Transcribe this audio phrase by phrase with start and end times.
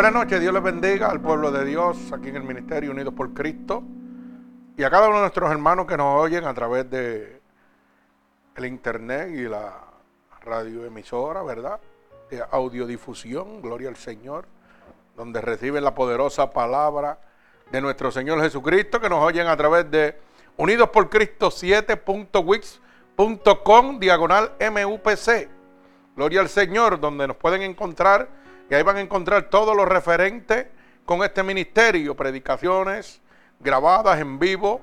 [0.00, 3.34] Buenas noches, Dios les bendiga al pueblo de Dios aquí en el Ministerio Unidos por
[3.34, 3.82] Cristo
[4.74, 7.42] y a cada uno de nuestros hermanos que nos oyen a través de
[8.56, 9.74] el internet y la
[10.40, 11.78] radioemisora, ¿verdad?
[12.30, 14.46] De audiodifusión, gloria al Señor,
[15.18, 17.18] donde reciben la poderosa palabra
[17.70, 20.16] de nuestro Señor Jesucristo, que nos oyen a través de
[20.56, 25.50] Unidos por Cristo 7.wix.com, diagonal MUPC.
[26.16, 28.39] Gloria al Señor, donde nos pueden encontrar
[28.70, 30.70] y ahí van a encontrar todo lo referente
[31.04, 33.20] con este ministerio, predicaciones
[33.58, 34.80] grabadas en vivo.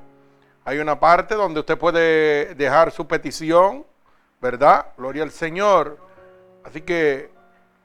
[0.66, 3.86] Hay una parte donde usted puede dejar su petición,
[4.42, 4.88] ¿verdad?
[4.98, 5.98] Gloria al Señor.
[6.66, 7.32] Así que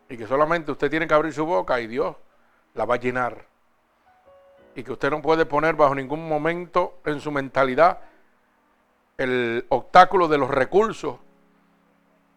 [0.07, 2.15] Y que solamente usted tiene que abrir su boca y Dios
[2.75, 3.50] la va a llenar
[4.75, 7.99] y que usted no puede poner bajo ningún momento en su mentalidad
[9.17, 11.17] el obstáculo de los recursos,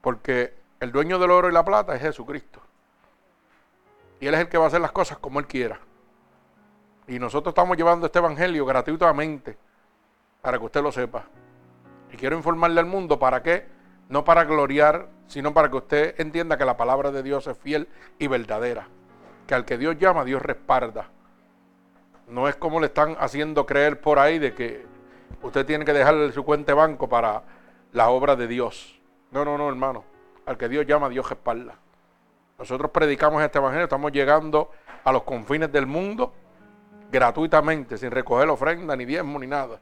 [0.01, 2.61] porque el dueño del oro y la plata es Jesucristo.
[4.21, 5.81] Y Él es el que va a hacer las cosas como Él quiera.
[7.07, 9.57] Y nosotros estamos llevando este Evangelio gratuitamente
[10.43, 11.25] para que usted lo sepa.
[12.13, 13.67] Y quiero informarle al mundo para qué,
[14.09, 17.89] no para gloriar, sino para que usted entienda que la palabra de Dios es fiel
[18.19, 18.89] y verdadera.
[19.47, 21.09] Que al que Dios llama, Dios respalda.
[22.29, 24.87] No es como le están haciendo creer por ahí de que
[25.43, 27.43] usted tiene que dejarle su cuenta de banco para
[27.93, 28.99] la obra de Dios.
[29.31, 30.05] No, no, no, hermano.
[30.47, 31.75] Al que Dios llama, Dios respalda.
[32.59, 34.71] Nosotros predicamos este evangelio, estamos llegando
[35.03, 36.33] a los confines del mundo
[37.11, 39.81] gratuitamente, sin recoger ofrenda, ni diezmo, ni nada.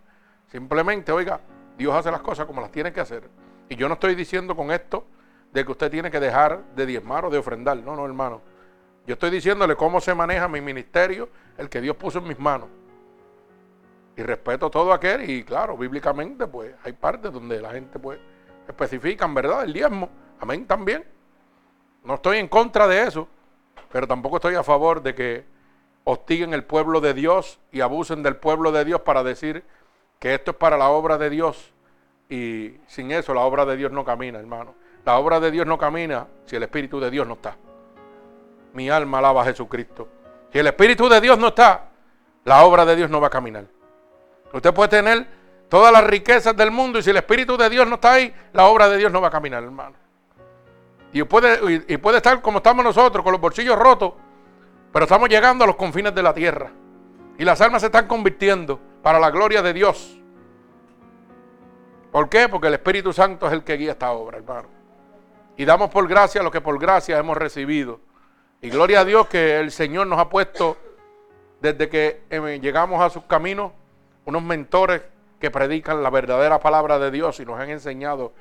[0.50, 1.40] Simplemente, oiga,
[1.76, 3.28] Dios hace las cosas como las tiene que hacer.
[3.68, 5.06] Y yo no estoy diciendo con esto
[5.52, 7.76] de que usted tiene que dejar de diezmar o de ofrendar.
[7.78, 8.40] No, no, hermano.
[9.06, 12.68] Yo estoy diciéndole cómo se maneja mi ministerio, el que Dios puso en mis manos.
[14.16, 18.20] Y respeto todo aquel, y claro, bíblicamente, pues hay partes donde la gente, pues,
[18.68, 19.64] especifican, ¿verdad?
[19.64, 20.08] El diezmo.
[20.38, 21.04] Amén también.
[22.04, 23.26] No estoy en contra de eso,
[23.90, 25.44] pero tampoco estoy a favor de que
[26.04, 29.64] hostiguen el pueblo de Dios y abusen del pueblo de Dios para decir
[30.20, 31.72] que esto es para la obra de Dios.
[32.28, 34.74] Y sin eso la obra de Dios no camina, hermano.
[35.04, 37.56] La obra de Dios no camina si el Espíritu de Dios no está
[38.74, 40.08] mi alma alaba a Jesucristo.
[40.52, 41.88] Si el Espíritu de Dios no está,
[42.44, 43.64] la obra de Dios no va a caminar.
[44.52, 45.26] Usted puede tener
[45.68, 48.66] todas las riquezas del mundo y si el Espíritu de Dios no está ahí, la
[48.66, 49.96] obra de Dios no va a caminar, hermano.
[51.12, 54.14] Y puede, y puede estar como estamos nosotros, con los bolsillos rotos,
[54.92, 56.70] pero estamos llegando a los confines de la tierra.
[57.38, 60.18] Y las almas se están convirtiendo para la gloria de Dios.
[62.10, 62.48] ¿Por qué?
[62.48, 64.68] Porque el Espíritu Santo es el que guía esta obra, hermano.
[65.56, 68.00] Y damos por gracia lo que por gracia hemos recibido.
[68.64, 70.76] Y gloria a Dios que el Señor nos ha puesto
[71.60, 73.72] desde que eh, llegamos a sus caminos
[74.24, 75.02] unos mentores
[75.40, 78.32] que predican la verdadera palabra de Dios y nos han enseñado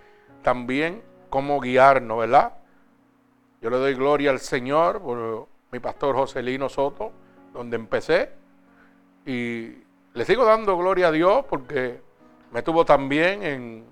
[0.43, 1.01] también
[1.31, 2.53] cómo guiarnos, ¿verdad?
[3.61, 7.11] Yo le doy gloria al Señor por mi pastor Joselino Soto,
[7.51, 8.29] donde empecé.
[9.25, 9.73] Y
[10.13, 11.99] le sigo dando gloria a Dios porque
[12.51, 13.85] me tuvo también en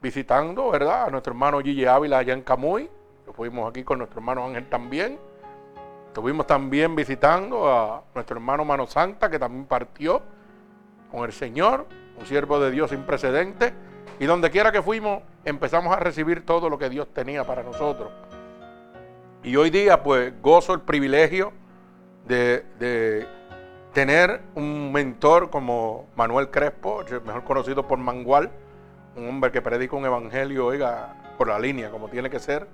[0.00, 1.04] visitando, ¿verdad?
[1.04, 2.88] A nuestro hermano Gigi Ávila allá en Camuy.
[3.34, 5.27] fuimos aquí con nuestro hermano Ángel también.
[6.08, 10.22] Estuvimos también visitando a nuestro hermano Mano Santa, que también partió
[11.12, 11.86] con el Señor,
[12.18, 13.72] un siervo de Dios sin precedentes.
[14.18, 18.10] Y donde quiera que fuimos, empezamos a recibir todo lo que Dios tenía para nosotros.
[19.44, 21.52] Y hoy día, pues, gozo el privilegio
[22.26, 23.28] de, de
[23.92, 28.50] tener un mentor como Manuel Crespo, mejor conocido por Mangual,
[29.14, 32.66] un hombre que predica un evangelio, oiga, por la línea, como tiene que ser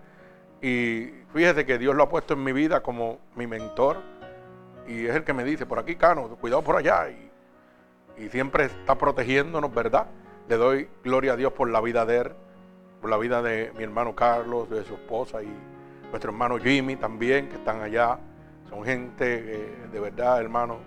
[0.65, 3.99] y fíjese que Dios lo ha puesto en mi vida como mi mentor.
[4.89, 7.11] Y es el que me dice, por aquí, Cano, cuidado por allá.
[7.11, 10.07] Y, y siempre está protegiéndonos, ¿verdad?
[10.49, 12.33] Le doy gloria a Dios por la vida de él,
[13.03, 15.53] por la vida de mi hermano Carlos, de su esposa y
[16.09, 18.19] nuestro hermano Jimmy también, que están allá.
[18.71, 20.79] Son gente eh, de verdad, hermano,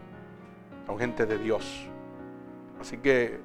[0.87, 1.87] son gente de Dios.
[2.81, 3.39] Así que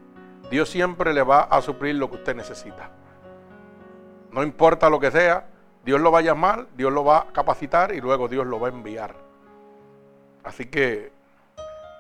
[0.51, 2.91] Dios siempre le va a suplir lo que usted necesita.
[4.31, 5.52] No importa lo que sea,
[5.85, 8.69] Dios lo va a llamar, Dios lo va a capacitar y luego Dios lo va
[8.69, 9.15] a enviar.
[10.45, 11.13] Así que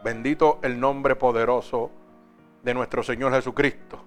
[0.04, 1.90] bendito el nombre poderoso
[2.62, 3.98] de nuestro Señor Jesucristo.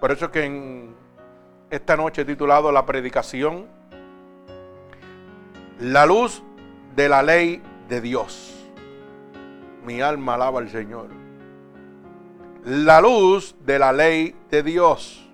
[0.00, 0.94] Por eso es que en
[1.70, 3.66] esta noche he titulado la predicación
[5.80, 6.42] La luz
[6.94, 8.54] de la ley de Dios.
[9.84, 11.08] Mi alma alaba al Señor.
[12.64, 15.28] La luz de la ley de Dios.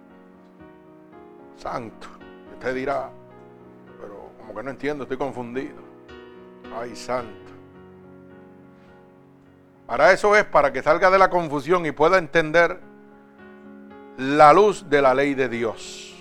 [1.56, 2.08] Santo.
[2.54, 3.10] Usted dirá,
[4.54, 5.76] que no entiendo, estoy confundido.
[6.78, 7.52] Ay, santo.
[9.86, 12.80] Para eso es, para que salga de la confusión y pueda entender
[14.16, 16.14] la luz de la ley de Dios.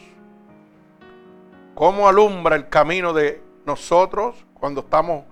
[1.75, 5.25] Cómo alumbra el camino de nosotros cuando estamos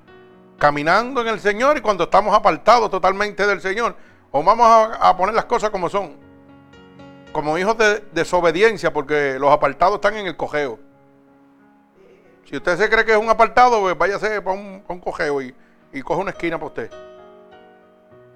[0.57, 3.95] caminando en el Señor y cuando estamos apartados totalmente del Señor.
[4.31, 4.67] O vamos
[4.99, 6.15] a, poner las cosas como son.
[7.31, 10.79] Como hijos de desobediencia, porque los apartados están en el cojeo.
[12.47, 15.53] Si usted se cree que es un apartado, pues váyase para un, cojeo y,
[15.91, 16.91] y coge una esquina para usted.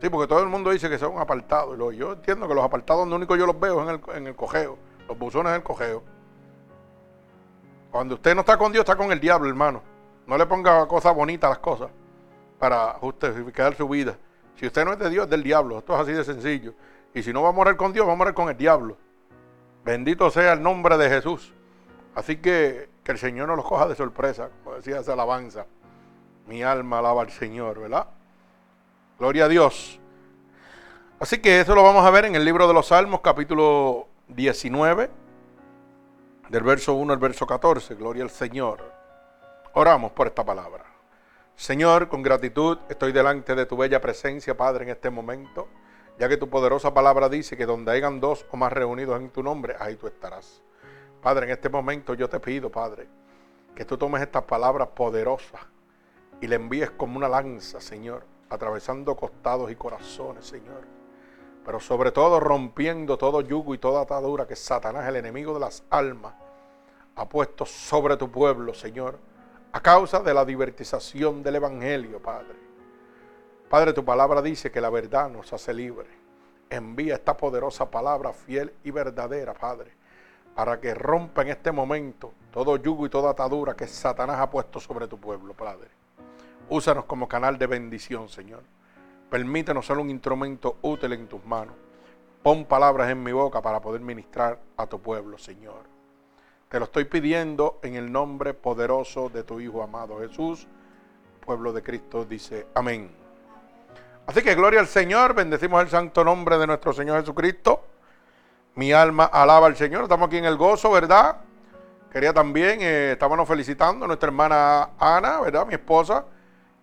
[0.02, 1.78] Sí, porque todo el mundo dice que son apartados.
[1.96, 4.78] Yo entiendo que los apartados, lo único yo los veo en el, en el cojeo.
[5.08, 6.04] Los buzones del cojeo.
[7.90, 9.82] Cuando usted no está con Dios, está con el diablo, hermano.
[10.28, 11.90] No le ponga cosas bonitas a las cosas
[12.60, 14.18] para justificar su vida.
[14.56, 15.78] Si usted no es de Dios, es del diablo.
[15.78, 16.74] Esto es así de sencillo.
[17.14, 18.98] Y si no va a morir con Dios, va a morir con el diablo.
[19.86, 21.54] Bendito sea el nombre de Jesús.
[22.14, 25.66] Así que que el Señor no los coja de sorpresa, como decía esa alabanza.
[26.48, 28.08] Mi alma alaba al Señor, ¿verdad?
[29.18, 30.00] Gloria a Dios.
[31.20, 35.10] Así que eso lo vamos a ver en el libro de los Salmos, capítulo 19,
[36.50, 37.96] del verso 1 al verso 14.
[37.96, 38.92] Gloria al Señor.
[39.74, 40.84] Oramos por esta palabra.
[41.56, 45.68] Señor, con gratitud estoy delante de tu bella presencia, Padre, en este momento,
[46.18, 49.44] ya que tu poderosa palabra dice que donde hayan dos o más reunidos en tu
[49.44, 50.64] nombre, ahí tú estarás.
[51.22, 53.08] Padre, en este momento yo te pido, Padre,
[53.76, 55.62] que tú tomes estas palabras poderosas
[56.42, 60.88] y le envíes como una lanza, Señor, atravesando costados y corazones, Señor.
[61.64, 65.84] Pero sobre todo rompiendo todo yugo y toda atadura que Satanás, el enemigo de las
[65.92, 66.34] almas,
[67.16, 69.20] ha puesto sobre tu pueblo, Señor,
[69.74, 72.56] a causa de la divertización del Evangelio, Padre.
[73.70, 76.10] Padre, tu palabra dice que la verdad nos hace libre.
[76.68, 80.01] Envía esta poderosa palabra fiel y verdadera, Padre
[80.56, 84.80] para que rompa en este momento todo yugo y toda atadura que Satanás ha puesto
[84.80, 85.90] sobre tu pueblo, Padre.
[86.70, 88.64] Úsanos como canal de bendición, Señor.
[89.30, 91.76] Permítenos ser un instrumento útil en tus manos.
[92.44, 95.84] Pon palabras en mi boca para poder ministrar a tu pueblo, Señor.
[96.68, 100.68] Te lo estoy pidiendo en el nombre poderoso de tu Hijo amado Jesús.
[101.46, 103.12] Pueblo de Cristo dice amén.
[104.28, 107.84] Así que gloria al Señor, bendecimos el santo nombre de nuestro Señor Jesucristo.
[108.76, 110.04] Mi alma alaba al Señor.
[110.04, 111.38] Estamos aquí en el gozo, ¿verdad?
[112.10, 115.66] Quería también, eh, estábamos felicitando a nuestra hermana Ana, ¿verdad?
[115.66, 116.26] Mi esposa,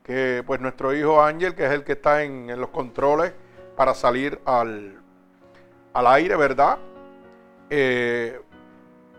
[0.03, 3.33] que pues nuestro hijo Ángel, que es el que está en, los controles
[3.77, 5.01] para salir al,
[5.95, 6.79] al aire, ¿verdad?
[7.71, 8.41] Eh,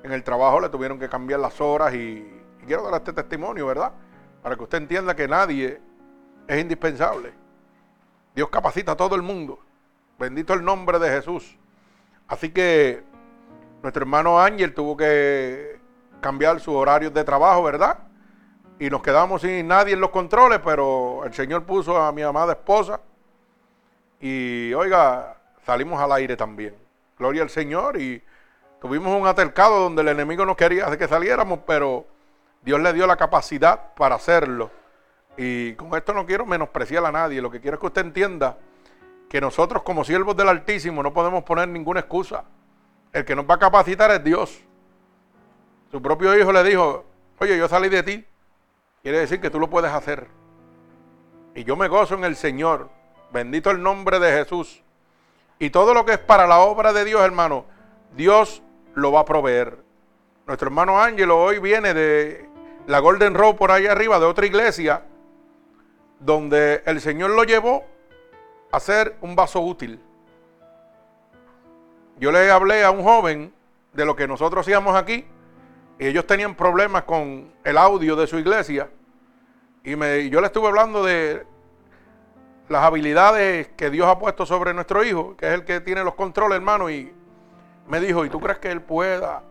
[0.04, 3.68] en el trabajo le tuvieron que cambiar las horas y, y quiero dar este testimonio,
[3.68, 3.92] ¿verdad?
[4.44, 5.82] Para que usted entienda que nadie
[6.48, 7.34] es indispensable.
[8.36, 9.60] Dios capacita a todo el mundo.
[10.18, 11.58] Bendito el nombre de Jesús.
[12.30, 13.04] Así que
[13.82, 15.80] nuestro hermano Ángel tuvo que
[16.22, 17.98] cambiar su horario de trabajo, ¿verdad?
[18.78, 22.54] Y nos quedamos sin nadie en los controles, pero el Señor puso a mi amada
[22.54, 23.02] esposa
[24.22, 26.76] y, oiga, salimos al aire también.
[27.18, 28.22] Gloria al Señor y
[28.80, 32.06] tuvimos un altercado donde el enemigo no quería que saliéramos, pero
[32.62, 34.70] Dios le dio la capacidad para hacerlo.
[35.36, 38.58] Y con esto no quiero menospreciar a nadie, lo que quiero es que usted entienda
[39.30, 42.44] que nosotros como siervos del Altísimo no podemos poner ninguna excusa.
[43.14, 44.60] El que nos va a capacitar es Dios.
[45.92, 47.06] Su propio hijo le dijo,
[47.40, 48.26] oye, yo salí de ti.
[49.04, 50.28] Quiere decir que tú lo puedes hacer.
[51.54, 52.90] Y yo me gozo en el Señor.
[53.32, 54.82] Bendito el nombre de Jesús.
[55.60, 57.66] Y todo lo que es para la obra de Dios, hermano,
[58.16, 58.64] Dios
[58.96, 59.78] lo va a proveer.
[60.48, 62.50] Nuestro hermano Ángelo hoy viene de
[62.88, 65.04] la Golden Road por ahí arriba, de otra iglesia,
[66.20, 67.86] donde el Señor lo llevó
[68.72, 70.00] hacer un vaso útil.
[72.20, 73.54] Yo le hablé a un joven
[73.94, 75.26] de lo que nosotros hacíamos aquí
[75.98, 78.90] y ellos tenían problemas con el audio de su iglesia
[79.84, 81.46] y me, yo le estuve hablando de
[82.68, 86.16] las habilidades que Dios ha puesto sobre nuestro hijo, que es el que tiene los
[86.16, 87.12] controles, hermano, y
[87.88, 89.42] me dijo, ¿y tú crees que él pueda?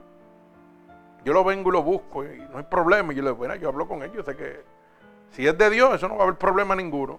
[1.25, 3.13] Yo lo vengo y lo busco y no hay problema.
[3.13, 4.63] Y yo le digo, bueno, yo hablo con él, yo sé que
[5.33, 7.19] si es de Dios, eso no va a haber problema ninguno.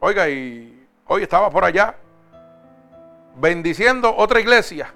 [0.00, 1.96] Oiga, y hoy estaba por allá
[3.36, 4.92] bendiciendo otra iglesia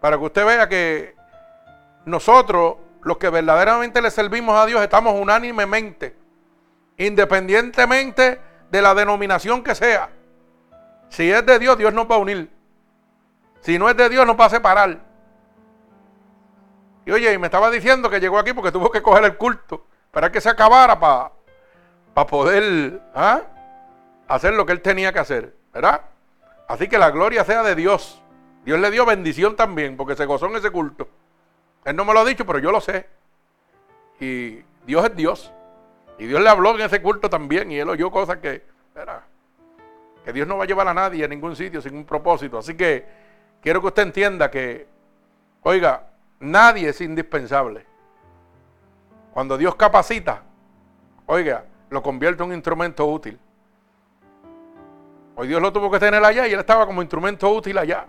[0.00, 1.16] para que usted vea que
[2.04, 6.16] nosotros, los que verdaderamente le servimos a Dios, estamos unánimemente,
[6.96, 8.40] independientemente
[8.70, 10.10] de la denominación que sea.
[11.08, 12.50] Si es de Dios, Dios nos va a unir.
[13.60, 14.98] Si no es de Dios, nos va a separar.
[17.04, 19.86] Y oye, y me estaba diciendo que llegó aquí porque tuvo que coger el culto
[20.10, 23.40] para que se acabara para poder ¿ah?
[24.28, 25.54] Hacer lo que él tenía que hacer.
[25.72, 26.02] ¿Verdad?
[26.68, 28.22] Así que la gloria sea de Dios.
[28.64, 31.08] Dios le dio bendición también porque se gozó en ese culto.
[31.84, 33.06] Él no me lo ha dicho, pero yo lo sé.
[34.20, 35.52] Y Dios es Dios.
[36.18, 37.72] Y Dios le habló en ese culto también.
[37.72, 38.62] Y él oyó cosas que,
[38.94, 39.22] ¿verdad?
[40.28, 42.58] que Dios no va a llevar a nadie a ningún sitio sin un propósito.
[42.58, 43.06] Así que
[43.62, 44.86] quiero que usted entienda que,
[45.62, 47.86] oiga, nadie es indispensable.
[49.32, 50.42] Cuando Dios capacita,
[51.24, 53.38] oiga, lo convierte en un instrumento útil.
[55.40, 58.06] Hoy Dios lo tuvo que tener allá y él estaba como instrumento útil allá.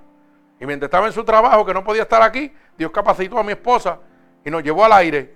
[0.60, 3.52] Y mientras estaba en su trabajo, que no podía estar aquí, Dios capacitó a mi
[3.52, 4.00] esposa
[4.44, 5.36] y nos llevó al aire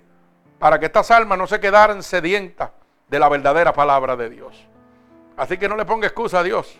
[0.58, 2.70] para que estas almas no se quedaran sedientas
[3.06, 4.66] de la verdadera palabra de Dios.
[5.36, 6.76] Así que no le ponga excusa a Dios.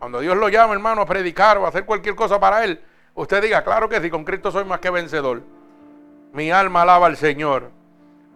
[0.00, 2.82] Cuando Dios lo llama, hermano, a predicar o a hacer cualquier cosa para Él,
[3.14, 5.42] usted diga, claro que sí, con Cristo soy más que vencedor.
[6.32, 7.70] Mi alma alaba al Señor.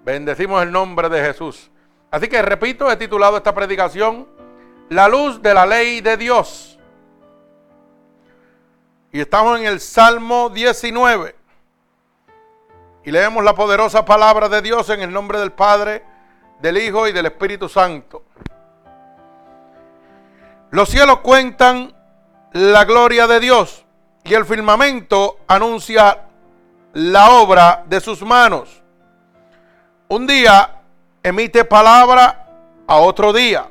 [0.04, 1.68] Bendecimos el nombre de Jesús.
[2.12, 4.35] Así que repito, he titulado esta predicación
[4.88, 6.78] la luz de la ley de Dios.
[9.12, 11.34] Y estamos en el Salmo 19.
[13.04, 16.04] Y leemos la poderosa palabra de Dios en el nombre del Padre,
[16.60, 18.24] del Hijo y del Espíritu Santo.
[20.70, 21.94] Los cielos cuentan
[22.52, 23.84] la gloria de Dios
[24.24, 26.24] y el firmamento anuncia
[26.94, 28.82] la obra de sus manos.
[30.08, 30.82] Un día
[31.22, 32.48] emite palabra
[32.86, 33.68] a otro día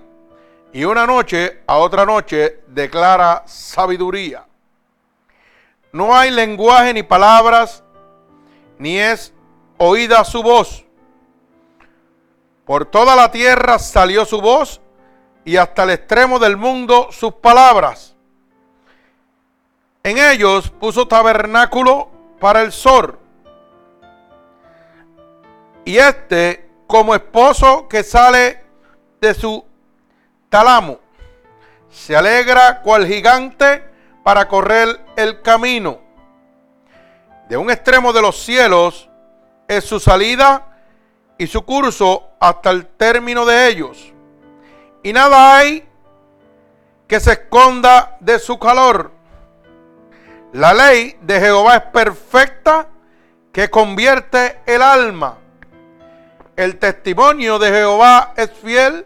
[0.75, 4.45] y una noche a otra noche declara sabiduría.
[5.93, 7.81] No hay lenguaje ni palabras,
[8.77, 9.33] ni es
[9.77, 10.83] oída su voz.
[12.65, 14.81] Por toda la tierra salió su voz
[15.45, 18.13] y hasta el extremo del mundo sus palabras.
[20.03, 22.09] En ellos puso tabernáculo
[22.41, 23.17] para el sol.
[25.85, 28.61] Y este como esposo que sale
[29.21, 29.64] de su
[30.49, 30.99] Talamo
[31.89, 33.83] se alegra cual gigante
[34.23, 35.99] para correr el camino.
[37.47, 39.09] De un extremo de los cielos
[39.67, 40.67] es su salida
[41.37, 44.13] y su curso hasta el término de ellos.
[45.03, 45.87] Y nada hay
[47.07, 49.11] que se esconda de su calor.
[50.53, 52.87] La ley de Jehová es perfecta
[53.51, 55.37] que convierte el alma.
[56.55, 59.05] El testimonio de Jehová es fiel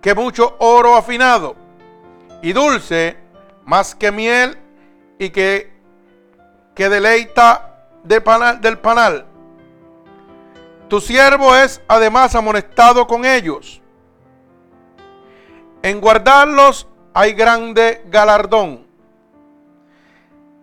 [0.00, 1.56] que mucho oro afinado,
[2.42, 3.16] y dulce
[3.64, 4.58] más que miel,
[5.18, 5.72] y que,
[6.74, 9.26] que deleita de panal, del panal.
[10.88, 13.80] Tu siervo es además amonestado con ellos.
[15.82, 18.86] En guardarlos hay grande galardón.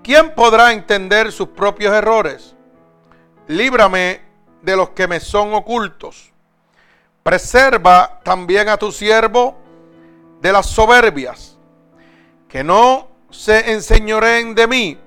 [0.03, 2.55] ¿Quién podrá entender sus propios errores?
[3.47, 4.21] Líbrame
[4.61, 6.33] de los que me son ocultos.
[7.27, 9.57] Preserva también a tu siervo
[10.39, 11.57] de las soberbias,
[12.47, 14.97] que no se enseñoreen de mí.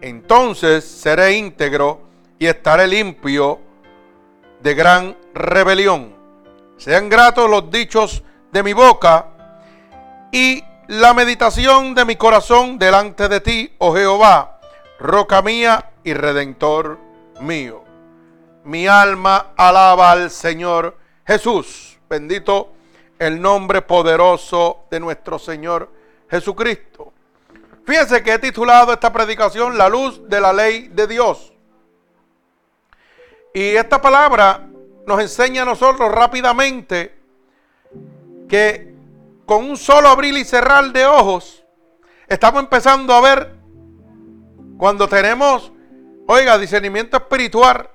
[0.00, 2.00] Entonces seré íntegro
[2.38, 3.58] y estaré limpio
[4.60, 6.14] de gran rebelión.
[6.76, 8.22] Sean gratos los dichos
[8.52, 9.26] de mi boca
[10.30, 14.60] y la meditación de mi corazón delante de ti, oh Jehová,
[15.00, 17.00] roca mía y redentor
[17.40, 17.82] mío.
[18.62, 21.98] Mi alma alaba al Señor Jesús.
[22.08, 22.72] Bendito
[23.18, 25.88] el nombre poderoso de nuestro Señor
[26.28, 27.12] Jesucristo.
[27.84, 31.52] Fíjense que he titulado esta predicación La luz de la ley de Dios.
[33.54, 34.66] Y esta palabra
[35.06, 37.18] nos enseña a nosotros rápidamente
[38.48, 38.94] que
[39.46, 41.64] con un solo abrir y cerrar de ojos,
[42.28, 43.54] estamos empezando a ver
[44.78, 45.72] cuando tenemos,
[46.26, 47.90] oiga, discernimiento espiritual,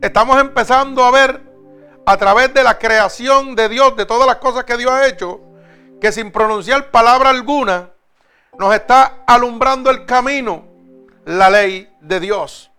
[0.00, 1.53] estamos empezando a ver
[2.06, 5.40] a través de la creación de Dios, de todas las cosas que Dios ha hecho,
[6.00, 7.90] que sin pronunciar palabra alguna,
[8.58, 10.64] nos está alumbrando el camino,
[11.24, 12.70] la ley de Dios.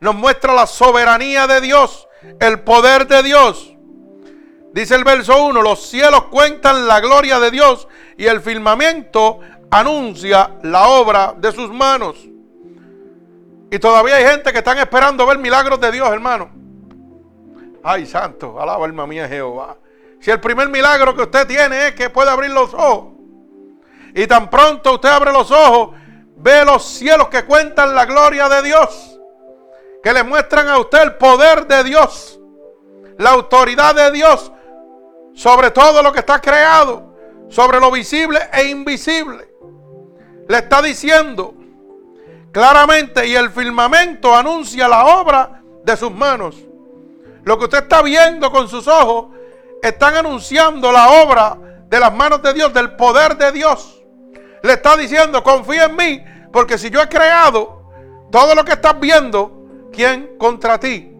[0.00, 2.08] Nos muestra la soberanía de Dios,
[2.40, 3.74] el poder de Dios.
[4.72, 10.50] Dice el verso 1, los cielos cuentan la gloria de Dios y el firmamento anuncia
[10.62, 12.16] la obra de sus manos.
[13.70, 16.63] Y todavía hay gente que están esperando ver milagros de Dios, hermano.
[17.86, 19.76] Ay, santo, alaba alma mía Jehová.
[20.18, 23.12] Si el primer milagro que usted tiene es que puede abrir los ojos.
[24.14, 25.94] Y tan pronto usted abre los ojos,
[26.36, 29.20] ve los cielos que cuentan la gloria de Dios.
[30.02, 32.40] Que le muestran a usted el poder de Dios.
[33.18, 34.50] La autoridad de Dios
[35.34, 37.14] sobre todo lo que está creado.
[37.50, 39.46] Sobre lo visible e invisible.
[40.48, 41.54] Le está diciendo
[42.50, 46.56] claramente y el firmamento anuncia la obra de sus manos.
[47.44, 49.26] Lo que usted está viendo con sus ojos
[49.82, 51.58] están anunciando la obra
[51.88, 54.02] de las manos de Dios, del poder de Dios.
[54.62, 57.90] Le está diciendo, confía en mí, porque si yo he creado
[58.30, 61.14] todo lo que estás viendo, ¿quién contra ti?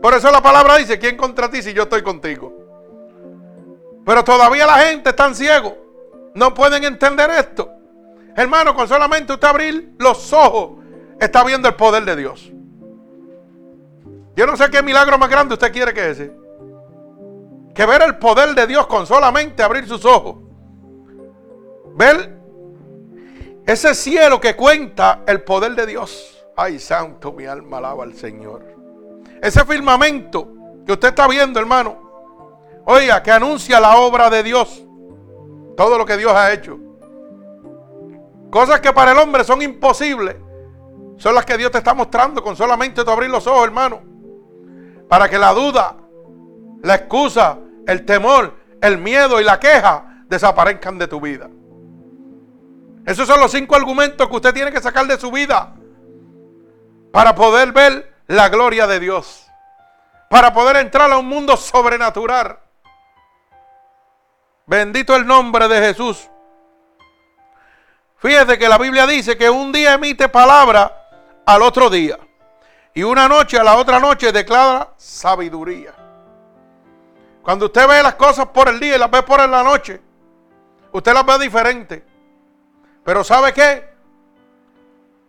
[0.00, 2.54] Por eso la palabra dice, ¿quién contra ti si yo estoy contigo?
[4.06, 5.76] Pero todavía la gente está ciego.
[6.34, 7.70] No pueden entender esto.
[8.34, 10.82] Hermano, con solamente usted abrir los ojos,
[11.20, 12.50] está viendo el poder de Dios.
[14.40, 16.32] Yo no sé qué milagro más grande usted quiere que ese.
[17.74, 20.36] Que ver el poder de Dios con solamente abrir sus ojos.
[21.94, 22.38] Ver
[23.66, 26.42] ese cielo que cuenta el poder de Dios.
[26.56, 28.64] Ay, santo, mi alma alaba al Señor.
[29.42, 30.48] Ese firmamento
[30.86, 32.80] que usted está viendo, hermano.
[32.86, 34.82] Oiga, que anuncia la obra de Dios.
[35.76, 36.78] Todo lo que Dios ha hecho.
[38.50, 40.36] Cosas que para el hombre son imposibles.
[41.18, 44.08] Son las que Dios te está mostrando con solamente tú abrir los ojos, hermano
[45.10, 45.96] para que la duda,
[46.82, 51.50] la excusa, el temor, el miedo y la queja desaparezcan de tu vida.
[53.04, 55.74] Esos son los cinco argumentos que usted tiene que sacar de su vida
[57.12, 59.48] para poder ver la gloria de Dios,
[60.30, 62.60] para poder entrar a un mundo sobrenatural.
[64.64, 66.30] Bendito el nombre de Jesús.
[68.18, 71.08] Fíjese que la Biblia dice que un día emite palabra
[71.44, 72.16] al otro día.
[72.94, 75.94] Y una noche a la otra noche declara sabiduría.
[77.42, 80.00] Cuando usted ve las cosas por el día y las ve por la noche,
[80.92, 82.04] usted las ve diferente.
[83.04, 83.88] Pero ¿sabe qué?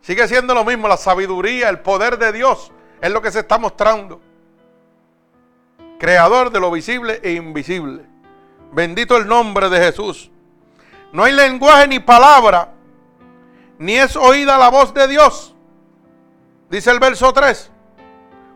[0.01, 3.57] Sigue siendo lo mismo, la sabiduría, el poder de Dios es lo que se está
[3.59, 4.19] mostrando.
[5.99, 8.03] Creador de lo visible e invisible.
[8.71, 10.31] Bendito el nombre de Jesús.
[11.13, 12.73] No hay lenguaje ni palabra,
[13.77, 15.50] ni es oída la voz de Dios
[16.71, 17.69] Dice el verso 3.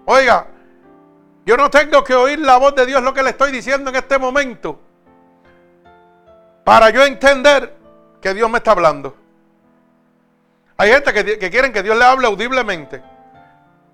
[0.06, 0.48] Oiga,
[1.46, 3.98] yo no tengo que oír la voz de Dios lo que le estoy diciendo en
[3.98, 4.80] este momento.
[6.64, 7.76] Para yo entender
[8.22, 9.18] que Dios me está hablando.
[10.78, 13.04] Hay gente que, que quieren que Dios le hable audiblemente.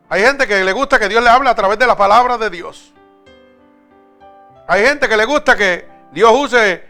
[0.07, 2.51] Hay gente que le gusta que Dios le hable a través de la palabra de
[2.51, 2.93] Dios.
[4.67, 6.83] Hay gente que le gusta que Dios use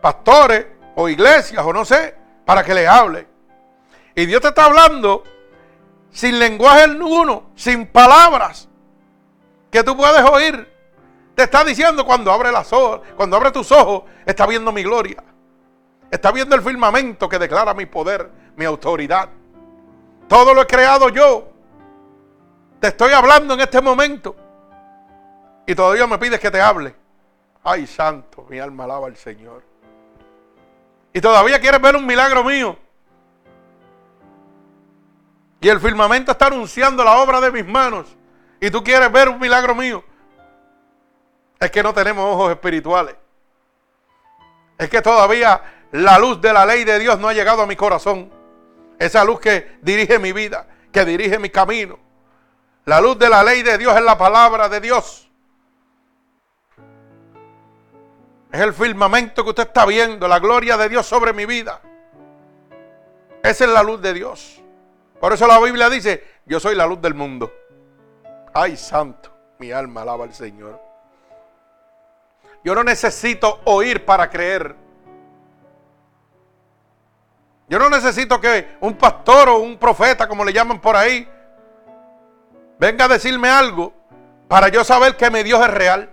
[0.00, 3.28] pastores o iglesias o no sé para que le hable.
[4.16, 5.22] Y Dios te está hablando
[6.10, 8.68] sin lenguaje alguno, sin palabras
[9.70, 10.68] que tú puedes oír.
[11.34, 15.22] Te está diciendo cuando abre las ojos, cuando abre tus ojos, está viendo mi gloria.
[16.10, 19.28] Está viendo el firmamento que declara mi poder, mi autoridad.
[20.28, 21.48] Todo lo he creado yo.
[22.80, 24.34] Te estoy hablando en este momento.
[25.66, 26.94] Y todavía me pides que te hable.
[27.62, 29.62] Ay, santo, mi alma alaba al Señor.
[31.12, 32.76] Y todavía quieres ver un milagro mío.
[35.60, 38.16] Y el firmamento está anunciando la obra de mis manos.
[38.60, 40.02] Y tú quieres ver un milagro mío.
[41.58, 43.14] Es que no tenemos ojos espirituales.
[44.78, 45.60] Es que todavía
[45.92, 48.32] la luz de la ley de Dios no ha llegado a mi corazón.
[48.98, 51.98] Esa luz que dirige mi vida, que dirige mi camino.
[52.86, 55.30] La luz de la ley de Dios es la palabra de Dios.
[58.50, 61.80] Es el firmamento que usted está viendo, la gloria de Dios sobre mi vida.
[63.42, 64.59] Esa es la luz de Dios.
[65.20, 67.52] Por eso la Biblia dice, yo soy la luz del mundo.
[68.54, 70.80] Ay, santo, mi alma alaba al Señor.
[72.64, 74.74] Yo no necesito oír para creer.
[77.68, 81.28] Yo no necesito que un pastor o un profeta, como le llaman por ahí,
[82.78, 83.92] venga a decirme algo
[84.48, 86.10] para yo saber que mi Dios es real.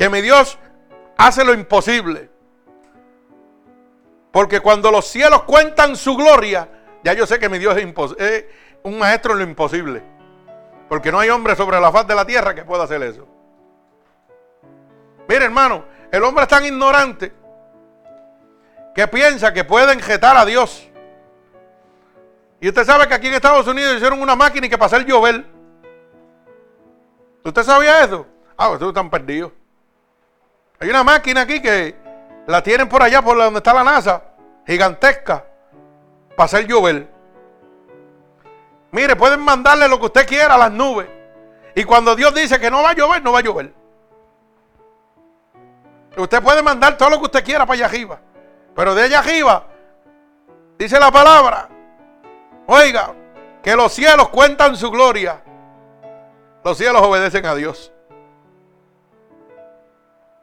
[0.00, 0.58] que mi Dios
[1.18, 2.29] hace lo imposible.
[4.32, 6.68] Porque cuando los cielos cuentan su gloria,
[7.02, 8.44] ya yo sé que mi Dios es,
[8.82, 10.02] un maestro en lo imposible.
[10.88, 13.26] Porque no hay hombre sobre la faz de la tierra que pueda hacer eso.
[15.28, 17.32] Mire, hermano, el hombre es tan ignorante
[18.94, 20.88] que piensa que puede enjetar a Dios.
[22.60, 25.06] Y usted sabe que aquí en Estados Unidos hicieron una máquina y que pasó el
[25.06, 25.44] llover.
[27.44, 28.26] ¿Usted sabía eso?
[28.56, 29.52] Ah, ustedes están perdidos.
[30.78, 31.94] Hay una máquina aquí que
[32.46, 34.22] la tienen por allá, por donde está la NASA,
[34.66, 35.44] gigantesca,
[36.36, 37.08] para hacer llover.
[38.92, 41.06] Mire, pueden mandarle lo que usted quiera a las nubes.
[41.74, 43.72] Y cuando Dios dice que no va a llover, no va a llover.
[46.16, 48.20] Usted puede mandar todo lo que usted quiera para allá arriba.
[48.74, 49.66] Pero de allá arriba,
[50.76, 51.68] dice la palabra,
[52.66, 53.14] oiga,
[53.62, 55.42] que los cielos cuentan su gloria.
[56.64, 57.92] Los cielos obedecen a Dios.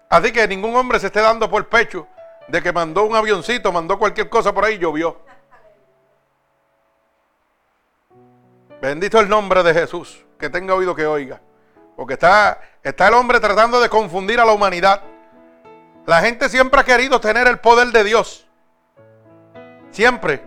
[0.10, 2.08] Así que ningún hombre se esté dando por pecho
[2.48, 5.20] de que mandó un avioncito, mandó cualquier cosa por ahí llovió.
[8.82, 10.24] Bendito el nombre de Jesús.
[10.40, 11.42] Que tenga oído que oiga.
[11.96, 15.02] Porque está, está el hombre tratando de confundir a la humanidad.
[16.06, 18.48] La gente siempre ha querido tener el poder de Dios.
[19.90, 20.44] Siempre.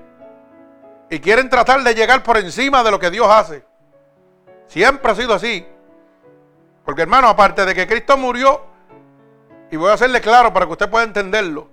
[1.10, 3.64] Y quieren tratar de llegar por encima de lo que Dios hace.
[4.68, 5.66] Siempre ha sido así.
[6.84, 8.69] Porque hermano, aparte de que Cristo murió,
[9.70, 11.68] y voy a hacerle claro para que usted pueda entenderlo,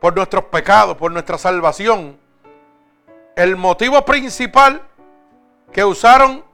[0.00, 2.18] por nuestros pecados, por nuestra salvación,
[3.36, 4.82] el motivo principal
[5.72, 6.44] que usaron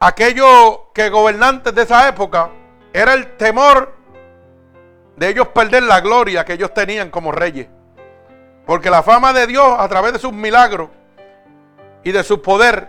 [0.00, 2.50] aquellos que gobernantes de esa época
[2.92, 3.94] era el temor
[5.16, 7.68] de ellos perder la gloria que ellos tenían como reyes.
[8.66, 10.90] Porque la fama de Dios a través de sus milagros
[12.02, 12.88] y de su poder,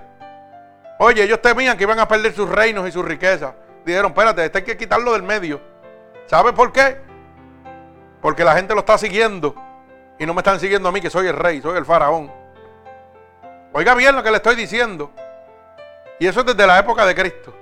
[0.99, 3.53] oye, ellos temían que iban a perder sus reinos y sus riquezas.
[3.86, 5.62] Dijeron, espérate, este hay que quitarlo del medio.
[6.27, 6.97] ¿Sabe por qué?
[8.21, 9.55] Porque la gente lo está siguiendo
[10.19, 12.31] y no me están siguiendo a mí que soy el rey, soy el faraón.
[13.73, 15.11] Oiga bien lo que le estoy diciendo.
[16.19, 17.53] Y eso es desde la época de Cristo.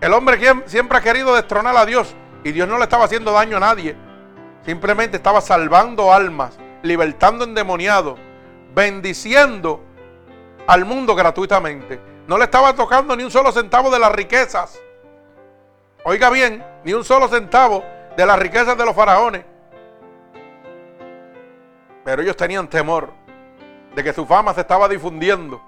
[0.00, 3.56] El hombre siempre ha querido destronar a Dios y Dios no le estaba haciendo daño
[3.58, 3.96] a nadie.
[4.64, 8.18] Simplemente estaba salvando almas, libertando endemoniados,
[8.74, 9.82] bendiciendo
[10.66, 12.00] al mundo gratuitamente.
[12.26, 14.80] No le estaba tocando ni un solo centavo de las riquezas.
[16.08, 17.82] Oiga bien, ni un solo centavo
[18.16, 19.44] de las riquezas de los faraones.
[22.04, 23.12] Pero ellos tenían temor
[23.92, 25.60] de que su fama se estaba difundiendo.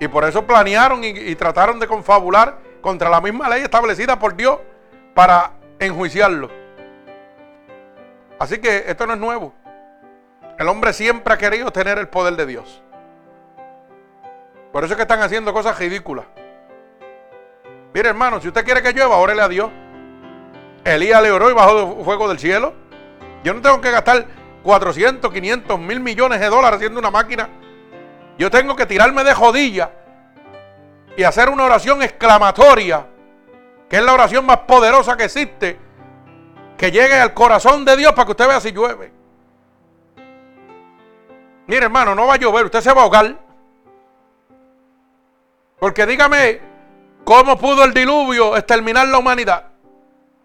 [0.00, 4.58] Y por eso planearon y, trataron de confabular contra la misma ley establecida por Dios
[5.14, 6.50] para enjuiciarlo.
[8.40, 9.52] Así que esto no es nuevo.
[10.58, 12.82] El hombre siempre ha querido tener el poder de Dios.
[14.72, 16.26] Por eso es que están haciendo cosas ridículas.
[17.98, 19.70] Mire, hermano, si usted quiere que llueva, órele a Dios.
[20.84, 22.72] Elías le oró y bajó fuego del cielo.
[23.42, 24.24] Yo no tengo que gastar
[24.62, 27.48] 400, 500, mil millones de dólares haciendo una máquina.
[28.38, 29.90] Yo tengo que tirarme de jodilla
[31.16, 33.04] y hacer una oración exclamatoria,
[33.90, 35.80] que es la oración más poderosa que existe
[36.76, 39.12] que llegue al corazón de Dios para que usted vea si llueve.
[41.66, 43.36] Mire, hermano, no va a llover, usted se va a ahogar.
[45.80, 46.67] Porque dígame,
[47.28, 49.66] ¿cómo pudo el diluvio exterminar la humanidad?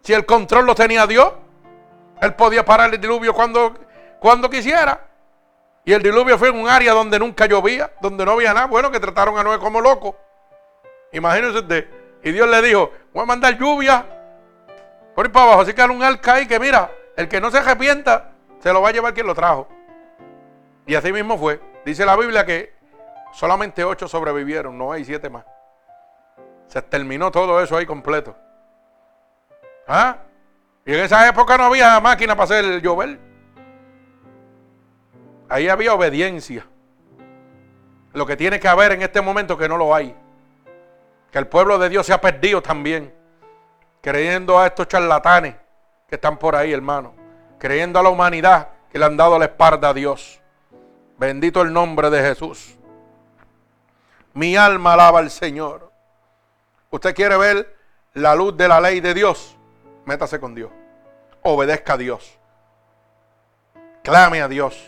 [0.02, 1.32] Si el control lo tenía Dios,
[2.20, 3.74] Él podía parar el diluvio cuando,
[4.20, 5.08] cuando quisiera.
[5.86, 8.68] Y el diluvio fue en un área donde nunca llovía, donde no había nada.
[8.68, 10.18] Bueno, que trataron a Noé como loco.
[11.14, 11.88] Imagínese usted.
[12.22, 14.06] Y Dios le dijo, voy a mandar lluvia
[15.16, 17.60] por ir para abajo, así que un arca ahí que mira, el que no se
[17.60, 19.70] arrepienta, se lo va a llevar quien lo trajo.
[20.86, 21.62] Y así mismo fue.
[21.86, 22.74] Dice la Biblia que
[23.32, 25.46] solamente ocho sobrevivieron, no hay siete más.
[26.74, 28.36] Se terminó todo eso ahí completo.
[29.88, 30.18] ¿Ah?
[30.84, 33.20] Y en esa época no había máquina para hacer el llover.
[35.50, 36.66] Ahí había obediencia.
[38.14, 40.18] Lo que tiene que haber en este momento que no lo hay.
[41.32, 43.14] Que el pueblo de Dios se ha perdido también
[44.02, 45.54] creyendo a estos charlatanes
[46.08, 47.14] que están por ahí, hermano,
[47.60, 50.42] creyendo a la humanidad que le han dado la espalda a Dios.
[51.20, 52.76] Bendito el nombre de Jesús.
[54.34, 55.93] Mi alma alaba al Señor.
[56.94, 57.76] Usted quiere ver
[58.14, 59.58] la luz de la ley de Dios,
[60.06, 60.70] métase con Dios.
[61.42, 62.38] Obedezca a Dios.
[64.04, 64.80] Clame a Dios.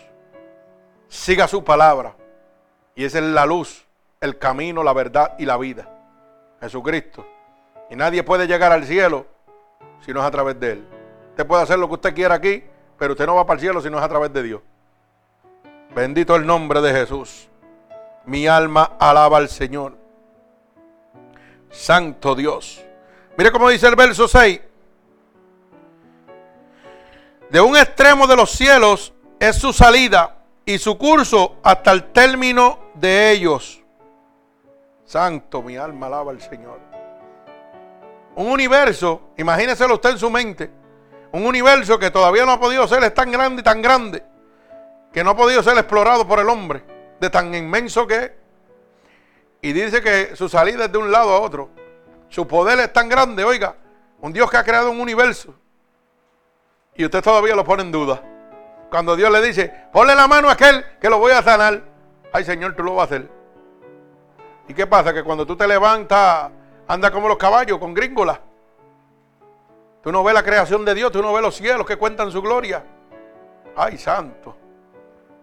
[1.07, 2.15] Siga su palabra.
[2.93, 3.87] Y esa es la luz,
[4.21, 5.89] el camino, la verdad y la vida.
[6.61, 7.25] Jesucristo.
[7.89, 9.25] Y nadie puede llegar al cielo
[10.05, 10.87] si no es a través de Él.
[11.31, 12.63] Usted puede hacer lo que usted quiera aquí,
[12.99, 14.61] pero usted no va para el cielo si no es a través de Dios.
[15.95, 17.49] Bendito el nombre de Jesús.
[18.25, 20.04] Mi alma alaba al Señor.
[21.75, 22.81] Santo Dios.
[23.37, 24.61] Mire cómo dice el verso 6.
[27.49, 32.79] De un extremo de los cielos es su salida y su curso hasta el término
[32.95, 33.83] de ellos.
[35.03, 36.79] Santo, mi alma alaba al Señor.
[38.35, 40.71] Un universo, imagíneselo usted en su mente,
[41.33, 44.23] un universo que todavía no ha podido ser, es tan grande y tan grande,
[45.13, 46.83] que no ha podido ser explorado por el hombre,
[47.19, 48.31] de tan inmenso que es.
[49.65, 51.69] Y dice que su salida es de un lado a otro.
[52.29, 53.75] Su poder es tan grande, oiga,
[54.21, 55.55] un Dios que ha creado un universo.
[56.93, 58.21] Y usted todavía lo pone en duda.
[58.91, 61.81] Cuando Dios le dice, ponle la mano a aquel que lo voy a sanar.
[62.31, 63.31] Ay Señor, tú lo vas a hacer.
[64.67, 65.11] ¿Y qué pasa?
[65.11, 66.51] Que cuando tú te levantas,
[66.87, 68.39] anda como los caballos, con gringola.
[70.03, 72.39] Tú no ves la creación de Dios, tú no ves los cielos que cuentan su
[72.39, 72.85] gloria.
[73.75, 74.55] Ay, santo.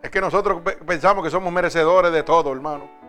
[0.00, 3.01] Es que nosotros pensamos que somos merecedores de todo, hermano.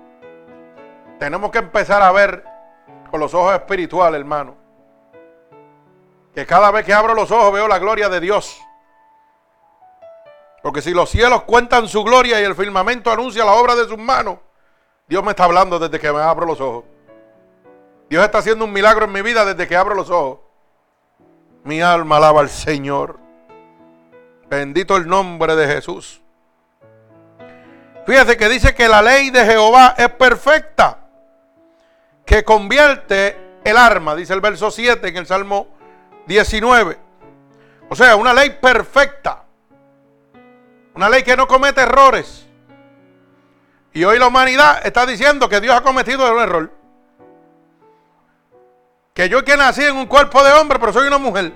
[1.20, 2.44] Tenemos que empezar a ver
[3.10, 4.56] con los ojos espirituales, hermano.
[6.34, 8.60] Que cada vez que abro los ojos veo la gloria de Dios.
[10.64, 13.98] Porque si los cielos cuentan su gloria y el firmamento anuncia la obra de sus
[13.98, 14.38] manos,
[15.08, 16.86] Dios me está hablando desde que me abro los ojos.
[18.10, 20.40] Dios está haciendo un milagro en mi vida desde que abro los ojos.
[21.64, 23.20] Mi alma alaba al Señor.
[24.50, 26.22] Bendito el nombre de Jesús.
[28.06, 31.03] Fíjese que dice que la ley de Jehová es perfecta,
[32.26, 35.68] que convierte el arma, dice el verso 7 en el Salmo
[36.28, 36.98] 19.
[37.90, 39.44] O sea, una ley perfecta.
[40.96, 42.48] Una ley que no comete errores.
[43.94, 46.72] Y hoy la humanidad está diciendo que Dios ha cometido un error.
[49.14, 51.54] Que yo que nací en un cuerpo de hombre, pero soy una mujer.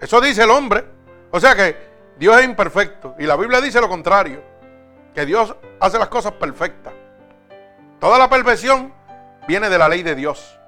[0.00, 0.84] Eso dice el hombre.
[1.30, 1.76] O sea que
[2.18, 3.14] Dios es imperfecto.
[3.18, 4.42] Y la Biblia dice lo contrario.
[5.14, 6.92] Que Dios hace las cosas perfectas.
[8.00, 8.92] Toda la perfección
[9.46, 10.58] viene de la ley de Dios.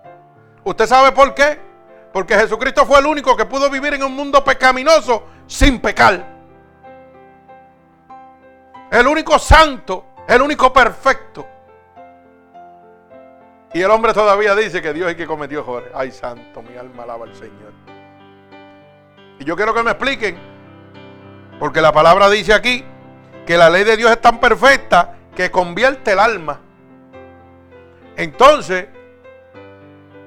[0.65, 1.59] ¿Usted sabe por qué?
[2.13, 6.25] Porque Jesucristo fue el único que pudo vivir en un mundo pecaminoso sin pecar.
[8.91, 11.47] El único santo, el único perfecto.
[13.75, 15.91] Y el hombre todavía dice que Dios es el que cometió errores.
[15.95, 17.73] Ay, santo, mi alma alaba al Señor.
[19.39, 20.37] Y yo quiero que me expliquen,
[21.59, 22.85] porque la palabra dice aquí
[23.47, 26.61] que la ley de Dios es tan perfecta que convierte el alma.
[28.17, 28.87] Entonces,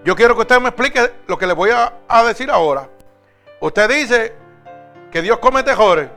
[0.04, 2.88] yo quiero que usted me explique lo que le voy a, decir ahora.
[3.60, 4.34] Usted dice
[5.12, 6.10] que Dios comete errores.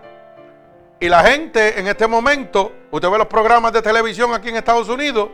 [1.00, 4.88] Y la gente en este momento, usted ve los programas de televisión aquí en Estados
[4.88, 5.30] Unidos,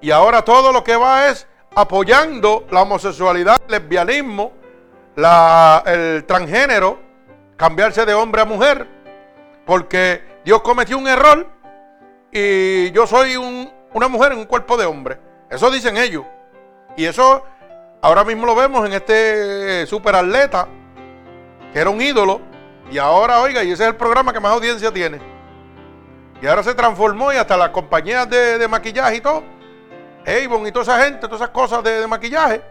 [0.00, 4.52] y ahora todo lo que va es apoyando la homosexualidad, el lesbianismo,
[5.86, 6.98] el transgénero,
[7.56, 8.86] cambiarse de hombre a mujer,
[9.64, 11.46] porque Dios cometió un error
[12.30, 13.36] y yo soy
[13.98, 15.18] una mujer en un cuerpo de hombre.
[15.50, 16.24] Eso dicen ellos.
[16.96, 17.44] Y eso
[18.00, 20.66] ahora mismo lo vemos en este super atleta,
[21.72, 22.40] que era un ídolo,
[22.90, 25.20] y ahora, oiga, y ese es el programa que más audiencia tiene.
[26.40, 29.58] Y ahora se transformó y hasta las compañías de, de maquillaje y todo
[30.28, 32.62] Avon y toda esa gente, todas esas cosas de, maquillaje,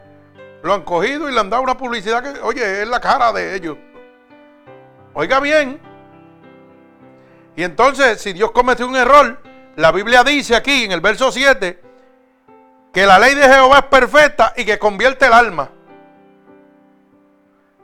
[0.61, 3.55] lo han cogido y le han dado una publicidad que, oye, es la cara de
[3.55, 3.77] ellos.
[5.13, 5.79] Oiga bien.
[7.55, 9.39] Y entonces, si Dios cometió un error,
[9.77, 11.79] la Biblia dice aquí en el verso 7
[12.91, 15.69] que la ley de Jehová es perfecta y que convierte el alma.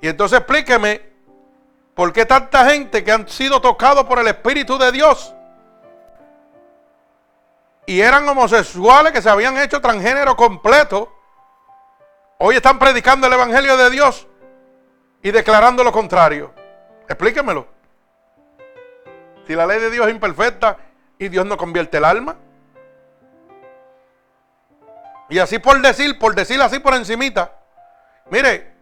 [0.01, 1.01] Y entonces explíqueme
[1.93, 5.35] por qué tanta gente que han sido tocados por el Espíritu de Dios
[7.85, 11.15] y eran homosexuales que se habían hecho transgénero completo,
[12.39, 14.27] hoy están predicando el Evangelio de Dios
[15.21, 16.53] y declarando lo contrario.
[17.07, 17.67] Explíquemelo.
[19.45, 20.77] Si la ley de Dios es imperfecta
[21.17, 22.35] y Dios no convierte el alma.
[25.29, 27.53] Y así por decir, por decir así por encimita.
[28.29, 28.73] Mire,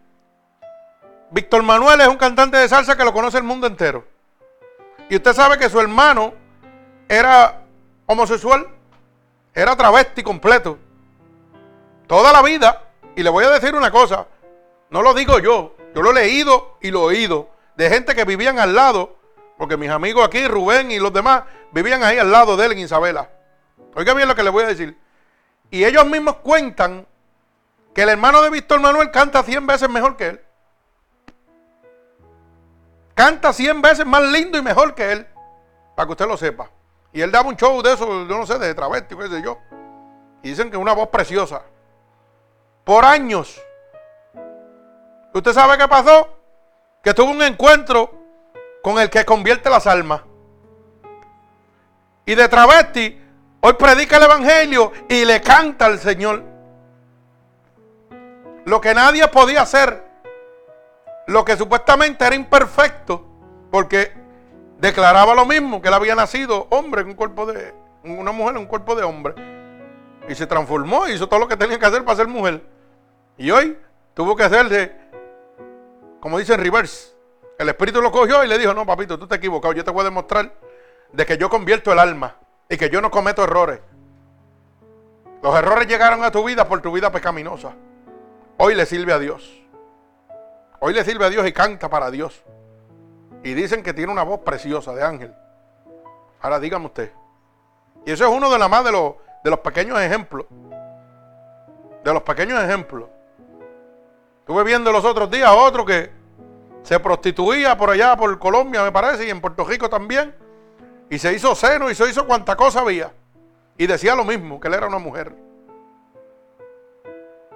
[1.29, 4.05] Víctor Manuel es un cantante de salsa que lo conoce el mundo entero.
[5.09, 6.33] Y usted sabe que su hermano
[7.07, 7.61] era
[8.05, 8.67] homosexual.
[9.53, 10.77] Era travesti completo.
[12.07, 12.83] Toda la vida.
[13.15, 14.27] Y le voy a decir una cosa.
[14.89, 15.75] No lo digo yo.
[15.93, 17.49] Yo lo he leído y lo he oído.
[17.75, 19.17] De gente que vivían al lado.
[19.61, 22.79] Porque mis amigos aquí, Rubén y los demás, vivían ahí al lado de él en
[22.79, 23.29] Isabela.
[23.93, 24.99] Oiga bien lo que le voy a decir.
[25.69, 27.05] Y ellos mismos cuentan
[27.93, 30.41] que el hermano de Víctor Manuel canta 100 veces mejor que él.
[33.13, 35.27] Canta 100 veces más lindo y mejor que él.
[35.95, 36.71] Para que usted lo sepa.
[37.13, 39.59] Y él daba un show de eso, yo no sé, de travesti, qué sé yo.
[40.41, 41.61] Y dicen que es una voz preciosa.
[42.83, 43.61] Por años.
[45.35, 46.29] ¿Usted sabe qué pasó?
[47.03, 48.20] Que tuvo un encuentro
[48.81, 50.21] con el que convierte las almas.
[52.25, 53.19] Y de travesti,
[53.61, 56.43] hoy predica el Evangelio y le canta al Señor.
[58.63, 60.03] lo que nadie podía hacer,
[61.25, 63.25] lo que supuestamente era imperfecto,
[63.71, 64.13] porque
[64.77, 68.61] declaraba lo mismo, que él había nacido hombre en un cuerpo de, una mujer en
[68.61, 69.33] un cuerpo de hombre.
[70.29, 72.61] Y se transformó, hizo todo lo que tenía que hacer para ser mujer.
[73.37, 73.77] Y hoy
[74.13, 74.95] tuvo que hacerse,
[76.19, 77.10] como dicen reverse.
[77.61, 79.71] El espíritu lo cogió y le dijo, no, papito, tú te equivocado.
[79.75, 80.51] Yo te voy a demostrar
[81.11, 82.35] de que yo convierto el alma
[82.67, 83.79] y que yo no cometo errores.
[85.43, 87.75] Los errores llegaron a tu vida por tu vida pecaminosa.
[88.57, 89.61] Hoy le sirve a Dios.
[90.79, 92.41] Hoy le sirve a Dios y canta para Dios.
[93.43, 95.35] Y dicen que tiene una voz preciosa de ángel.
[96.41, 97.11] Ahora dígame usted.
[98.07, 100.47] Y eso es uno de la más de los, de los pequeños ejemplos.
[102.03, 103.07] De los pequeños ejemplos.
[104.39, 106.20] Estuve viendo los otros días otro que
[106.83, 110.35] se prostituía por allá, por Colombia, me parece, y en Puerto Rico también.
[111.09, 113.11] Y se hizo seno y se hizo cuanta cosa había.
[113.77, 115.35] Y decía lo mismo, que él era una mujer.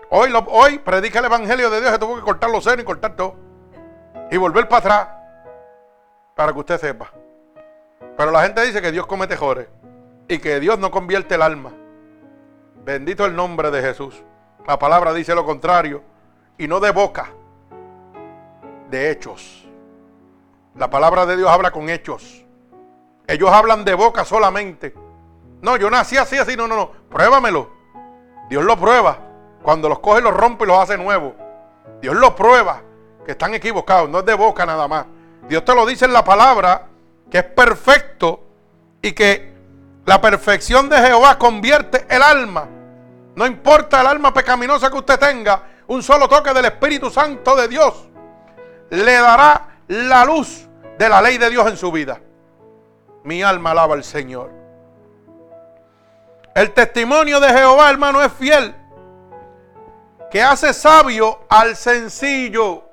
[0.09, 2.83] Hoy, lo, hoy predica el Evangelio de Dios, se tuvo que cortar los senos y
[2.83, 3.35] cortar todo.
[4.31, 5.07] Y volver para atrás.
[6.35, 7.11] Para que usted sepa.
[8.17, 9.67] Pero la gente dice que Dios comete jores.
[10.27, 11.73] Y que Dios no convierte el alma.
[12.83, 14.23] Bendito el nombre de Jesús.
[14.67, 16.03] La palabra dice lo contrario.
[16.57, 17.33] Y no de boca.
[18.89, 19.65] De hechos.
[20.75, 22.43] La palabra de Dios habla con hechos.
[23.27, 24.93] Ellos hablan de boca solamente.
[25.61, 26.55] No, yo nací así, así.
[26.55, 26.91] No, no, no.
[27.09, 27.69] Pruébamelo.
[28.49, 29.17] Dios lo prueba.
[29.63, 31.33] Cuando los coge, los rompe y los hace nuevos.
[32.01, 32.81] Dios lo prueba.
[33.25, 34.09] Que están equivocados.
[34.09, 35.05] No es de boca nada más.
[35.47, 36.87] Dios te lo dice en la palabra.
[37.31, 38.43] Que es perfecto.
[39.01, 39.55] Y que
[40.05, 42.67] la perfección de Jehová convierte el alma.
[43.35, 45.63] No importa el alma pecaminosa que usted tenga.
[45.87, 48.09] Un solo toque del Espíritu Santo de Dios
[48.89, 50.67] le dará la luz
[50.97, 52.19] de la ley de Dios en su vida.
[53.23, 54.51] Mi alma alaba al Señor.
[56.53, 58.75] El testimonio de Jehová, hermano, es fiel.
[60.31, 62.83] Que hace sabio al sencillo.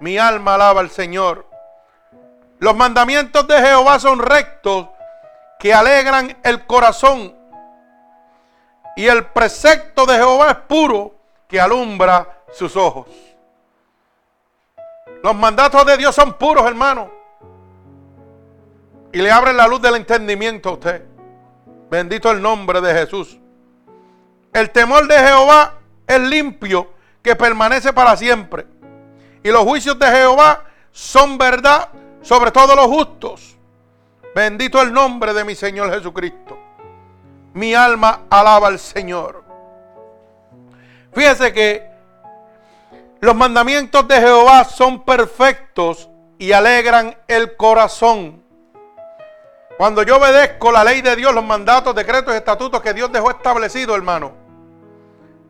[0.00, 1.46] Mi alma alaba al Señor.
[2.58, 4.88] Los mandamientos de Jehová son rectos
[5.58, 7.34] que alegran el corazón.
[8.96, 11.14] Y el precepto de Jehová es puro
[11.48, 13.06] que alumbra sus ojos.
[15.26, 17.10] Los mandatos de Dios son puros, hermano.
[19.12, 21.04] Y le abren la luz del entendimiento a usted.
[21.90, 23.36] Bendito el nombre de Jesús.
[24.52, 28.68] El temor de Jehová es limpio, que permanece para siempre.
[29.42, 30.62] Y los juicios de Jehová
[30.92, 31.88] son verdad
[32.22, 33.56] sobre todos los justos.
[34.32, 36.56] Bendito el nombre de mi Señor Jesucristo.
[37.52, 39.42] Mi alma alaba al Señor.
[41.12, 41.95] Fíjese que
[43.26, 46.08] los mandamientos de Jehová son perfectos
[46.38, 48.44] y alegran el corazón.
[49.76, 53.30] Cuando yo obedezco la ley de Dios, los mandatos, decretos y estatutos que Dios dejó
[53.30, 54.32] establecido, hermano,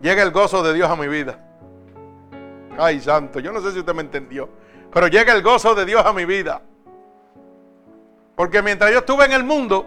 [0.00, 1.38] llega el gozo de Dios a mi vida.
[2.78, 4.48] Ay, santo, yo no sé si usted me entendió,
[4.90, 6.62] pero llega el gozo de Dios a mi vida.
[8.36, 9.84] Porque mientras yo estuve en el mundo,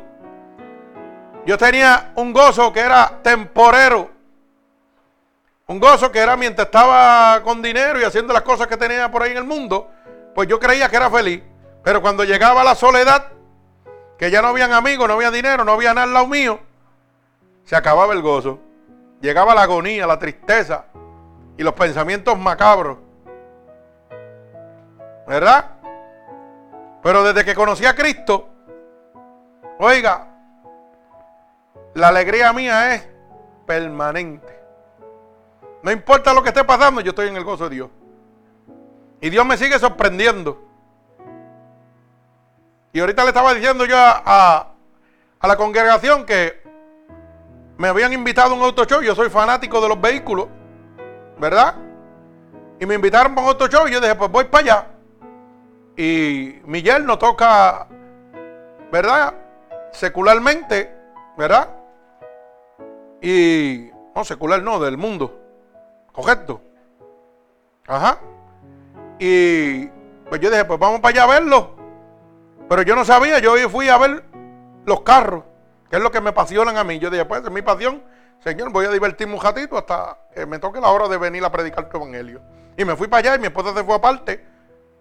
[1.44, 4.12] yo tenía un gozo que era temporero.
[5.70, 9.22] Un gozo que era mientras estaba con dinero y haciendo las cosas que tenía por
[9.22, 9.88] ahí en el mundo,
[10.34, 11.44] pues yo creía que era feliz.
[11.84, 13.28] Pero cuando llegaba la soledad,
[14.18, 16.60] que ya no habían amigos, no había dinero, no había nada al lado mío,
[17.66, 18.60] se acababa el gozo.
[19.22, 20.86] Llegaba la agonía, la tristeza
[21.56, 22.98] y los pensamientos macabros.
[25.28, 25.66] ¿Verdad?
[27.04, 28.50] Pero desde que conocí a Cristo,
[29.78, 30.30] oiga,
[31.94, 33.08] la alegría mía es
[33.68, 34.59] permanente.
[35.82, 37.90] No importa lo que esté pasando, yo estoy en el gozo de Dios.
[39.22, 40.70] Y Dios me sigue sorprendiendo.
[42.92, 44.72] Y ahorita le estaba diciendo yo a,
[45.42, 46.62] la congregación que
[47.78, 49.02] me habían invitado a un auto show.
[49.02, 50.48] Yo soy fanático de los vehículos,
[51.38, 51.76] ¿verdad?
[52.80, 54.88] Y me invitaron para un auto show y yo dije, pues voy para allá.
[55.96, 57.88] Y mi yerno toca,
[58.92, 59.34] ¿verdad?
[59.92, 60.94] Secularmente,
[61.38, 61.70] ¿verdad?
[63.22, 65.39] Y, no, secular no, del mundo.
[66.12, 66.62] Correcto.
[67.88, 68.20] Ajá.
[69.20, 69.88] Y
[70.30, 71.76] pues yo dije, pues vamos para allá a verlo.
[72.70, 74.24] Pero yo no sabía, yo fui a ver
[74.86, 75.44] los carros,
[75.90, 77.00] que es lo que me apasionan a mí.
[77.00, 78.04] Yo dije, pues es mi pasión,
[78.44, 81.52] Señor, voy a divertirme un ratito hasta que me toque la hora de venir a
[81.52, 82.42] predicar tu evangelio.
[82.78, 84.46] Y me fui para allá y mi esposa se fue aparte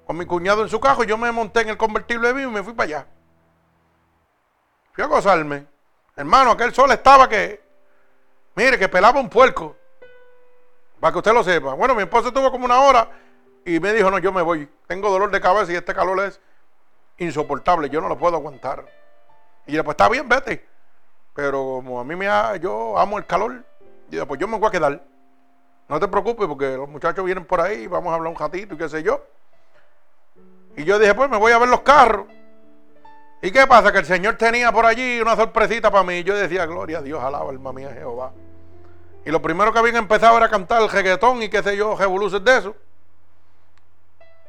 [0.06, 1.04] con mi cuñado en su carro.
[1.04, 3.06] Yo me monté en el convertible de mí y me fui para allá.
[4.92, 5.66] Fui a gozarme.
[6.16, 7.62] Hermano, aquel sol estaba que,
[8.56, 9.76] mire, que pelaba un puerco.
[11.00, 11.74] Para que usted lo sepa.
[11.74, 13.08] Bueno, mi esposa estuvo como una hora
[13.64, 14.68] y me dijo, no, yo me voy.
[14.86, 16.40] Tengo dolor de cabeza y este calor es
[17.18, 18.84] insoportable, yo no lo puedo aguantar.
[19.66, 20.66] Y yo, pues está bien, vete.
[21.34, 23.64] Pero como a mí me ha, yo amo el calor,
[24.10, 25.02] y yo, pues yo me voy a quedar.
[25.88, 28.78] No te preocupes porque los muchachos vienen por ahí, vamos a hablar un ratito y
[28.78, 29.24] qué sé yo.
[30.76, 32.26] Y yo dije, pues me voy a ver los carros.
[33.40, 33.92] ¿Y qué pasa?
[33.92, 36.24] Que el Señor tenía por allí una sorpresita para mí.
[36.24, 38.32] Yo decía, gloria a Dios, alaba alma mía Jehová.
[39.28, 42.42] Y lo primero que habían empezado era cantar el reggaetón y qué sé yo, revoluces
[42.42, 42.74] de eso.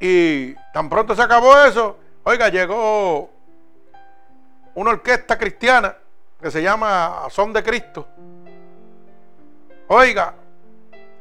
[0.00, 3.30] Y tan pronto se acabó eso, oiga, llegó
[4.74, 5.94] una orquesta cristiana
[6.40, 8.08] que se llama Son de Cristo.
[9.88, 10.32] Oiga,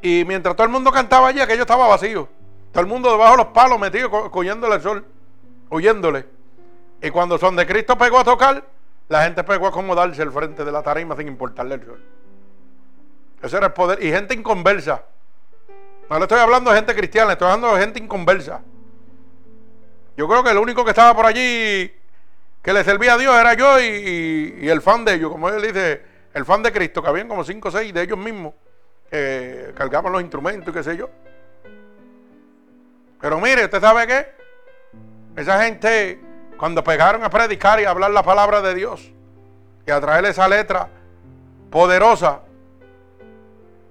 [0.02, 2.30] y mientras todo el mundo cantaba allí, aquello estaba vacío.
[2.72, 5.06] Todo el mundo debajo de los palos metido, cogiéndole el sol,
[5.70, 6.26] huyéndole.
[7.02, 8.64] Y cuando Son de Cristo pegó a tocar,
[9.10, 12.02] la gente pegó a acomodarse al frente de la tarima sin importarle el sol.
[13.42, 14.04] Ese era el poder.
[14.04, 15.04] Y gente inconversa.
[16.10, 18.62] No le estoy hablando de gente cristiana, le estoy hablando de gente inconversa.
[20.18, 21.92] Yo creo que el único que estaba por allí
[22.62, 26.02] que le servía a Dios era yo y, el fan de ellos, como él dice,
[26.34, 28.54] el fan de Cristo, que habían como cinco o seis de ellos mismos
[29.10, 31.10] que cargaban los instrumentos y qué sé yo.
[33.22, 34.28] Pero mire, ¿usted sabe qué?
[35.36, 36.20] Esa gente,
[36.58, 39.12] cuando pegaron a predicar y a hablar la palabra de Dios
[39.86, 40.90] y a traer esa letra
[41.70, 42.42] poderosa,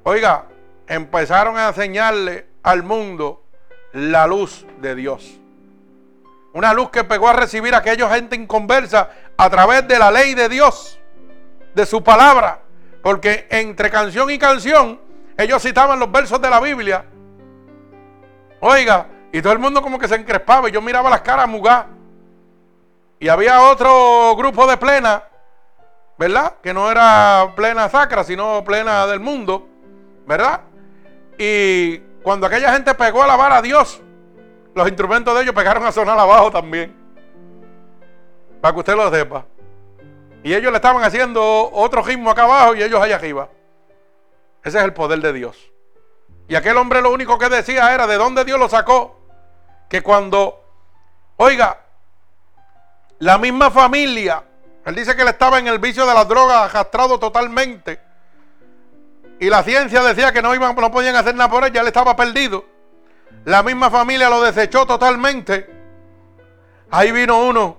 [0.09, 0.47] oiga,
[0.87, 3.45] empezaron a enseñarle al mundo
[3.93, 5.39] la luz de Dios.
[6.55, 10.35] Una luz que pegó a recibir a aquella gente inconversa a través de la ley
[10.35, 10.99] de Dios,
[11.75, 12.63] de su palabra.
[13.03, 14.99] Porque entre canción y canción,
[15.37, 17.05] ellos citaban los versos de la Biblia.
[18.61, 21.87] Oiga, y todo el mundo como que se encrespaba y yo miraba las caras mugá.
[23.21, 25.23] Y había otro grupo de plena,
[26.17, 26.55] ¿verdad?
[26.63, 29.69] Que no era plena sacra, sino plena del mundo,
[30.29, 30.61] ¿verdad?
[31.39, 34.01] Y cuando aquella gente pegó a alabar a Dios,
[34.74, 36.95] los instrumentos de ellos pegaron a sonar abajo también.
[38.61, 39.47] Para que usted lo sepa.
[40.43, 43.49] Y ellos le estaban haciendo otro ritmo acá abajo y ellos allá arriba.
[44.62, 45.72] Ese es el poder de Dios.
[46.47, 49.18] Y aquel hombre lo único que decía era de dónde Dios lo sacó.
[49.89, 50.62] Que cuando,
[51.37, 51.79] oiga,
[53.20, 54.45] la misma familia,
[54.85, 58.08] él dice que él estaba en el vicio de las drogas, arrastrado totalmente.
[59.41, 61.86] Y la ciencia decía que no, iban, no podían hacer nada por él, ya él
[61.86, 62.64] estaba perdido.
[63.45, 65.68] La misma familia lo desechó totalmente.
[66.91, 67.78] Ahí vino uno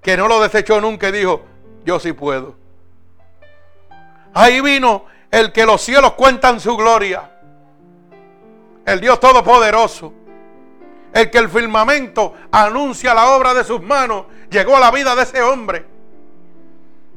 [0.00, 1.42] que no lo desechó nunca y dijo,
[1.84, 2.54] yo sí puedo.
[4.34, 7.30] Ahí vino el que los cielos cuentan su gloria.
[8.84, 10.12] El Dios Todopoderoso.
[11.12, 14.26] El que el firmamento anuncia la obra de sus manos.
[14.50, 15.86] Llegó a la vida de ese hombre.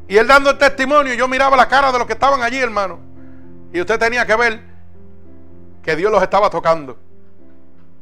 [0.07, 3.06] Y él dando el testimonio, yo miraba la cara de los que estaban allí, hermano.
[3.77, 4.59] Y usted tenía que ver
[5.83, 6.97] que Dios los estaba tocando.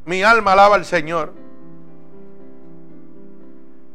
[0.06, 1.34] Mi alma alaba al Señor.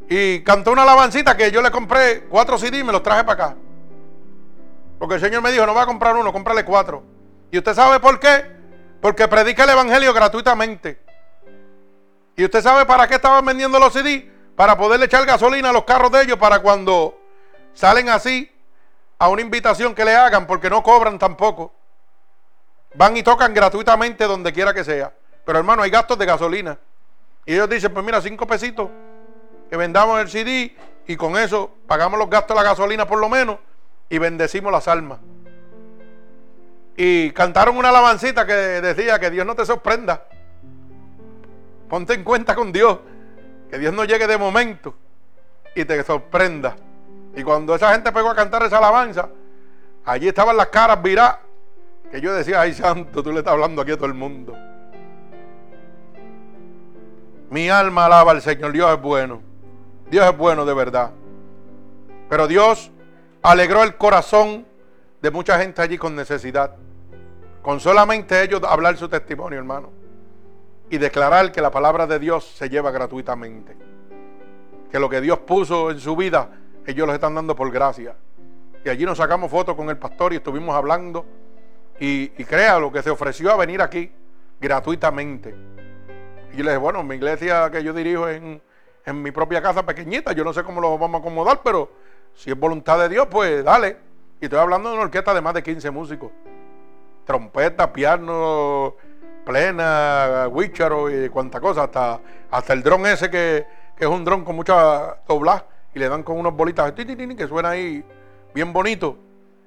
[0.06, 3.44] Y cantó una alabancita que yo le compré cuatro CD y me los traje para
[3.44, 3.56] acá.
[4.98, 7.02] Porque el Señor me dijo, no va a comprar uno, cómprale cuatro.
[7.50, 8.44] ¿Y usted sabe por qué?
[9.00, 11.00] Porque predica el Evangelio gratuitamente.
[12.36, 14.30] ¿Y usted sabe para qué estaban vendiendo los CD?
[14.54, 17.18] Para poderle echar gasolina a los carros de ellos para cuando
[17.72, 18.52] salen así
[19.20, 21.74] a una invitación que le hagan, porque no cobran tampoco.
[22.94, 25.12] Van y tocan gratuitamente donde quiera que sea.
[25.44, 26.78] Pero hermano, hay gastos de gasolina.
[27.44, 28.88] Y ellos dicen, pues mira, cinco pesitos,
[29.68, 30.74] que vendamos el CD
[31.06, 33.58] y con eso pagamos los gastos de la gasolina por lo menos
[34.08, 35.18] y bendecimos las almas.
[36.96, 40.24] Y cantaron una alabancita que decía que Dios no te sorprenda.
[41.90, 43.00] Ponte en cuenta con Dios.
[43.70, 44.94] Que Dios no llegue de momento
[45.74, 46.74] y te sorprenda.
[47.34, 49.28] Y cuando esa gente pegó a cantar esa alabanza,
[50.04, 51.38] allí estaban las caras viradas.
[52.10, 54.56] Que yo decía, ay santo, tú le estás hablando aquí a todo el mundo.
[57.50, 58.72] Mi alma alaba al Señor.
[58.72, 59.42] Dios es bueno.
[60.10, 61.12] Dios es bueno de verdad.
[62.28, 62.90] Pero Dios
[63.42, 64.66] alegró el corazón
[65.20, 66.76] de mucha gente allí con necesidad.
[67.62, 69.90] Con solamente ellos hablar su testimonio, hermano.
[70.88, 73.76] Y declarar que la palabra de Dios se lleva gratuitamente.
[74.90, 76.50] Que lo que Dios puso en su vida,
[76.86, 78.16] ellos lo están dando por gracia.
[78.84, 81.26] Y allí nos sacamos fotos con el pastor y estuvimos hablando.
[81.98, 84.10] Y, y crea lo que se ofreció a venir aquí
[84.60, 85.54] gratuitamente.
[86.52, 88.60] Y yo le dije, bueno, mi iglesia que yo dirijo en,
[89.04, 91.90] en mi propia casa pequeñita, yo no sé cómo lo vamos a acomodar, pero
[92.34, 93.98] si es voluntad de Dios, pues dale.
[94.40, 96.30] Y estoy hablando de una orquesta de más de 15 músicos.
[97.26, 98.94] Trompeta, piano,
[99.44, 101.84] plena, huícharo y cuanta cosa.
[101.84, 102.20] Hasta,
[102.50, 103.66] hasta el dron ese que,
[103.98, 105.64] es un dron con mucha doblaje
[105.94, 108.04] y le dan con unos bolitas que suena ahí
[108.54, 109.16] bien bonito.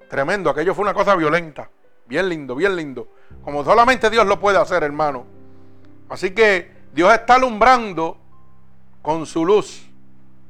[0.10, 0.50] Tremendo.
[0.50, 1.70] Aquello fue una cosa violenta.
[2.06, 3.08] Bien lindo, bien lindo.
[3.44, 5.26] Como solamente Dios lo puede hacer, hermano.
[6.10, 8.18] Así que Dios está alumbrando
[9.02, 9.90] con su luz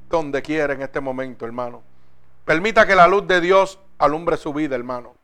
[0.10, 1.82] donde quiera en este momento, hermano.
[2.46, 5.16] Permita que la luz de Dios alumbre su vida, hermano.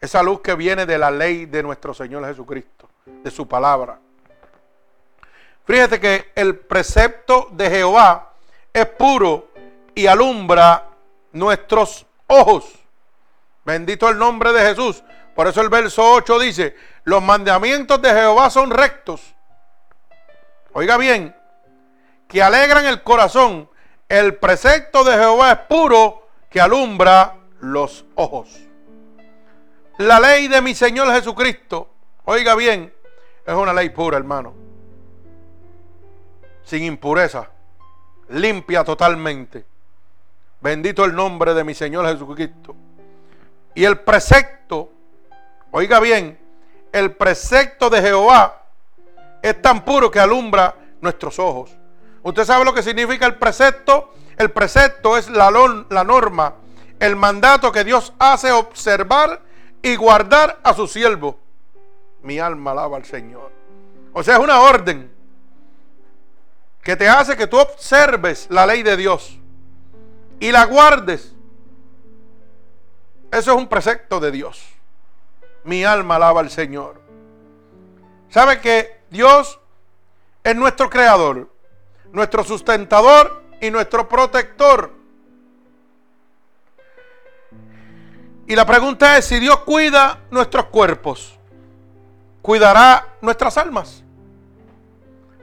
[0.00, 3.98] Esa luz que viene de la ley de nuestro Señor Jesucristo, de su palabra.
[5.64, 8.32] Fíjate que el precepto de Jehová
[8.72, 9.45] es puro
[9.96, 10.90] y alumbra
[11.32, 12.70] nuestros ojos.
[13.64, 15.02] Bendito el nombre de Jesús.
[15.34, 19.34] Por eso el verso 8 dice, los mandamientos de Jehová son rectos.
[20.74, 21.34] Oiga bien,
[22.28, 23.68] que alegran el corazón.
[24.08, 28.50] El precepto de Jehová es puro que alumbra los ojos.
[29.96, 31.90] La ley de mi Señor Jesucristo,
[32.26, 32.92] oiga bien,
[33.46, 34.52] es una ley pura, hermano.
[36.64, 37.48] Sin impureza,
[38.28, 39.75] limpia totalmente.
[40.66, 42.74] Bendito el nombre de mi Señor Jesucristo.
[43.76, 44.90] Y el precepto,
[45.70, 46.36] oiga bien,
[46.90, 48.64] el precepto de Jehová
[49.42, 51.70] es tan puro que alumbra nuestros ojos.
[52.20, 54.12] ¿Usted sabe lo que significa el precepto?
[54.36, 56.54] El precepto es la, norma,
[56.98, 59.40] el mandato que Dios hace observar
[59.80, 61.38] y guardar a su siervo.
[62.24, 63.52] Mi alma alaba al Señor.
[64.12, 65.12] O sea, es una orden
[66.82, 69.38] que te hace que tú observes la ley de Dios
[70.40, 71.34] y la guardes.
[73.32, 74.64] Eso es un precepto de Dios.
[75.64, 77.00] Mi alma alaba al Señor.
[78.30, 79.58] ¿Sabe que Dios
[80.44, 81.50] es nuestro creador,
[82.12, 84.92] nuestro sustentador y nuestro protector?
[88.46, 91.36] Y la pregunta es, si Dios cuida nuestros cuerpos,
[92.42, 94.04] ¿cuidará nuestras almas?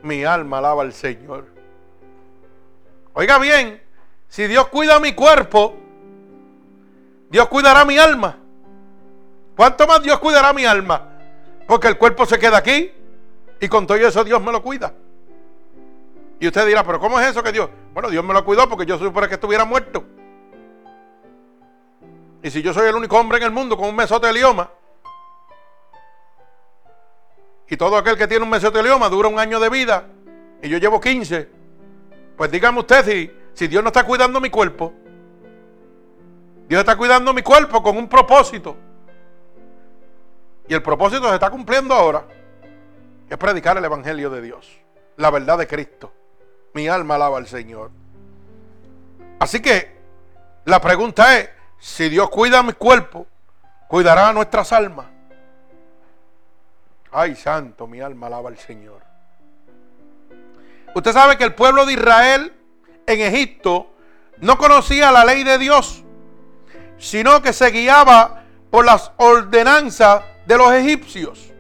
[0.02, 1.48] Mi alma alaba al Señor.
[3.14, 3.83] Oiga bien,
[4.34, 5.76] si Dios cuida mi cuerpo,
[7.30, 8.36] Dios cuidará mi alma.
[9.56, 11.20] ¿Cuánto más Dios cuidará mi alma?
[11.68, 12.92] Porque el cuerpo se queda aquí
[13.60, 14.92] y con todo eso Dios me lo cuida.
[16.40, 17.70] Y usted dirá, pero ¿cómo es eso que Dios?
[17.94, 20.04] Bueno, Dios me lo cuidó porque yo supone que estuviera muerto.
[22.42, 24.68] Y si yo soy el único hombre en el mundo con un mesotelioma,
[27.70, 30.08] y todo aquel que tiene un mesotelioma dura un año de vida,
[30.60, 31.50] y yo llevo 15,
[32.36, 34.94] pues dígame usted si, si Dios no está cuidando mi cuerpo.
[36.68, 38.76] Dios está cuidando mi cuerpo con un propósito.
[40.68, 42.26] Y el propósito se está cumpliendo ahora.
[43.30, 44.72] es predicar el Evangelio de Dios.
[45.18, 46.14] La verdad de Cristo.
[46.74, 47.92] Mi alma alaba al Señor.
[49.40, 49.96] Así que
[50.66, 51.50] la pregunta es,
[51.80, 53.28] si Dios cuida mi cuerpo,
[53.88, 55.08] cuidará a nuestras almas.
[57.12, 59.02] Ay, santo, mi alma alaba al Señor.
[60.96, 62.54] Usted sabe que el pueblo de Israel
[63.06, 63.88] en Egipto
[64.40, 66.04] no conocía la ley de Dios,
[66.98, 71.52] sino que se guiaba por las ordenanzas de los egipcios.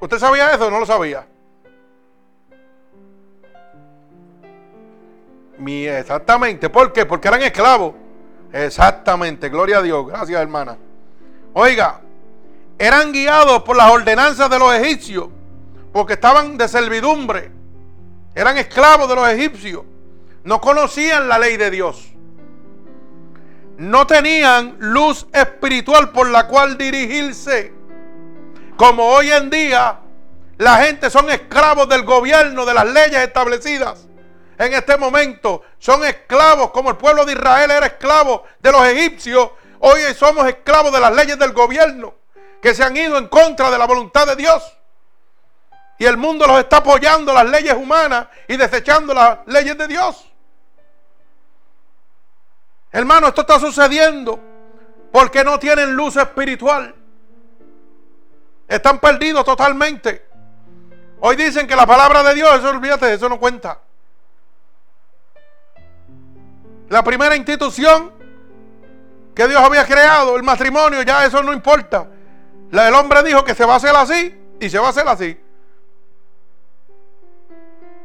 [0.00, 1.26] ¿Usted sabía eso o no lo sabía?
[5.66, 6.68] Exactamente.
[6.68, 7.06] ¿Por qué?
[7.06, 7.94] Porque eran esclavos.
[8.52, 10.06] Exactamente, gloria a Dios.
[10.06, 10.76] Gracias, hermana.
[11.54, 12.00] Oiga,
[12.78, 15.28] eran guiados por las ordenanzas de los egipcios,
[15.92, 17.53] porque estaban de servidumbre.
[18.34, 19.82] Eran esclavos de los egipcios.
[20.42, 22.10] No conocían la ley de Dios.
[23.76, 27.72] No tenían luz espiritual por la cual dirigirse.
[28.76, 30.00] Como hoy en día
[30.58, 34.06] la gente son esclavos del gobierno, de las leyes establecidas
[34.58, 39.50] en este momento son esclavos, como el pueblo de Israel era esclavo de los egipcios,
[39.80, 42.14] hoy somos esclavos de las leyes del gobierno
[42.62, 44.62] que se han ido en contra de la voluntad de Dios.
[45.98, 50.30] Y el mundo los está apoyando las leyes humanas y desechando las leyes de Dios.
[52.90, 54.40] Hermano, esto está sucediendo
[55.12, 56.94] porque no tienen luz espiritual.
[58.66, 60.26] Están perdidos totalmente.
[61.20, 63.80] Hoy dicen que la palabra de Dios, eso olvídate, eso no cuenta.
[66.88, 68.12] La primera institución
[69.34, 72.06] que Dios había creado, el matrimonio, ya eso no importa.
[72.70, 75.43] El hombre dijo que se va a hacer así y se va a hacer así.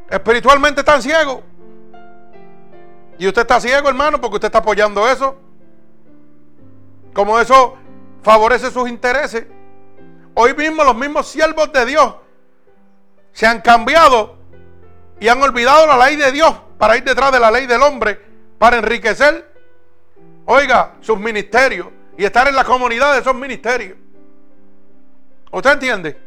[0.10, 1.42] Espiritualmente están ciegos.
[3.18, 5.38] Y usted está ciego, hermano, porque usted está apoyando eso.
[7.14, 7.78] Como eso
[8.24, 9.46] favorece sus intereses.
[10.34, 12.16] Hoy mismo los mismos siervos de Dios
[13.34, 14.38] se han cambiado
[15.20, 18.22] y han olvidado la ley de Dios para ir detrás de la ley del hombre
[18.58, 19.54] para enriquecer,
[20.46, 21.88] oiga, sus ministerios
[22.18, 23.98] y estar en la comunidad de esos ministerios.
[25.52, 26.18] ¿Usted entiende?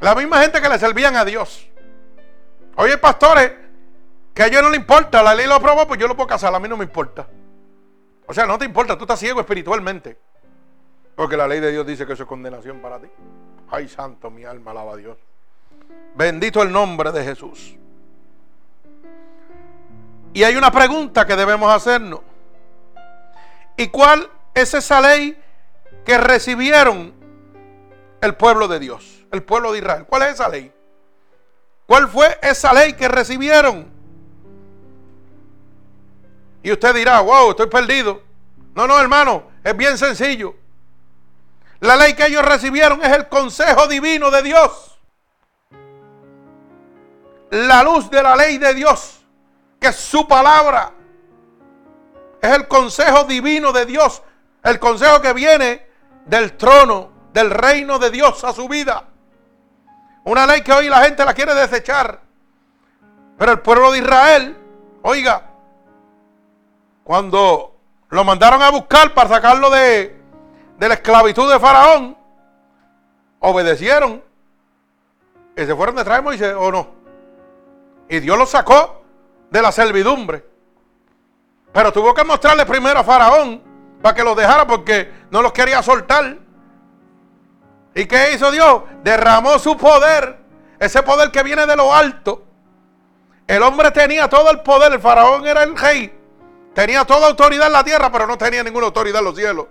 [0.00, 1.69] La misma gente que le servían a Dios.
[2.76, 3.52] Hay pastores
[4.34, 6.54] que a ellos no le importa, la ley lo aprobó, pues yo lo puedo casar,
[6.54, 7.26] a mí no me importa.
[8.26, 10.18] O sea, no te importa, tú estás ciego espiritualmente.
[11.14, 13.08] Porque la ley de Dios dice que eso es condenación para ti.
[13.70, 15.18] Ay, santo, mi alma alaba a Dios.
[16.14, 17.76] Bendito el nombre de Jesús.
[20.32, 22.20] Y hay una pregunta que debemos hacernos.
[23.76, 25.36] ¿Y cuál es esa ley
[26.04, 27.14] que recibieron
[28.20, 30.04] el pueblo de Dios, el pueblo de Israel.
[30.06, 30.72] ¿Cuál es esa ley?
[31.90, 33.90] ¿Cuál fue esa ley que recibieron?
[36.62, 38.22] Y usted dirá, wow, estoy perdido.
[38.76, 40.54] No, no, hermano, es bien sencillo.
[41.80, 45.00] La ley que ellos recibieron es el consejo divino de Dios.
[47.50, 49.22] La luz de la ley de Dios,
[49.80, 50.92] que es su palabra.
[52.40, 54.22] Es el consejo divino de Dios.
[54.62, 55.88] El consejo que viene
[56.24, 59.08] del trono, del reino de Dios a su vida.
[60.24, 62.20] Una ley que hoy la gente la quiere desechar.
[63.38, 64.56] Pero el pueblo de Israel,
[65.02, 65.50] oiga,
[67.04, 67.74] cuando
[68.10, 70.20] lo mandaron a buscar para sacarlo de,
[70.78, 72.16] la esclavitud de Faraón,
[73.38, 74.22] obedecieron
[75.56, 76.88] y se fueron detrás de Moisés o no.
[78.08, 79.02] Y Dios los sacó
[79.50, 80.44] de la servidumbre.
[81.72, 83.62] Pero tuvo que mostrarle primero a Faraón
[84.02, 86.38] para que los dejara porque no los quería soltar.
[87.94, 88.82] ¿Y qué hizo Dios?
[89.02, 90.38] Derramó su poder,
[90.78, 92.44] ese poder que viene de lo alto.
[93.46, 96.16] El hombre tenía todo el poder, el faraón era el rey.
[96.74, 99.66] Tenía toda autoridad en la tierra, pero no tenía ninguna autoridad en los cielos.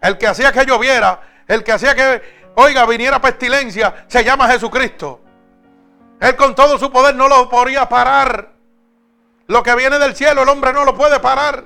[0.00, 5.22] El que hacía que lloviera, el que hacía que, oiga, viniera pestilencia, se llama Jesucristo.
[6.20, 8.50] Él con todo su poder no lo podía parar.
[9.46, 11.64] Lo que viene del cielo, el hombre no lo puede parar.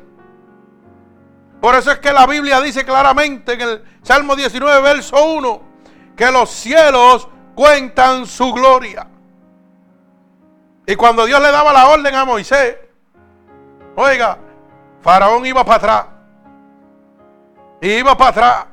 [1.61, 5.72] Por eso es que la Biblia dice claramente en el Salmo 19, verso 1,
[6.17, 9.07] que los cielos cuentan su gloria.
[10.87, 12.77] Y cuando Dios le daba la orden a Moisés,
[13.97, 14.39] oiga,
[15.01, 16.07] Faraón iba para atrás.
[17.81, 18.67] Y iba para atrás.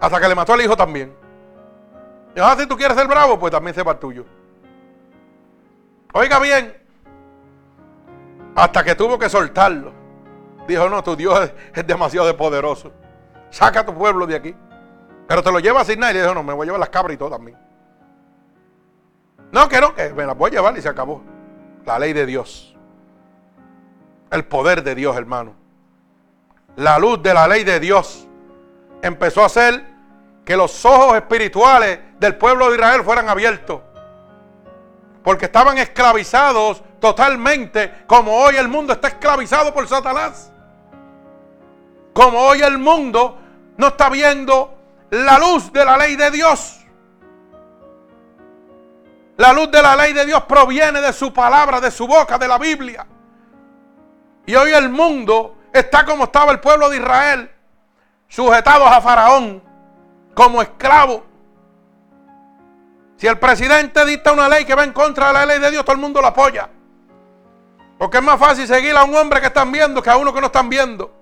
[0.00, 1.14] Hasta que le mató al hijo también.
[2.34, 4.24] Y ahora si tú quieres ser bravo, pues también se va el tuyo.
[6.12, 6.76] Oiga bien.
[8.54, 9.92] Hasta que tuvo que soltarlo.
[10.66, 12.92] Dijo, no, tu Dios es, demasiado poderoso.
[13.50, 14.54] Saca a tu pueblo de aquí.
[15.30, 16.18] Pero te lo lleva sin nadie.
[16.18, 17.56] Y dijo, no, me voy a llevar las cabras y todo también.
[19.52, 21.22] No, que no, que me las voy a llevar y se acabó.
[21.86, 22.76] La ley de Dios.
[24.32, 25.54] El poder de Dios, hermano.
[26.74, 28.26] La luz de la ley de Dios
[29.02, 29.84] empezó a hacer
[30.44, 33.82] que los ojos espirituales del pueblo de Israel fueran abiertos.
[35.22, 40.50] Porque estaban esclavizados totalmente como hoy el mundo está esclavizado por Satanás.
[42.12, 43.38] Como hoy el mundo
[43.76, 44.79] no está viendo
[45.10, 46.80] la luz de la ley de Dios.
[49.36, 52.46] La luz de la ley de Dios proviene de su palabra, de su boca, de
[52.46, 53.06] la Biblia.
[54.46, 57.50] Y hoy el mundo está como estaba el pueblo de Israel,
[58.28, 59.62] sujetados a Faraón
[60.34, 61.24] como esclavo.
[63.16, 65.84] Si el presidente dicta una ley que va en contra de la ley de Dios,
[65.84, 66.68] todo el mundo la apoya.
[67.98, 70.40] Porque es más fácil seguir a un hombre que están viendo que a uno que
[70.40, 71.19] no están viendo.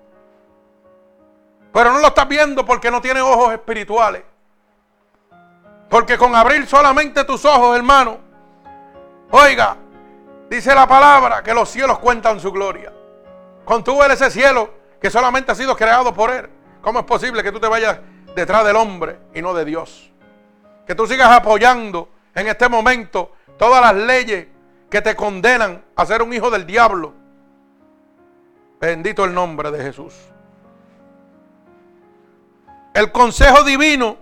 [1.71, 4.23] Pero no lo estás viendo porque no tiene ojos espirituales.
[5.89, 8.17] Porque con abrir solamente tus ojos, hermano,
[9.31, 9.75] oiga,
[10.49, 12.93] dice la palabra que los cielos cuentan su gloria.
[13.65, 16.49] Con ese cielo que solamente ha sido creado por Él.
[16.81, 17.99] ¿Cómo es posible que tú te vayas
[18.35, 20.11] detrás del hombre y no de Dios?
[20.85, 24.47] Que tú sigas apoyando en este momento todas las leyes
[24.89, 27.13] que te condenan a ser un hijo del diablo.
[28.79, 30.15] Bendito el nombre de Jesús.
[32.99, 34.17] El consejo divino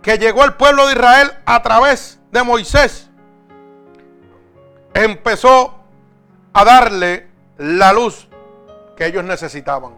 [0.00, 3.10] que llegó al pueblo de Israel a través de Moisés
[4.94, 5.74] empezó
[6.52, 7.28] a darle
[7.58, 8.28] la luz
[8.96, 9.92] que ellos necesitaban.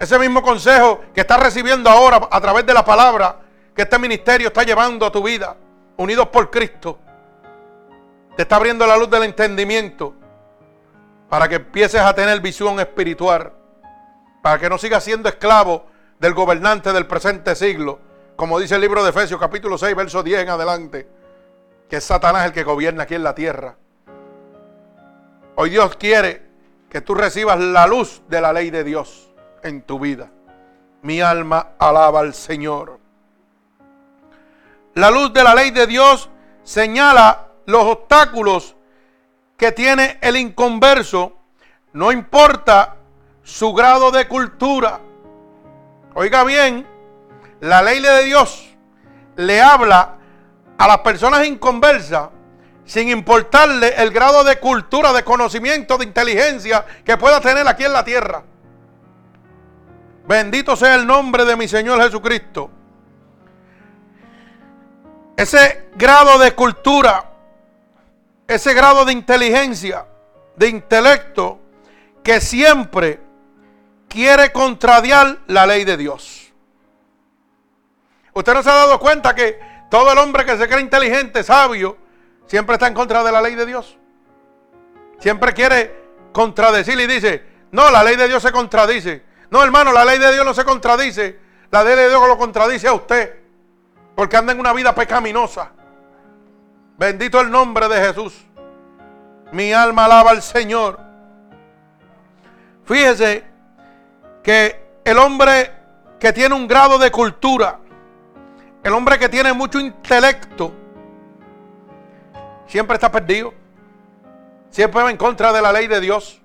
[0.00, 3.36] Ese mismo consejo que estás recibiendo ahora a través de la palabra
[3.72, 5.54] que este ministerio está llevando a tu vida,
[5.96, 6.98] unidos por Cristo,
[8.34, 10.12] te está abriendo la luz del entendimiento
[11.28, 13.52] para que empieces a tener visión espiritual,
[14.44, 15.86] para que no sigas siendo esclavo
[16.18, 17.98] del gobernante del presente siglo,
[18.36, 21.08] como dice el libro de Efesios capítulo 6, verso 10 en adelante,
[21.88, 23.74] que es Satanás el que gobierna aquí en la tierra.
[25.54, 26.42] Hoy Dios quiere
[26.90, 29.30] que tú recibas la luz de la ley de Dios
[29.62, 30.30] en tu vida.
[31.00, 33.00] Mi alma alaba al Señor.
[34.92, 36.28] La luz de la ley de Dios
[36.64, 38.76] señala los obstáculos
[39.56, 41.32] que tiene el inconverso,
[41.94, 42.93] no importa
[43.44, 45.00] su grado de cultura.
[46.14, 46.86] Oiga bien,
[47.60, 48.74] la ley de Dios
[49.36, 50.16] le habla
[50.76, 52.30] a las personas inconversas
[52.84, 57.92] sin importarle el grado de cultura, de conocimiento, de inteligencia que pueda tener aquí en
[57.92, 58.42] la tierra.
[60.26, 62.70] Bendito sea el nombre de mi Señor Jesucristo.
[65.36, 67.30] Ese grado de cultura,
[68.46, 70.06] ese grado de inteligencia,
[70.56, 71.58] de intelecto,
[72.22, 73.23] que siempre
[74.14, 76.52] quiere contradiar la ley de Dios.
[78.32, 79.58] Usted no se ha dado cuenta que
[79.90, 81.96] todo el hombre que se cree inteligente, sabio,
[82.46, 83.98] siempre está en contra de la ley de Dios.
[85.18, 89.24] Siempre quiere contradecir y dice, no, la ley de Dios se contradice.
[89.50, 91.40] No, hermano, la ley de Dios no se contradice.
[91.72, 93.40] La ley de Dios lo contradice a usted.
[94.14, 95.72] Porque anda en una vida pecaminosa.
[96.96, 98.32] Bendito el nombre de Jesús.
[99.50, 101.00] Mi alma alaba al Señor.
[102.84, 103.53] Fíjese
[104.44, 105.72] que el hombre
[106.20, 107.80] que tiene un grado de cultura,
[108.82, 110.70] el hombre que tiene mucho intelecto,
[112.66, 113.52] siempre está perdido.
[114.70, 116.40] Siempre va en contra de la ley de Dios.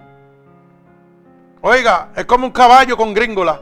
[1.62, 3.60] Oiga, es como un caballo con gringola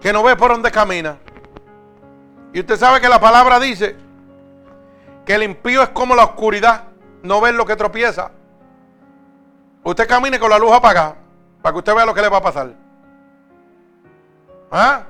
[0.00, 1.18] que no ve por dónde camina.
[2.52, 3.94] Y usted sabe que la palabra dice
[5.24, 6.84] que el impío es como la oscuridad,
[7.22, 8.32] no ver lo que tropieza.
[9.84, 11.21] Usted camine con la luz apagada
[11.62, 12.74] para que usted vea lo que le va a pasar.
[14.70, 15.04] ¿Ah?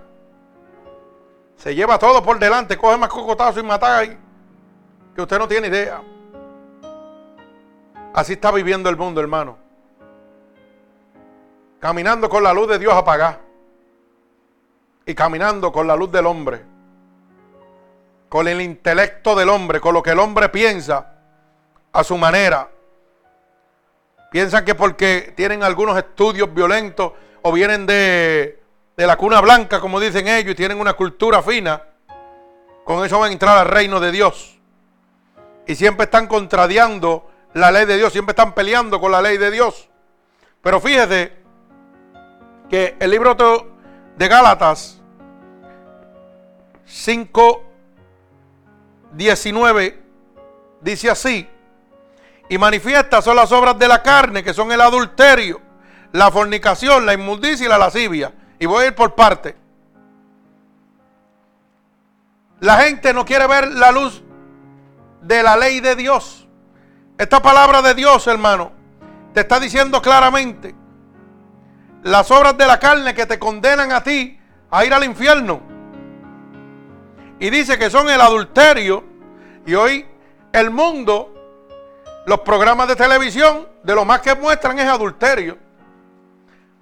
[1.56, 4.18] Se lleva todo por delante, coge más cocotazo y mata ahí
[5.14, 6.02] que usted no tiene idea.
[8.14, 9.56] Así está viviendo el mundo, hermano.
[11.80, 13.40] Caminando con la luz de Dios apagada.
[15.06, 16.64] Y caminando con la luz del hombre.
[18.28, 21.14] Con el intelecto del hombre, con lo que el hombre piensa
[21.92, 22.68] a su manera.
[24.32, 27.12] Piensan que porque tienen algunos estudios violentos
[27.42, 28.62] o vienen de,
[28.96, 31.82] de la cuna blanca, como dicen ellos, y tienen una cultura fina,
[32.84, 34.58] con eso van a entrar al reino de Dios.
[35.66, 39.50] Y siempre están contradiando la ley de Dios, siempre están peleando con la ley de
[39.50, 39.88] Dios.
[40.62, 41.32] Pero fíjese
[42.70, 43.36] que el libro
[44.16, 45.00] de Gálatas
[46.86, 47.64] 5,
[49.12, 50.02] 19
[50.80, 51.48] dice así,
[52.52, 55.58] y manifiestas son las obras de la carne, que son el adulterio,
[56.12, 58.30] la fornicación, la inmundicia y la lascivia.
[58.58, 59.56] Y voy a ir por parte.
[62.60, 64.22] La gente no quiere ver la luz
[65.22, 66.46] de la ley de Dios.
[67.16, 68.72] Esta palabra de Dios, hermano,
[69.32, 70.74] te está diciendo claramente
[72.02, 74.38] las obras de la carne que te condenan a ti
[74.70, 75.62] a ir al infierno.
[77.40, 79.04] Y dice que son el adulterio.
[79.64, 80.04] Y hoy
[80.52, 81.31] el mundo
[82.26, 85.58] los programas de televisión, de lo más que muestran es adulterio.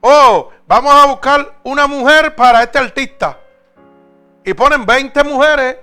[0.00, 3.38] Oh, vamos a buscar una mujer para este artista.
[4.44, 5.76] Y ponen 20 mujeres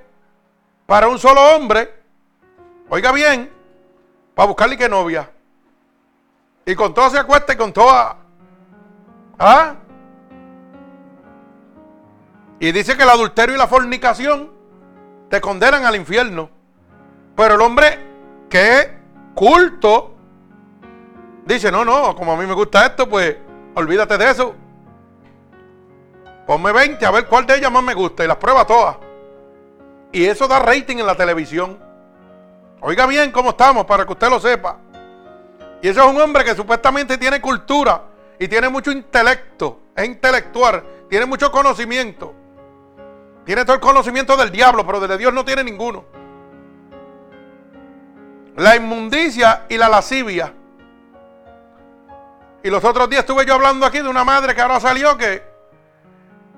[0.85, 1.93] para un solo hombre.
[2.89, 3.51] Oiga bien,
[4.33, 5.29] para buscarle que novia.
[6.65, 8.17] Y con todo se acuesta y con toda.
[9.39, 9.75] ¿Ah?
[12.59, 14.51] Y dice que el adulterio y la fornicación
[15.29, 16.49] te condenan al infierno.
[17.35, 17.99] Pero el hombre
[18.49, 18.96] que
[19.37, 20.15] culto,
[21.45, 23.37] dice, no, no, como a mí me gusta esto, pues
[23.75, 24.55] olvídate de eso.
[26.47, 28.97] Ponme 20 a ver cuál de ellas más me gusta y las prueba todas.
[30.11, 31.77] Y eso da rating en la televisión.
[32.81, 34.79] Oiga bien cómo estamos para que usted lo sepa.
[35.83, 38.05] Y eso es un hombre que supuestamente tiene cultura
[38.39, 42.33] y tiene mucho intelecto, es intelectual, tiene mucho conocimiento.
[43.45, 46.16] Tiene todo el conocimiento del diablo, pero de Dios no tiene ninguno
[48.57, 50.51] la inmundicia y la lascivia.
[52.63, 55.43] Y los otros días estuve yo hablando aquí de una madre que ahora salió que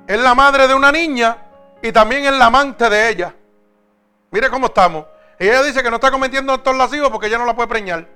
[0.07, 1.37] es la madre de una niña
[1.81, 3.35] y también es la amante de ella.
[4.31, 5.05] Mire cómo estamos.
[5.39, 8.07] Y ella dice que no está cometiendo actos lascivos porque ella no la puede preñar.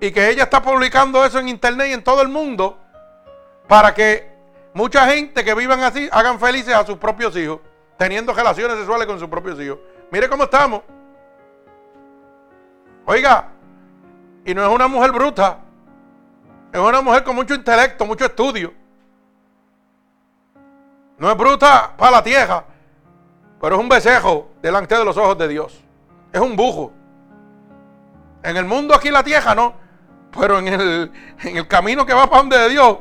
[0.00, 2.78] Y que ella está publicando eso en internet y en todo el mundo
[3.68, 4.28] para que
[4.74, 7.60] mucha gente que vivan así hagan felices a sus propios hijos,
[7.96, 9.78] teniendo relaciones sexuales con sus propios hijos.
[10.10, 10.82] Mire cómo estamos.
[13.06, 13.48] Oiga,
[14.44, 15.58] y no es una mujer bruta,
[16.72, 18.72] es una mujer con mucho intelecto, mucho estudio.
[21.18, 22.64] No es bruta para la tierra,
[23.60, 25.80] pero es un besejo delante de los ojos de Dios.
[26.32, 26.92] Es un bujo.
[28.42, 29.74] En el mundo aquí la tierra no,
[30.38, 32.98] pero en el, en el camino que va para donde de Dios.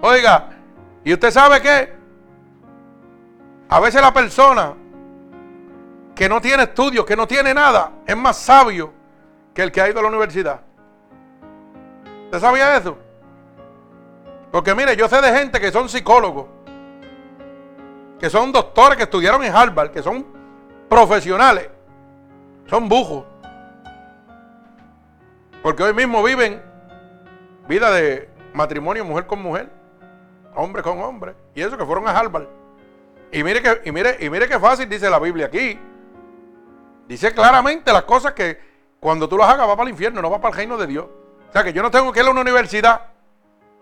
[0.00, 0.48] Oiga,
[1.04, 1.94] y usted sabe que
[3.68, 4.74] a veces la persona
[6.14, 9.01] que no tiene estudios, que no tiene nada, es más sabio
[9.54, 10.60] que el que ha ido a la universidad.
[12.24, 12.96] ¿Usted sabía eso?
[14.50, 16.46] Porque mire, yo sé de gente que son psicólogos,
[18.18, 20.26] que son doctores que estudiaron en Harvard, que son
[20.88, 21.68] profesionales,
[22.66, 23.24] son bujos.
[25.62, 26.62] Porque hoy mismo viven
[27.68, 29.70] vida de matrimonio mujer con mujer,
[30.54, 32.46] hombre con hombre, y eso que fueron a Harvard.
[33.30, 35.78] Y mire que, y mire, y mire qué fácil dice la Biblia aquí.
[37.08, 38.71] Dice claramente las cosas que,
[39.02, 41.06] cuando tú lo hagas, va para el infierno, no va para el reino de Dios.
[41.48, 43.08] O sea que yo no tengo que ir a una universidad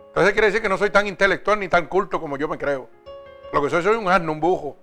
[0.09, 2.89] Entonces quiere decir que no soy tan intelectual ni tan culto como yo me creo.
[3.53, 4.79] Lo que soy soy un asno, un bujo.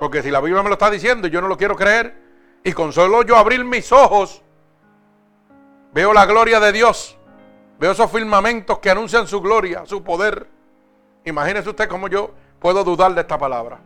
[0.00, 2.16] Porque si la Biblia me lo está diciendo, yo no lo quiero creer.
[2.64, 4.40] Y con solo yo abrir mis ojos,
[5.92, 7.18] veo la gloria de Dios.
[7.78, 10.46] Veo esos firmamentos que anuncian su gloria, su poder.
[11.26, 13.78] Imagínese usted cómo yo puedo dudar de esta palabra.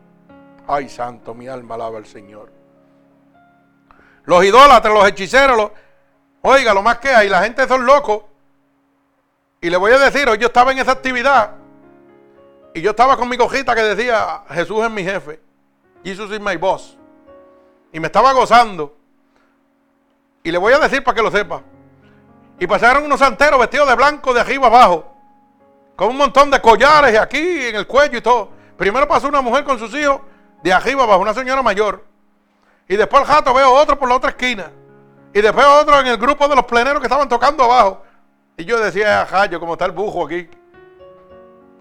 [0.68, 2.57] Ay, santo, mi alma alaba al Señor.
[4.28, 5.70] Los idólatras, los hechiceros, los...
[6.42, 8.24] oiga, lo más que hay, la gente son locos.
[9.58, 11.52] Y le voy a decir, hoy yo estaba en esa actividad
[12.74, 15.40] y yo estaba con mi cojita que decía, Jesús es mi jefe,
[16.04, 16.98] Jesus is my boss.
[17.90, 18.94] Y me estaba gozando.
[20.42, 21.62] Y le voy a decir para que lo sepa.
[22.58, 25.10] Y pasaron unos santeros vestidos de blanco de arriba abajo,
[25.96, 28.50] con un montón de collares aquí en el cuello y todo.
[28.76, 30.20] Primero pasó una mujer con sus hijos
[30.62, 32.07] de arriba abajo, una señora mayor.
[32.89, 34.72] Y después el jato veo otro por la otra esquina.
[35.32, 38.03] Y después otro en el grupo de los pleneros que estaban tocando abajo.
[38.57, 40.49] Y yo decía, ajá, yo como está el bujo aquí.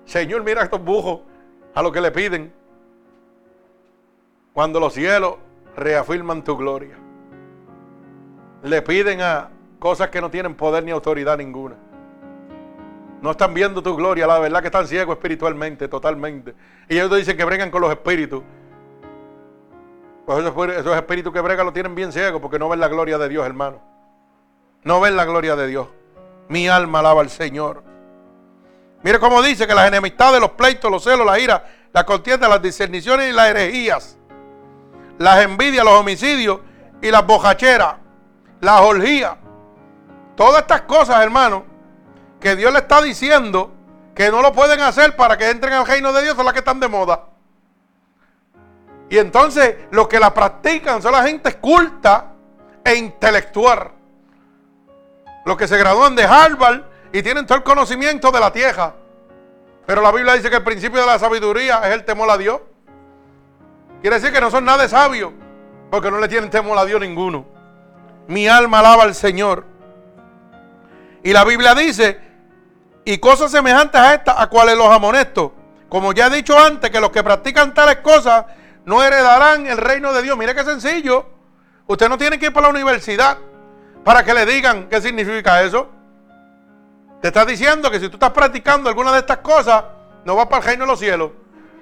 [0.05, 1.21] Señor, mira estos bujos
[1.73, 2.53] a lo que le piden.
[4.53, 5.35] Cuando los cielos
[5.75, 6.97] reafirman tu gloria.
[8.63, 9.49] Le piden a
[9.79, 11.75] cosas que no tienen poder ni autoridad ninguna.
[13.21, 16.53] No están viendo tu gloria, la verdad que están ciegos espiritualmente, totalmente.
[16.89, 18.43] Y ellos dicen que bregan con los espíritus.
[20.27, 23.29] Pues esos, espíritus que bregan lo tienen bien ciegos porque no ven la gloria de
[23.29, 23.79] Dios, hermano.
[24.83, 25.87] No ven la gloria de Dios.
[26.49, 27.81] Mi alma alaba al Señor.
[29.03, 31.63] Mire cómo dice que las enemistades, los pleitos, los celos, la ira,
[31.93, 34.17] la contienda, las discerniciones y las herejías,
[35.17, 36.59] las envidias, los homicidios
[37.01, 37.95] y las bojacheras,
[38.59, 39.37] las orgías.
[40.35, 41.63] Todas estas cosas, hermano,
[42.41, 43.71] que Dios le está diciendo
[44.13, 46.59] que no lo pueden hacer para que entren al reino de Dios son las que
[46.59, 47.36] están de moda.
[49.09, 52.33] Y entonces los que la practican son la gente culta
[52.83, 53.97] e intelectual
[55.47, 56.81] los que se gradúan de Harvard
[57.13, 58.93] y tienen todo el conocimiento de la tierra.
[59.85, 62.59] Pero la Biblia dice que el principio de la sabiduría es el temor a Dios.
[64.01, 65.31] Quiere decir que no son nada de sabios,
[65.89, 67.45] porque no le tienen temor a Dios ninguno.
[68.27, 69.63] Mi alma alaba al Señor.
[71.23, 72.19] Y la Biblia dice,
[73.05, 75.53] y cosas semejantes a estas, a cuales los amonesto.
[75.87, 78.47] Como ya he dicho antes, que los que practican tales cosas
[78.87, 80.37] no heredarán el reino de Dios.
[80.37, 81.25] Mire qué sencillo.
[81.87, 83.37] Usted no tiene que ir para la universidad
[84.05, 85.89] para que le digan qué significa eso.
[87.21, 89.83] Te está diciendo que si tú estás practicando alguna de estas cosas,
[90.23, 91.31] no vas para el reino de los cielos.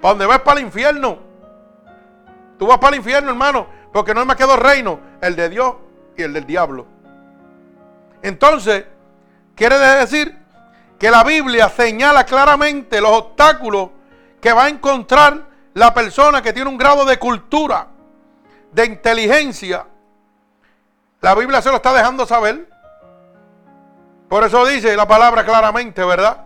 [0.02, 1.20] Para donde vas para el infierno.
[2.58, 5.48] Tú vas para el infierno, hermano, porque no hay más que dos reinos, el de
[5.48, 5.76] Dios
[6.16, 6.88] y el del diablo.
[8.20, 8.84] Entonces,
[9.54, 10.36] quiere decir
[10.98, 13.90] que la Biblia señala claramente los obstáculos
[14.40, 17.86] que va a encontrar la persona que tiene un grado de cultura,
[18.72, 19.86] de inteligencia
[21.20, 22.68] la Biblia se lo está dejando saber.
[24.28, 26.44] Por eso dice la palabra claramente, ¿verdad?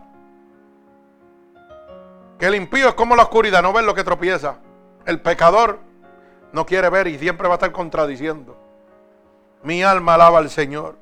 [2.38, 4.56] Que el impío es como la oscuridad, no ver lo que tropieza.
[5.04, 5.80] El pecador
[6.52, 8.56] no quiere ver y siempre va a estar contradiciendo.
[9.62, 10.96] Mi alma alaba al Señor.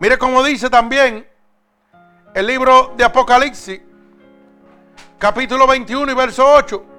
[0.00, 1.24] Mire cómo dice también
[2.34, 3.80] el libro de Apocalipsis,
[5.18, 6.95] capítulo 21 y verso 8.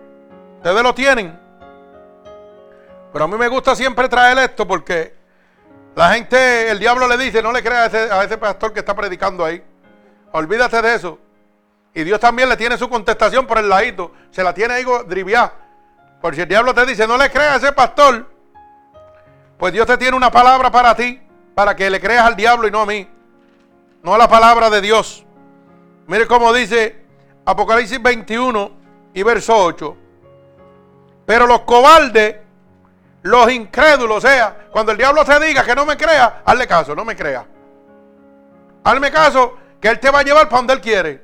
[0.67, 1.39] Ustedes lo tienen.
[3.13, 5.15] Pero a mí me gusta siempre traer esto porque
[5.95, 9.45] la gente, el diablo le dice, no le crea a ese, pastor que está predicando
[9.45, 9.63] ahí.
[10.33, 11.19] Olvídate de eso.
[11.93, 14.11] Y Dios también le tiene su contestación por el ladito.
[14.29, 15.53] Se la tiene ahí driviar.
[16.19, 18.29] Por si el diablo te dice, no le creas a ese pastor,
[19.57, 21.21] pues Dios te tiene una palabra para ti,
[21.55, 23.09] para que le creas al diablo y no a mí.
[24.03, 25.25] No a la palabra de Dios.
[26.07, 27.05] Mire cómo dice
[27.45, 28.71] Apocalipsis 21
[29.13, 29.97] y verso 8.
[31.27, 32.37] Pero los cobardes
[33.21, 36.95] los incrédulos, o sea, cuando el diablo te diga que no me crea, hazle caso,
[36.95, 37.45] no me crea.
[38.83, 41.21] Hazme caso que Él te va a llevar para donde Él quiere,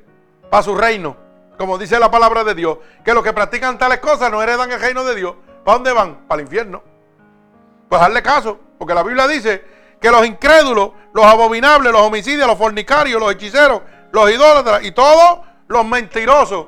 [0.50, 1.16] para su reino,
[1.56, 4.78] como dice la palabra de Dios, que los que practican tales cosas no heredan el
[4.80, 5.34] reino de Dios.
[5.64, 6.26] ¿Para dónde van?
[6.28, 6.82] Para el infierno.
[7.88, 9.64] Pues hazle caso, porque la Biblia dice
[9.98, 13.80] que los incrédulos, los abominables, los homicidios, los fornicarios, los hechiceros,
[14.12, 16.66] los idólatras y todos los mentirosos,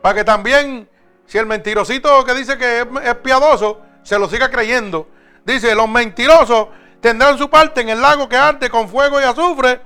[0.00, 0.88] para que también,
[1.26, 5.08] si el mentirosito que dice que es piadoso, se lo siga creyendo.
[5.44, 6.68] Dice, los mentirosos
[7.00, 9.80] tendrán su parte en el lago que arde con fuego y azufre,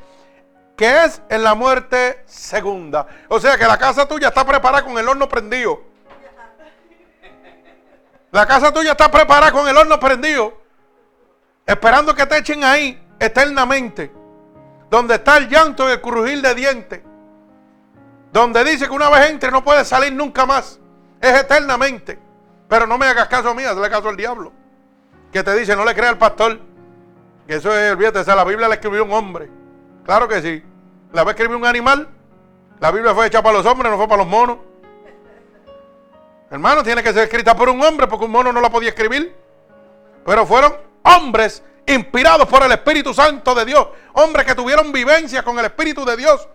[0.76, 3.07] que es en la muerte segunda.
[3.28, 5.82] O sea que la casa tuya está preparada con el horno prendido.
[8.30, 10.61] La casa tuya está preparada con el horno prendido,
[11.66, 14.12] esperando que te echen ahí eternamente.
[14.88, 17.03] Donde está el llanto y el crujir de dientes.
[18.32, 20.80] Donde dice que una vez entre no puede salir nunca más.
[21.21, 22.18] Es eternamente.
[22.68, 24.53] Pero no me hagas caso a mí, hazle caso al diablo.
[25.33, 26.61] Que te dice, no le crea al pastor.
[27.47, 29.51] Que eso es, olvídate, esa la Biblia la escribió un hombre.
[30.05, 30.62] Claro que sí.
[31.12, 32.09] la va a escribir un animal.
[32.79, 34.59] La Biblia fue hecha para los hombres, no fue para los monos.
[36.51, 39.35] Hermano, tiene que ser escrita por un hombre porque un mono no la podía escribir.
[40.25, 43.89] Pero fueron hombres inspirados por el Espíritu Santo de Dios.
[44.14, 46.49] Hombres que tuvieron vivencia con el Espíritu de Dios.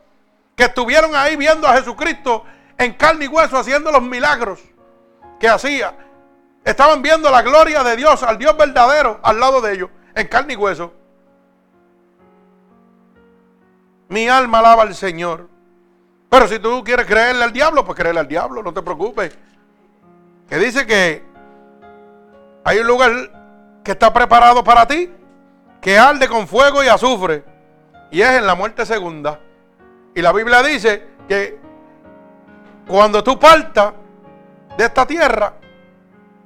[0.55, 2.45] Que estuvieron ahí viendo a Jesucristo
[2.77, 4.61] en carne y hueso haciendo los milagros
[5.39, 5.95] que hacía.
[6.63, 10.53] Estaban viendo la gloria de Dios, al Dios verdadero, al lado de ellos, en carne
[10.53, 10.93] y hueso.
[14.09, 15.47] Mi alma alaba al Señor.
[16.29, 19.37] Pero si tú quieres creerle al diablo, pues creerle al diablo, no te preocupes.
[20.49, 21.23] Que dice que
[22.63, 25.11] hay un lugar que está preparado para ti,
[25.81, 27.43] que arde con fuego y azufre.
[28.11, 29.39] Y es en la muerte segunda.
[30.15, 31.59] Y la Biblia dice que
[32.87, 33.93] cuando tú partas
[34.77, 35.53] de esta tierra,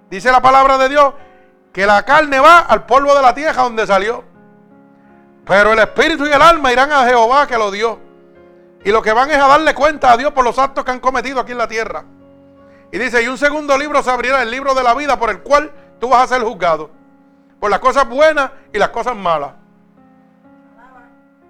[0.09, 1.13] dice la palabra de Dios,
[1.73, 4.23] que la carne va al polvo de la tierra donde salió.
[5.45, 7.99] Pero el espíritu y el alma irán a Jehová que lo dio.
[8.83, 10.99] Y lo que van es a darle cuenta a Dios por los actos que han
[10.99, 12.05] cometido aquí en la tierra.
[12.91, 15.41] Y dice, y un segundo libro se abrirá, el libro de la vida, por el
[15.41, 16.89] cual tú vas a ser juzgado.
[17.59, 19.51] Por las cosas buenas y las cosas malas.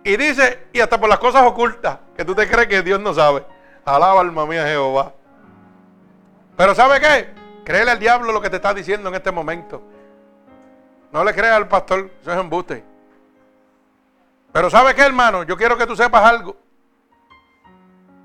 [0.04, 3.14] Y dice, y hasta por las cosas ocultas, que tú te crees que Dios no
[3.14, 3.46] sabe.
[3.86, 5.14] Alaba alma mía Jehová.
[6.58, 7.30] Pero ¿sabe qué?
[7.64, 9.82] Créele al diablo lo que te está diciendo en este momento.
[11.12, 12.84] No le creas al pastor, eso es embuste.
[14.52, 15.44] Pero ¿sabe qué, hermano?
[15.44, 16.58] Yo quiero que tú sepas algo.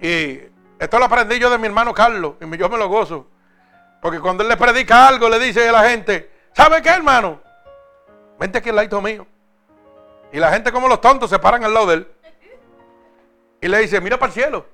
[0.00, 0.40] Y
[0.78, 3.26] esto lo aprendí yo de mi hermano Carlos, y yo me lo gozo.
[4.00, 7.40] Porque cuando él le predica algo, le dice a la gente, ¿sabe qué, hermano?
[8.38, 9.26] Vente aquí al lado mío.
[10.32, 12.08] Y la gente como los tontos se paran al lado de él.
[13.60, 14.66] Y le dice, mira para el cielo.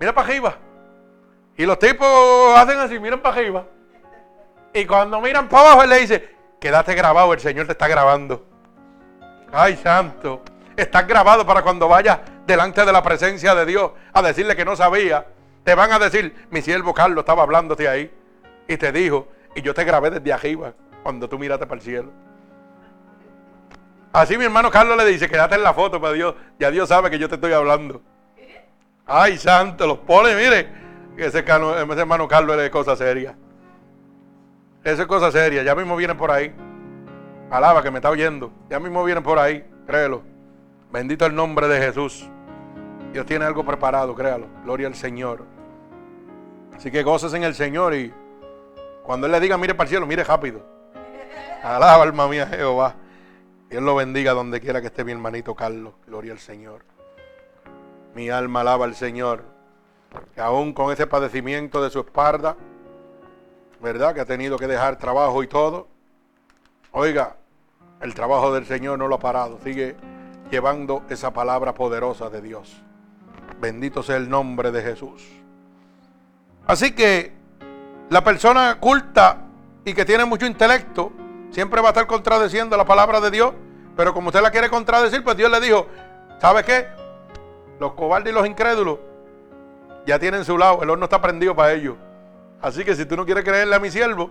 [0.00, 0.56] Mira para arriba.
[1.56, 3.64] Y los tipos hacen así, miran para arriba.
[4.72, 8.44] Y cuando miran para abajo, él le dice, quédate grabado, el Señor te está grabando.
[9.52, 10.42] Ay, santo.
[10.76, 14.74] Estás grabado para cuando vayas delante de la presencia de Dios a decirle que no
[14.74, 15.26] sabía.
[15.62, 18.12] Te van a decir, mi siervo Carlos estaba hablándote ahí.
[18.66, 20.74] Y te dijo, y yo te grabé desde arriba
[21.04, 22.12] cuando tú miraste para el cielo.
[24.12, 27.10] Así mi hermano Carlos le dice, quédate en la foto, para Dios, ya Dios sabe
[27.10, 28.02] que yo te estoy hablando.
[29.06, 30.68] Ay, santo, los pone, mire.
[31.16, 33.36] Ese, ese hermano Carlos es cosa seria.
[34.82, 35.62] Eso es cosa seria.
[35.62, 36.54] Ya mismo vienen por ahí.
[37.50, 38.52] Alaba que me está oyendo.
[38.68, 39.64] Ya mismo vienen por ahí.
[39.86, 40.22] Créelo.
[40.90, 42.28] Bendito el nombre de Jesús.
[43.12, 44.46] Dios tiene algo preparado, créalo.
[44.64, 45.44] Gloria al Señor.
[46.74, 48.12] Así que goces en el Señor y
[49.04, 50.66] cuando Él le diga mire para el cielo, mire rápido.
[51.62, 52.96] Alaba alma mía Jehová.
[53.70, 55.94] Dios lo bendiga donde quiera que esté mi hermanito Carlos.
[56.06, 56.93] Gloria al Señor.
[58.14, 59.54] Mi alma alaba al Señor
[60.34, 62.56] que aún con ese padecimiento de su espalda,
[63.80, 64.14] ¿verdad?
[64.14, 65.88] Que ha tenido que dejar trabajo y todo.
[66.92, 67.36] Oiga,
[68.00, 69.96] el trabajo del Señor no lo ha parado, sigue
[70.50, 72.82] llevando esa palabra poderosa de Dios.
[73.60, 75.26] Bendito sea el nombre de Jesús.
[76.66, 77.32] Así que
[78.10, 79.38] la persona culta
[79.84, 81.12] y que tiene mucho intelecto
[81.50, 83.52] siempre va a estar contradeciendo la palabra de Dios,
[83.96, 85.86] pero como usted la quiere contradecir, pues Dios le dijo,
[86.40, 86.86] ¿sabe qué?
[87.78, 88.98] Los cobardes y los incrédulos
[90.06, 91.96] ya tienen su lado, el horno está prendido para ellos.
[92.60, 94.30] Así que si tú no quieres creerle a mi siervo,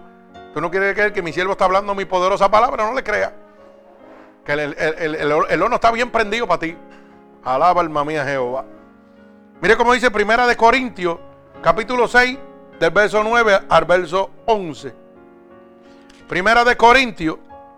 [0.53, 3.31] tú no quieres creer que mi siervo está hablando mi poderosa palabra, no le creas.
[4.45, 6.77] Que el, horno está bien prendido para ti.
[7.43, 8.65] Alaba alma mía Jehová.
[9.61, 11.17] Mire cómo dice Primera de Corintios,
[11.61, 12.37] capítulo 6,
[12.79, 14.93] del verso 9 al verso 11.
[16.27, 17.37] Primera de Corintios,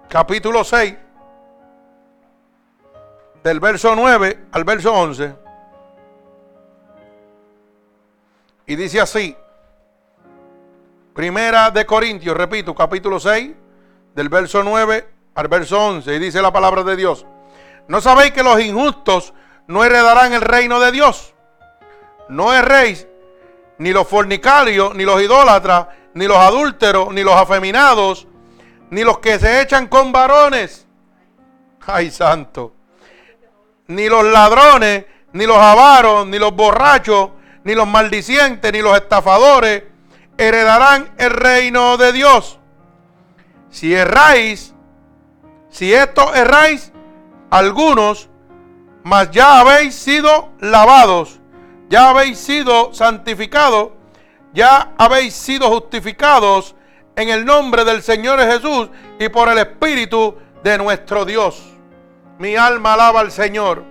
[0.10, 0.96] capítulo 6,
[3.44, 5.45] del verso 9 al verso 11.
[8.68, 9.36] Y dice así,
[11.14, 13.52] Primera de Corintios, repito, capítulo 6,
[14.14, 17.26] del verso 9 al verso 11, y dice la palabra de Dios,
[17.88, 19.34] ¿no sabéis que los injustos
[19.68, 21.34] no heredarán el reino de Dios?
[22.28, 23.08] No erréis,
[23.78, 28.28] ni los fornicarios, ni los idólatras, ni los adúlteros, ni los afeminados,
[28.90, 30.86] ni los que se echan con varones.
[31.86, 32.74] Ay, santo.
[33.88, 37.30] Ni los ladrones, ni los avaros, ni los borrachos,
[37.66, 39.84] ni los maldicientes, ni los estafadores
[40.38, 42.60] heredarán el reino de Dios.
[43.70, 44.74] Si erráis,
[45.70, 46.94] si esto erráis,
[47.50, 48.30] algunos,
[49.04, 51.40] mas ya habéis sido lavados,
[51.90, 53.90] ya habéis sido santificados,
[54.54, 56.76] ya habéis sido justificados
[57.16, 58.90] en el nombre del Señor Jesús
[59.20, 61.64] y por el Espíritu de nuestro Dios.
[62.38, 63.84] Mi alma alaba al Señor.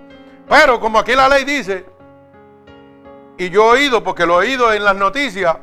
[0.47, 1.85] Pero como aquí la ley dice,
[3.37, 5.57] y yo he oído, porque lo he oído en las noticias,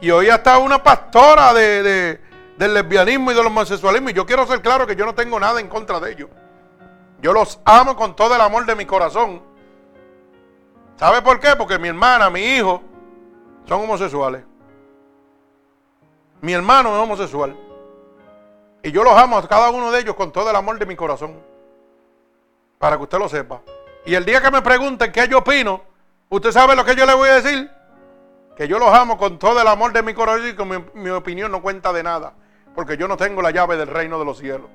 [0.00, 2.20] y hoy hasta una pastora de,
[2.56, 4.10] del lesbianismo y del homosexualismo.
[4.10, 6.30] Y yo quiero ser claro que yo no tengo nada en contra de ellos.
[7.20, 9.42] Yo los amo con todo el amor de mi corazón.
[10.96, 11.56] ¿Sabe por qué?
[11.56, 12.82] Porque mi hermana, mi hijo,
[13.66, 14.44] son homosexuales.
[16.40, 17.56] Mi hermano es homosexual.
[18.82, 20.94] Y yo los amo a cada uno de ellos con todo el amor de mi
[20.94, 21.40] corazón.
[22.78, 23.62] Para que usted lo sepa.
[24.04, 25.82] Y el día que me pregunten qué yo opino,
[26.28, 27.70] usted sabe lo que yo le voy a decir.
[28.56, 31.10] Que yo los amo con todo el amor de mi corazón y que mi, mi
[31.10, 32.32] opinión no cuenta de nada.
[32.74, 34.68] Porque yo no tengo la llave del reino de los cielos.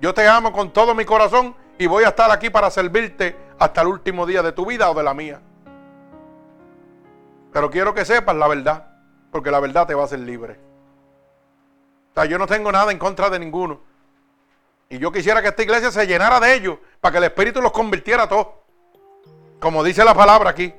[0.00, 3.82] Yo te amo con todo mi corazón y voy a estar aquí para servirte hasta
[3.82, 5.40] el último día de tu vida o de la mía.
[7.52, 8.86] Pero quiero que sepas la verdad,
[9.30, 10.58] porque la verdad te va a hacer libre.
[12.10, 13.80] O sea, yo no tengo nada en contra de ninguno.
[14.88, 17.72] Y yo quisiera que esta iglesia se llenara de ellos para que el Espíritu los
[17.72, 18.48] convirtiera a todos.
[19.60, 20.74] Como dice la palabra aquí.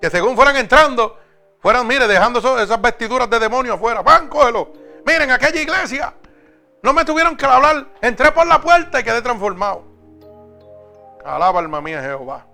[0.00, 1.18] Que según fueran entrando,
[1.60, 4.02] fueran, mire, dejando esas vestiduras de demonio afuera.
[4.02, 4.72] ¡Van, cógelo!
[5.04, 6.14] Miren, aquella iglesia
[6.82, 7.86] no me tuvieron que hablar.
[8.00, 9.84] Entré por la puerta y quedé transformado.
[11.24, 12.46] Alaba alma mía Jehová.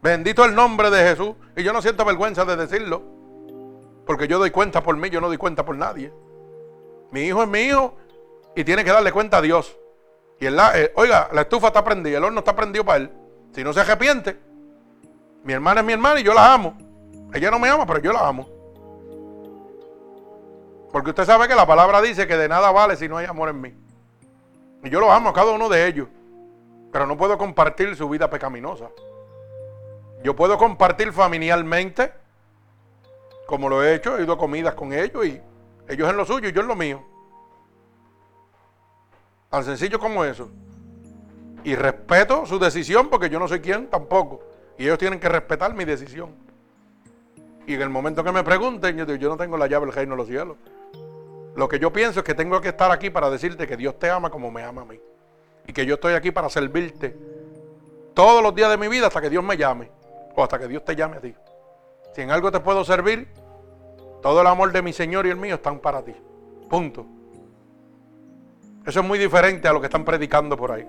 [0.00, 1.34] Bendito el nombre de Jesús.
[1.56, 3.02] Y yo no siento vergüenza de decirlo.
[4.06, 6.12] Porque yo doy cuenta por mí, yo no doy cuenta por nadie.
[7.10, 7.94] Mi hijo es mi hijo
[8.56, 9.76] y tiene que darle cuenta a Dios.
[10.40, 13.12] Y eh, oiga, la estufa está prendida, el horno está prendido para él.
[13.54, 14.40] Si no se arrepiente,
[15.44, 16.74] mi hermana es mi hermana y yo la amo.
[17.34, 18.48] Ella no me ama, pero yo la amo.
[20.92, 23.48] Porque usted sabe que la palabra dice que de nada vale si no hay amor
[23.48, 23.74] en mí.
[24.84, 26.08] Y yo lo amo a cada uno de ellos.
[26.92, 28.90] Pero no puedo compartir su vida pecaminosa.
[30.22, 32.12] Yo puedo compartir familiarmente,
[33.46, 35.40] como lo he hecho, he ido a comidas con ellos y
[35.88, 37.02] ellos en lo suyo y yo en lo mío.
[39.48, 40.50] Tan sencillo como eso.
[41.64, 44.51] Y respeto su decisión porque yo no soy quien tampoco.
[44.78, 46.30] Y ellos tienen que respetar mi decisión.
[47.66, 49.94] Y en el momento que me pregunten, yo digo, yo no tengo la llave del
[49.94, 50.56] reino de los cielos.
[51.54, 54.10] Lo que yo pienso es que tengo que estar aquí para decirte que Dios te
[54.10, 55.00] ama como me ama a mí.
[55.66, 57.16] Y que yo estoy aquí para servirte
[58.14, 59.90] todos los días de mi vida hasta que Dios me llame.
[60.34, 61.34] O hasta que Dios te llame a ti.
[62.14, 63.28] Si en algo te puedo servir,
[64.22, 66.14] todo el amor de mi Señor y el mío están para ti.
[66.68, 67.06] Punto.
[68.86, 70.86] Eso es muy diferente a lo que están predicando por ahí.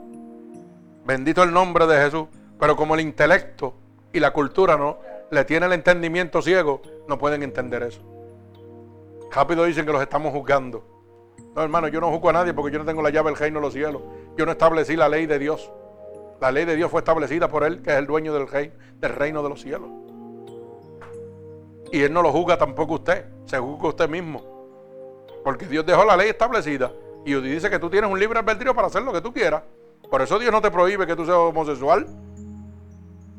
[1.05, 2.27] Bendito el nombre de Jesús.
[2.63, 3.73] Pero como el intelecto
[4.13, 4.99] y la cultura no
[5.31, 7.99] le tiene el entendimiento ciego, no pueden entender eso.
[9.29, 10.81] Rápido dicen que los estamos juzgando.
[11.53, 13.59] No, hermano, yo no juzgo a nadie porque yo no tengo la llave del reino
[13.59, 14.01] de los cielos.
[14.37, 15.73] Yo no establecí la ley de Dios.
[16.39, 19.11] La ley de Dios fue establecida por Él, que es el dueño del, rey, del
[19.11, 19.89] reino de los cielos.
[21.91, 24.41] Y Él no lo juzga tampoco usted, se juzga usted mismo.
[25.43, 26.93] Porque Dios dejó la ley establecida
[27.25, 29.63] y dice que tú tienes un libre albedrío para hacer lo que tú quieras.
[30.09, 32.07] Por eso Dios no te prohíbe que tú seas homosexual.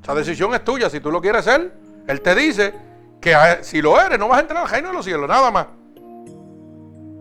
[0.05, 0.91] Esa decisión es tuya.
[0.91, 1.73] Si tú lo quieres ser,
[2.07, 2.75] Él te dice
[3.23, 5.67] que si lo eres, no vas a entrar al reino de los cielos, nada más.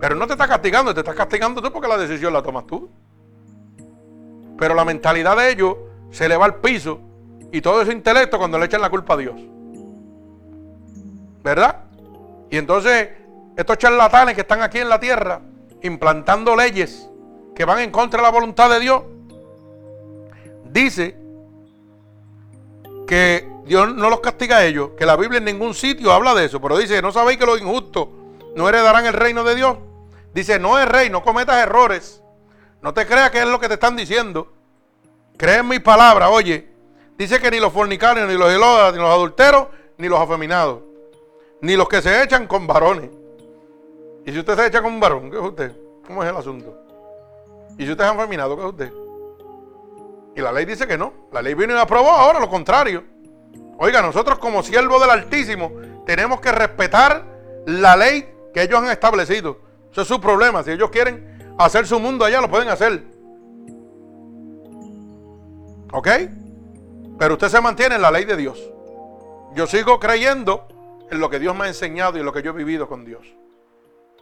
[0.01, 2.89] Pero no te está castigando, te estás castigando tú porque la decisión la tomas tú.
[4.60, 5.77] Pero la mentalidad de ellos
[6.11, 6.99] se le va al piso
[7.53, 9.35] y todo ese intelecto cuando le echan la culpa a Dios.
[11.41, 11.85] ¿Verdad?
[12.49, 13.11] Y entonces
[13.55, 15.39] estos charlatanes que están aquí en la tierra
[15.84, 17.10] implantando leyes
[17.55, 19.03] que van en contra de la voluntad de Dios,
[20.65, 21.22] dice
[23.14, 26.45] que Dios no los castiga a ellos, que la Biblia en ningún sitio habla de
[26.45, 28.07] eso, pero dice, ¿no sabéis que los injustos
[28.56, 29.77] no heredarán el reino de Dios?
[30.34, 32.23] Dice, no es rey, no cometas errores.
[32.81, 34.52] No te creas que es lo que te están diciendo.
[35.38, 36.68] Cree en mis palabras, oye.
[37.15, 39.68] Dice que ni los fornicarios, ni los elódas, ni los adulteros,
[39.98, 40.80] ni los afeminados.
[41.61, 43.11] Ni los que se echan con varones.
[44.26, 45.72] Y si usted se echa con un varón, ¿qué es usted?
[46.07, 46.76] ¿Cómo es el asunto?
[47.77, 49.02] Y si usted es afeminado, ¿qué es usted?
[50.35, 51.14] Y la ley dice que no.
[51.31, 53.03] La ley vino y aprobó ahora lo contrario.
[53.77, 55.72] Oiga, nosotros como siervos del Altísimo
[56.05, 57.23] tenemos que respetar
[57.65, 59.60] la ley que ellos han establecido.
[59.91, 60.64] Eso es su problema.
[60.64, 63.03] Si ellos quieren hacer su mundo allá, lo pueden hacer.
[65.91, 66.07] ¿Ok?
[67.19, 68.60] Pero usted se mantiene en la ley de Dios.
[69.53, 70.68] Yo sigo creyendo
[71.11, 73.05] en lo que Dios me ha enseñado y en lo que yo he vivido con
[73.05, 73.22] Dios.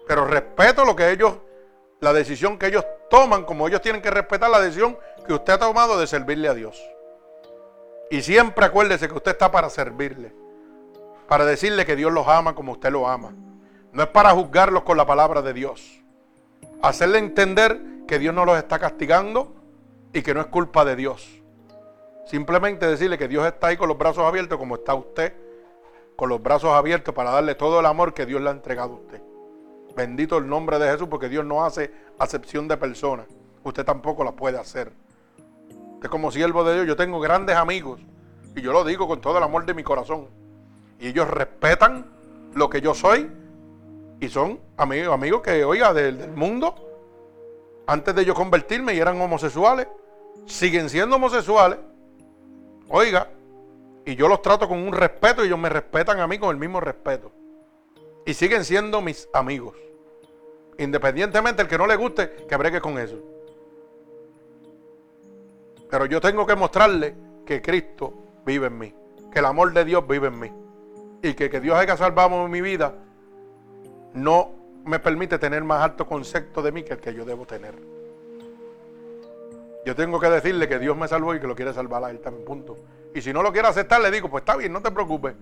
[0.08, 1.36] Pero respeto lo que ellos,
[2.02, 5.60] la decisión que ellos toman, como ellos tienen que respetar la decisión que usted ha
[5.60, 6.81] tomado de servirle a Dios.
[8.10, 10.34] Y siempre acuérdese que usted está para servirle.
[11.27, 13.34] Para decirle que Dios los ama como usted lo ama.
[13.93, 16.02] No es para juzgarlos con la palabra de Dios.
[16.81, 19.53] Hacerle entender que Dios no los está castigando
[20.11, 21.41] y que no es culpa de Dios.
[22.26, 25.34] Simplemente decirle que Dios está ahí con los brazos abiertos como está usted,
[26.15, 28.95] con los brazos abiertos para darle todo el amor que Dios le ha entregado a
[28.98, 29.22] usted.
[29.95, 33.27] Bendito el nombre de Jesús porque Dios no hace acepción de personas.
[33.64, 34.91] Usted tampoco la puede hacer.
[36.10, 37.99] Como siervo de Dios, yo tengo grandes amigos
[38.56, 40.28] y yo lo digo con todo el amor de mi corazón.
[40.99, 42.06] Y ellos respetan
[42.53, 43.30] lo que yo soy
[44.19, 46.76] y son amigos, amigos que, oiga, del, mundo,
[47.88, 49.88] antes de yo convertirme y eran homosexuales,
[50.45, 51.80] siguen siendo homosexuales,
[52.90, 53.30] oiga,
[54.03, 56.57] Y yo los trato con un respeto y ellos me respetan a mí con el
[56.57, 57.32] mismo respeto.
[58.26, 59.76] Y siguen siendo mis amigos.
[60.80, 63.18] Independientemente el que no le guste, que bregue con eso.
[65.92, 67.14] Pero yo tengo que mostrarle
[67.46, 68.14] que Cristo
[68.46, 68.96] vive en mí.
[69.32, 70.52] Que el amor de Dios vive en mí.
[71.22, 72.96] Y que, que Dios haya salvado mi vida
[74.14, 74.52] no
[74.86, 77.76] me permite tener más alto concepto de mí que el que yo debo tener.
[79.86, 82.20] Yo tengo que decirle que Dios me salvó y que lo quiere salvar a él
[82.20, 82.78] también, punto.
[83.14, 85.36] Y si no lo quiere aceptar, le digo, pues está bien, no te preocupes.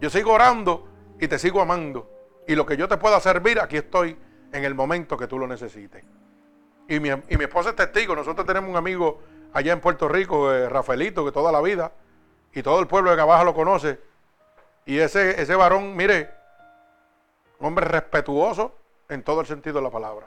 [0.00, 0.86] Yo sigo orando
[1.18, 2.10] y te sigo amando.
[2.46, 4.16] Y lo que yo te pueda servir, aquí estoy
[4.52, 6.04] en el momento que tú lo necesites.
[6.88, 8.14] Y mi, y mi esposa es testigo.
[8.14, 9.20] Nosotros tenemos un amigo
[9.54, 11.92] allá en Puerto Rico, eh, Rafaelito, que toda la vida,
[12.52, 13.98] y todo el pueblo de Cabaja lo conoce.
[14.84, 16.30] Y ese, ese varón, mire,
[17.60, 18.74] hombre respetuoso
[19.08, 20.26] en todo el sentido de la palabra.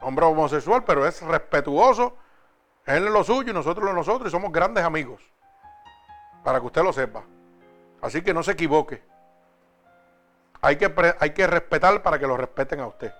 [0.00, 2.16] Hombre homosexual, pero es respetuoso.
[2.84, 5.22] Él es lo suyo y nosotros lo nosotros y somos grandes amigos.
[6.44, 7.24] Para que usted lo sepa.
[8.00, 9.02] Así que no se equivoque.
[10.60, 13.12] Hay que, hay que respetar para que lo respeten a usted.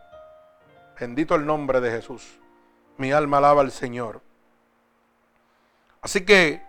[1.01, 2.39] Bendito el nombre de Jesús.
[2.99, 4.21] Mi alma alaba al Señor.
[6.07, 6.63] Así que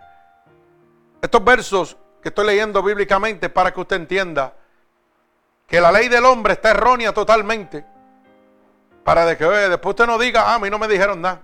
[1.22, 4.52] estos versos que estoy leyendo bíblicamente para que usted entienda
[5.68, 7.84] que la ley del hombre está errónea totalmente.
[9.04, 11.40] Para de que después usted no diga, ah, a mí no me dijeron nada.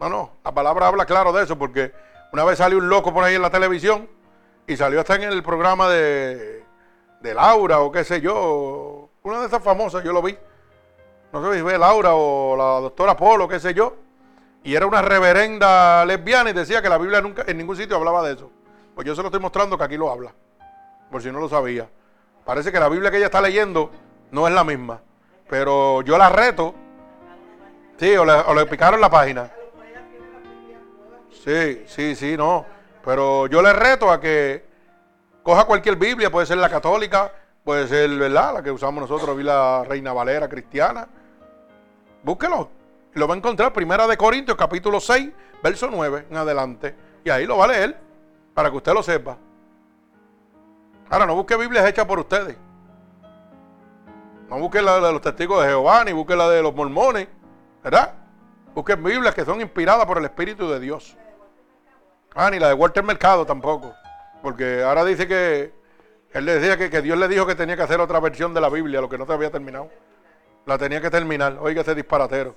[0.00, 1.92] No, no, la palabra habla claro de eso, porque
[2.32, 4.08] una vez salió un loco por ahí en la televisión
[4.66, 6.64] y salió hasta en el programa de,
[7.20, 10.38] de Laura o qué sé yo, una de esas famosas, yo lo vi.
[11.34, 14.08] No sé si fue Laura o la doctora Polo, qué sé yo.
[14.62, 18.22] Y era una reverenda lesbiana y decía que la Biblia nunca en ningún sitio hablaba
[18.22, 18.50] de eso.
[18.94, 20.32] Pues yo se lo estoy mostrando que aquí lo habla,
[21.10, 21.88] por si no lo sabía.
[22.44, 23.90] Parece que la Biblia que ella está leyendo
[24.30, 25.00] no es la misma.
[25.48, 26.74] Pero yo la reto.
[27.96, 29.50] Sí, o le, picaron la página.
[31.44, 32.64] Sí, sí, sí, no.
[33.04, 34.64] Pero yo le reto a que
[35.42, 37.32] coja cualquier Biblia, puede ser la católica,
[37.64, 38.54] puede ser, ¿verdad?
[38.54, 41.08] La que usamos nosotros, la Reina Valera cristiana.
[42.22, 42.79] Búsquelo.
[43.14, 45.30] Lo va a encontrar, Primera de Corintios, capítulo 6,
[45.62, 46.94] verso 9 en adelante.
[47.24, 47.98] Y ahí lo va a leer,
[48.54, 49.36] para que usted lo sepa.
[51.08, 52.56] Ahora, no busque Biblias hechas por ustedes.
[54.48, 57.28] No busque la de los testigos de Jehová, ni busque la de los mormones,
[57.82, 58.14] ¿verdad?
[58.74, 61.16] Busque Biblias que son inspiradas por el Espíritu de Dios.
[62.34, 63.92] Ah, ni la de Walter Mercado tampoco.
[64.40, 65.72] Porque ahora dice que
[66.32, 68.60] él le decía que, que, Dios le dijo que tenía que hacer otra versión de
[68.60, 69.90] la Biblia, lo que no se había terminado.
[70.64, 71.58] La tenía que terminar.
[71.60, 72.54] Oiga ese disparatero.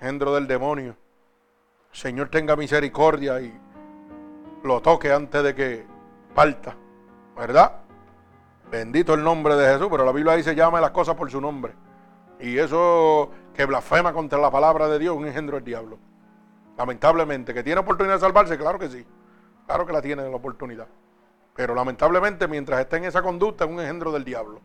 [0.00, 0.96] Gendro del demonio.
[1.92, 3.58] Señor tenga misericordia y
[4.62, 5.86] lo toque antes de que
[6.34, 6.76] parta.
[7.36, 7.80] ¿Verdad?
[8.70, 11.72] Bendito el nombre de Jesús, pero la Biblia dice llame las cosas por su nombre.
[12.40, 15.98] Y eso que blasfema contra la palabra de Dios un engendro del diablo.
[16.76, 19.06] Lamentablemente, que tiene oportunidad de salvarse, claro que sí.
[19.66, 20.86] Claro que la tiene la oportunidad.
[21.54, 24.60] Pero lamentablemente, mientras esté en esa conducta, es un engendro del diablo.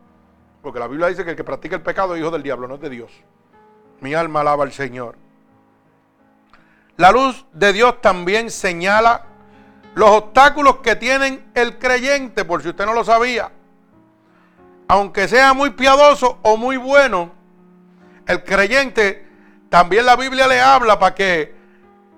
[0.62, 2.76] Porque la Biblia dice que el que practica el pecado es hijo del diablo, no
[2.76, 3.24] es de Dios.
[4.02, 5.16] Mi alma alaba al Señor.
[6.97, 9.26] La luz de Dios también señala
[9.95, 13.51] los obstáculos que tienen el creyente, por si usted no lo sabía
[14.91, 17.31] aunque sea muy piadoso o muy bueno,
[18.27, 19.26] el creyente
[19.69, 21.55] también la Biblia le habla para que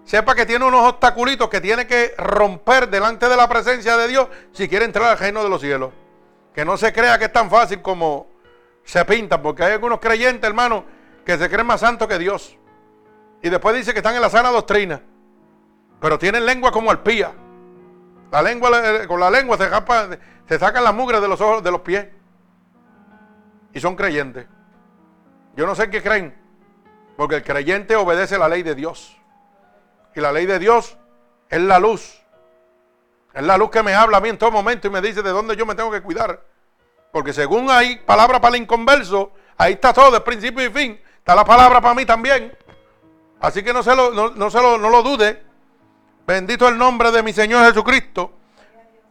[0.06, 4.28] sepa que tiene unos obstaculitos que tiene que romper delante de la presencia de Dios
[4.54, 5.92] si quiere entrar al reino de los cielos.
[6.56, 8.26] Que no se crea que es tan fácil como
[8.84, 10.84] se pinta, porque hay algunos creyentes, hermano,
[11.24, 12.58] que se creen más santos que Dios.
[13.44, 15.02] Y después dice que están en la sana doctrina,
[16.00, 17.32] pero tienen lengua como alpía.
[18.32, 18.72] La lengua,
[19.08, 19.70] con la lengua se,
[20.48, 22.08] se sacan las mugres de los ojos, de los pies
[23.74, 24.48] y son creyentes.
[25.56, 26.36] Yo no sé qué creen,
[27.18, 29.18] porque el creyente obedece la ley de Dios.
[30.16, 30.98] Y la ley de Dios
[31.50, 32.22] es la luz.
[33.34, 35.32] Es la luz que me habla a mí en todo momento y me dice de
[35.32, 36.42] dónde yo me tengo que cuidar.
[37.12, 41.02] Porque según hay palabra para el inconverso, ahí está todo, de principio y fin.
[41.18, 42.56] Está la palabra para mí también.
[43.44, 45.44] Así que no se lo, no, se lo, no lo dude.
[46.26, 48.32] Bendito el nombre de mi Señor Jesucristo.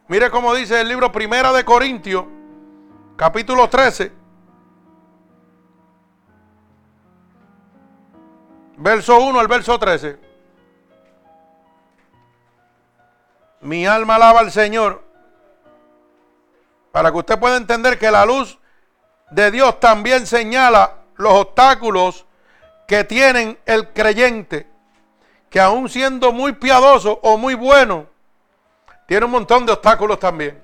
[0.07, 2.25] Mire cómo dice el libro Primera de Corintios,
[3.15, 4.11] capítulo 13.
[8.77, 10.17] Verso 1 al verso 13.
[13.61, 15.03] Mi alma alaba al Señor.
[16.91, 18.57] Para que usted pueda entender que la luz
[19.29, 22.25] de Dios también señala los obstáculos
[22.87, 24.67] que tienen el creyente.
[25.49, 28.07] Que aún siendo muy piadoso o muy bueno,
[29.07, 30.61] tiene un montón de obstáculos también.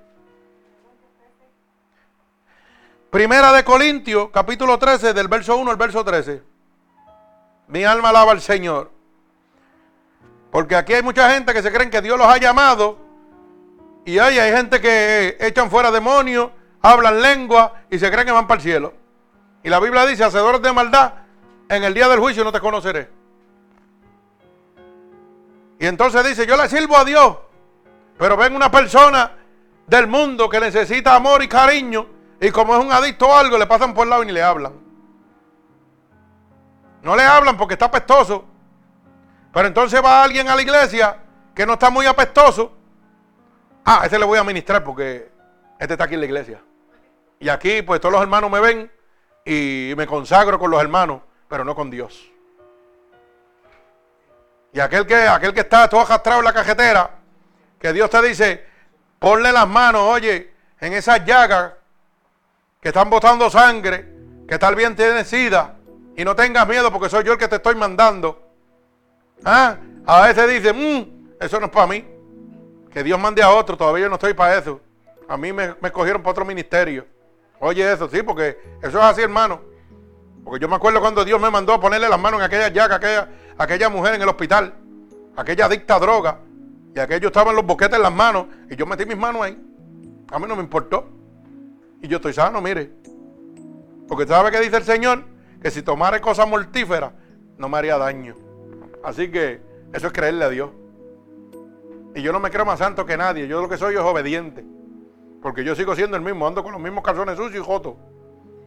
[3.09, 6.43] Primera de Corintios, capítulo 13, del verso 1 al verso 13.
[7.67, 8.91] Mi alma alaba al Señor.
[10.51, 12.97] Porque aquí hay mucha gente que se creen que Dios los ha llamado
[14.05, 16.49] Y hay, hay gente que echan fuera demonios,
[16.81, 18.93] hablan lengua y se creen que van para el cielo.
[19.63, 21.13] Y la Biblia dice, hacedores de maldad,
[21.69, 23.09] en el día del juicio no te conoceré.
[25.79, 27.37] Y entonces dice, yo le sirvo a Dios,
[28.17, 29.31] pero ven una persona
[29.87, 32.05] del mundo que necesita amor y cariño,
[32.41, 34.43] y como es un adicto a algo, le pasan por el lado y ni le
[34.43, 34.73] hablan.
[37.01, 38.45] No le hablan porque está apestoso.
[39.53, 41.17] Pero entonces va alguien a la iglesia
[41.55, 42.73] que no está muy apestoso.
[43.85, 45.31] Ah, ese le voy a ministrar porque
[45.79, 46.61] este está aquí en la iglesia.
[47.39, 48.91] Y aquí pues todos los hermanos me ven
[49.45, 52.31] y me consagro con los hermanos, pero no con Dios.
[54.71, 57.09] Y aquel que, aquel que está todo arrastrado en la cajetera,
[57.79, 58.65] que Dios te dice,
[59.17, 61.73] ponle las manos, oye, en esas llagas
[62.79, 64.07] que están botando sangre,
[64.47, 65.75] que tal bien tiene sida,
[66.15, 68.41] y no tengas miedo porque soy yo el que te estoy mandando.
[69.43, 69.77] ¿Ah?
[70.05, 72.05] A veces dice, mmm, eso no es para mí.
[72.91, 74.81] Que Dios mande a otro, todavía yo no estoy para eso.
[75.27, 77.05] A mí me, me escogieron para otro ministerio.
[77.59, 79.61] Oye eso, sí, porque eso es así, hermano.
[80.49, 82.95] Porque yo me acuerdo cuando Dios me mandó a ponerle las manos en aquella llaga,
[82.95, 84.73] aquella, aquella mujer en el hospital,
[85.35, 86.39] aquella adicta a droga,
[86.95, 89.61] y aquello estaba en los boquetes en las manos, y yo metí mis manos ahí.
[90.31, 91.07] A mí no me importó.
[92.01, 92.91] Y yo estoy sano, mire.
[94.07, 95.23] Porque ¿sabe qué dice el Señor?
[95.61, 97.11] Que si tomara cosas mortíferas,
[97.59, 98.33] no me haría daño.
[99.03, 99.61] Así que
[99.93, 100.71] eso es creerle a Dios.
[102.15, 103.47] Y yo no me creo más santo que nadie.
[103.47, 104.65] Yo lo que soy es obediente.
[105.43, 106.47] Porque yo sigo siendo el mismo.
[106.47, 107.93] Ando con los mismos calzones sucios y jotos.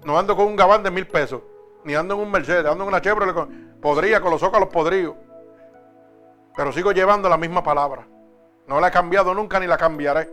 [0.05, 1.43] No ando con un gabán de mil pesos.
[1.85, 2.67] Ni ando en un Mercedes.
[2.67, 3.35] Ando en una Chevrolet
[3.81, 5.17] podría con los zócalos podridos.
[6.57, 8.07] Pero sigo llevando la misma palabra.
[8.67, 10.31] No la he cambiado nunca ni la cambiaré.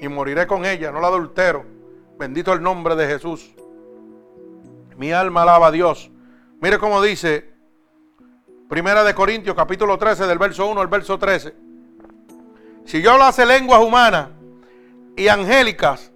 [0.00, 0.90] Y moriré con ella.
[0.90, 1.64] No la adultero.
[2.18, 3.54] Bendito el nombre de Jesús.
[4.96, 6.10] Mi alma alaba a Dios.
[6.60, 7.56] Mire cómo dice
[8.68, 11.54] Primera de Corintios capítulo 13 del verso 1 al verso 13.
[12.84, 14.30] Si yo hablase lenguas humanas
[15.16, 16.10] y angélicas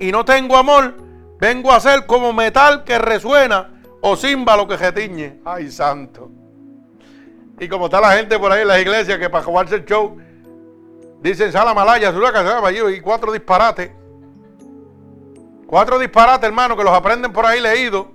[0.00, 0.94] y no tengo amor,
[1.38, 3.73] vengo a ser como metal que resuena
[4.06, 5.40] o címbalo que retiñe.
[5.46, 6.30] Ay, santo.
[7.58, 10.18] Y como está la gente por ahí en las iglesias que para jugarse el show
[11.22, 12.12] dicen sala malaya,
[12.90, 13.90] y cuatro disparates.
[15.66, 18.08] Cuatro disparates, hermano, que los aprenden por ahí leídos.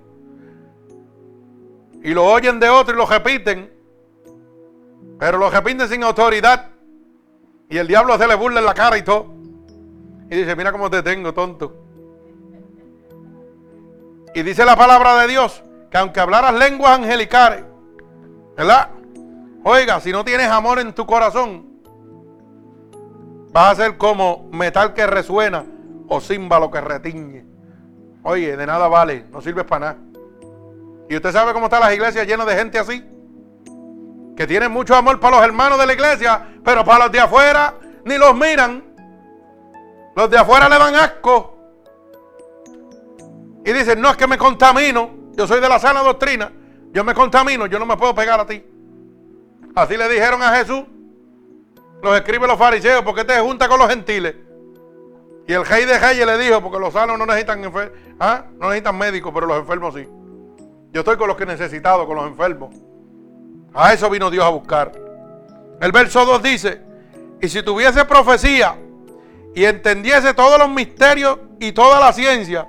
[2.03, 3.74] Y lo oyen de otro y lo repiten.
[5.18, 6.70] Pero lo repiten sin autoridad.
[7.68, 9.34] Y el diablo se le burla en la cara y todo.
[10.30, 11.84] Y dice, mira cómo te tengo, tonto.
[14.36, 17.64] Y dice la palabra de Dios que aunque hablaras lenguas angelicales,
[18.56, 18.90] ¿verdad?
[19.64, 21.82] Oiga, si no tienes amor en tu corazón,
[23.52, 25.66] vas a ser como metal que resuena
[26.07, 27.45] o címbalo que retiñe.
[28.24, 29.98] Oye, de nada vale, no sirves para nada.
[31.10, 33.03] Y usted sabe cómo están las iglesias llenas de gente así.
[34.36, 37.74] Que tienen mucho amor para los hermanos de la iglesia, pero para los de afuera
[38.06, 38.84] ni los miran.
[40.16, 41.57] Los de afuera le dan asco.
[43.66, 45.19] Y dicen, no es que me contamino.
[45.36, 46.52] Yo soy de la sana doctrina.
[46.92, 48.64] Yo me contamino, yo no me puedo pegar a ti.
[49.76, 50.84] Así le dijeron a Jesús.
[52.02, 54.36] Los escribe los fariseos, porque te junta con los gentiles?
[55.48, 57.62] Y el rey de reyes le dijo, porque los sanos no necesitan,
[58.20, 58.46] ¿ah?
[58.60, 60.08] no necesitan médicos, pero los enfermos sí.
[60.92, 62.76] Yo estoy con los que necesitados, con los enfermos.
[63.74, 64.92] A eso vino Dios a buscar.
[65.82, 66.82] El verso 2 dice,
[67.42, 68.76] y si tuviese profecía
[69.56, 72.68] y entendiese todos los misterios y toda la ciencia,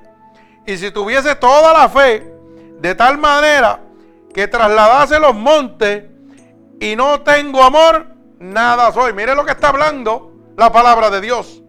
[0.66, 2.32] y si tuviese toda la fe,
[2.80, 3.80] de tal manera
[4.32, 6.04] que trasladase los montes
[6.80, 8.06] y no tengo amor,
[8.38, 9.12] nada soy.
[9.12, 11.62] Mire lo que está hablando la palabra de Dios.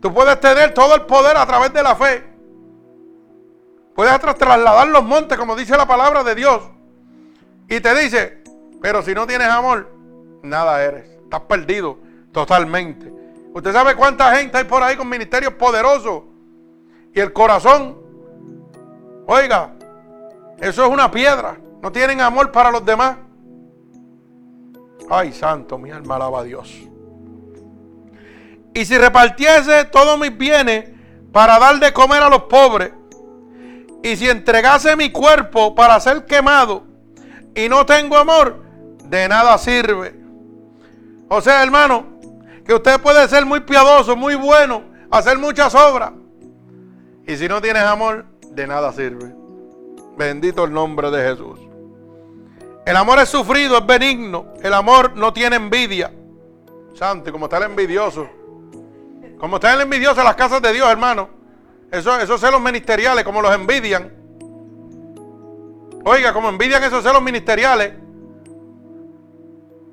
[0.00, 2.28] Tú puedes tener todo el poder a través de la fe,
[3.98, 6.62] Puedes trasladar los montes, como dice la palabra de Dios.
[7.68, 8.44] Y te dice,
[8.80, 9.90] pero si no tienes amor,
[10.44, 11.10] nada eres.
[11.24, 11.98] Estás perdido
[12.30, 13.12] totalmente.
[13.52, 16.22] Usted sabe cuánta gente hay por ahí con ministerios poderosos.
[17.12, 17.98] Y el corazón,
[19.26, 19.74] oiga,
[20.60, 21.58] eso es una piedra.
[21.82, 23.16] No tienen amor para los demás.
[25.10, 26.74] Ay, santo, mi alma alaba a Dios.
[28.74, 30.90] Y si repartiese todos mis bienes
[31.32, 32.92] para dar de comer a los pobres,
[34.02, 36.84] y si entregase mi cuerpo para ser quemado
[37.54, 38.62] y no tengo amor,
[39.04, 40.14] de nada sirve.
[41.28, 42.06] O sea, hermano,
[42.64, 46.12] que usted puede ser muy piadoso, muy bueno, hacer muchas obras.
[47.26, 49.34] Y si no tienes amor, de nada sirve.
[50.18, 51.60] Bendito el nombre de Jesús.
[52.84, 54.52] El amor es sufrido, es benigno.
[54.60, 56.12] El amor no tiene envidia.
[56.94, 58.28] Santo, y como está el envidioso.
[59.38, 61.28] Como está el envidioso en las casas de Dios, hermano.
[61.92, 64.12] Eso, esos celos ministeriales, como los envidian.
[66.04, 67.92] Oiga, como envidian esos celos ministeriales.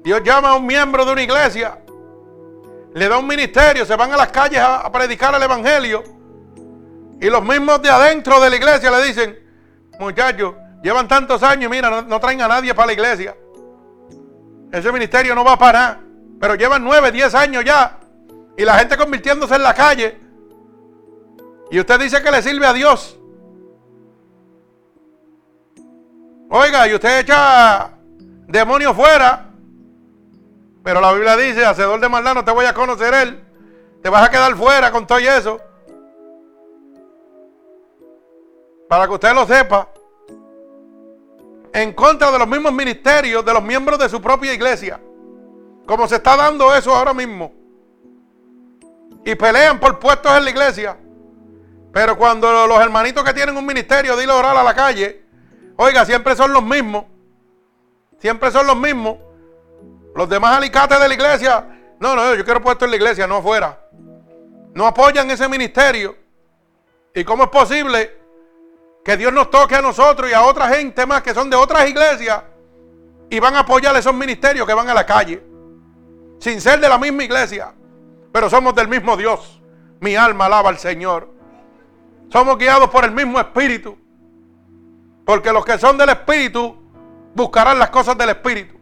[0.03, 1.77] Dios llama a un miembro de una iglesia.
[2.95, 6.03] le da un ministerio, se van a las calles a, predicar el Evangelio.
[7.21, 9.44] Y los mismos de adentro de la iglesia le dicen,
[9.99, 13.35] muchachos, llevan tantos años, mira, no, traen a nadie para la iglesia.
[14.71, 15.99] Ese ministerio no va a parar.
[16.39, 17.99] Pero llevan nueve, diez años ya.
[18.57, 20.19] Y la gente convirtiéndose en la calle.
[21.71, 23.17] Y usted dice que le sirve a Dios.
[26.49, 27.91] Oiga, y usted echa
[28.47, 29.49] demonios fuera.
[30.83, 33.43] Pero la Biblia dice, hacedor de maldad, no te voy a conocer él.
[34.03, 35.59] Te vas a quedar fuera con todo eso.
[38.95, 39.89] Para que usted lo sepa.
[41.73, 45.01] En contra de los mismos ministerios de los miembros de su propia iglesia.
[45.85, 47.51] Como se está dando eso ahora mismo.
[49.25, 50.97] Y pelean por puestos en la iglesia.
[51.91, 55.25] Pero cuando los hermanitos que tienen un ministerio a orar a la calle,
[55.75, 57.03] oiga, siempre son los mismos.
[58.17, 59.17] Siempre son los mismos.
[60.15, 61.67] Los demás alicates de la iglesia,
[61.99, 63.77] no, no, yo quiero puesto en la iglesia, no afuera.
[64.73, 66.15] No apoyan ese ministerio.
[67.13, 68.24] ¿Y cómo es posible
[69.05, 71.87] que Dios nos toque a nosotros y a otra gente más que son de otras
[71.87, 72.43] iglesias
[73.29, 75.55] y van a apoyar esos ministerios que van a la calle?
[76.39, 77.73] sin ser de la misma iglesia,
[78.31, 79.61] pero somos del mismo Dios.
[79.99, 81.33] Mi alma alaba al Señor.
[82.29, 83.97] Somos guiados por el mismo Espíritu.
[85.25, 86.77] Porque los que son del Espíritu
[87.33, 88.75] buscarán las cosas del Espíritu.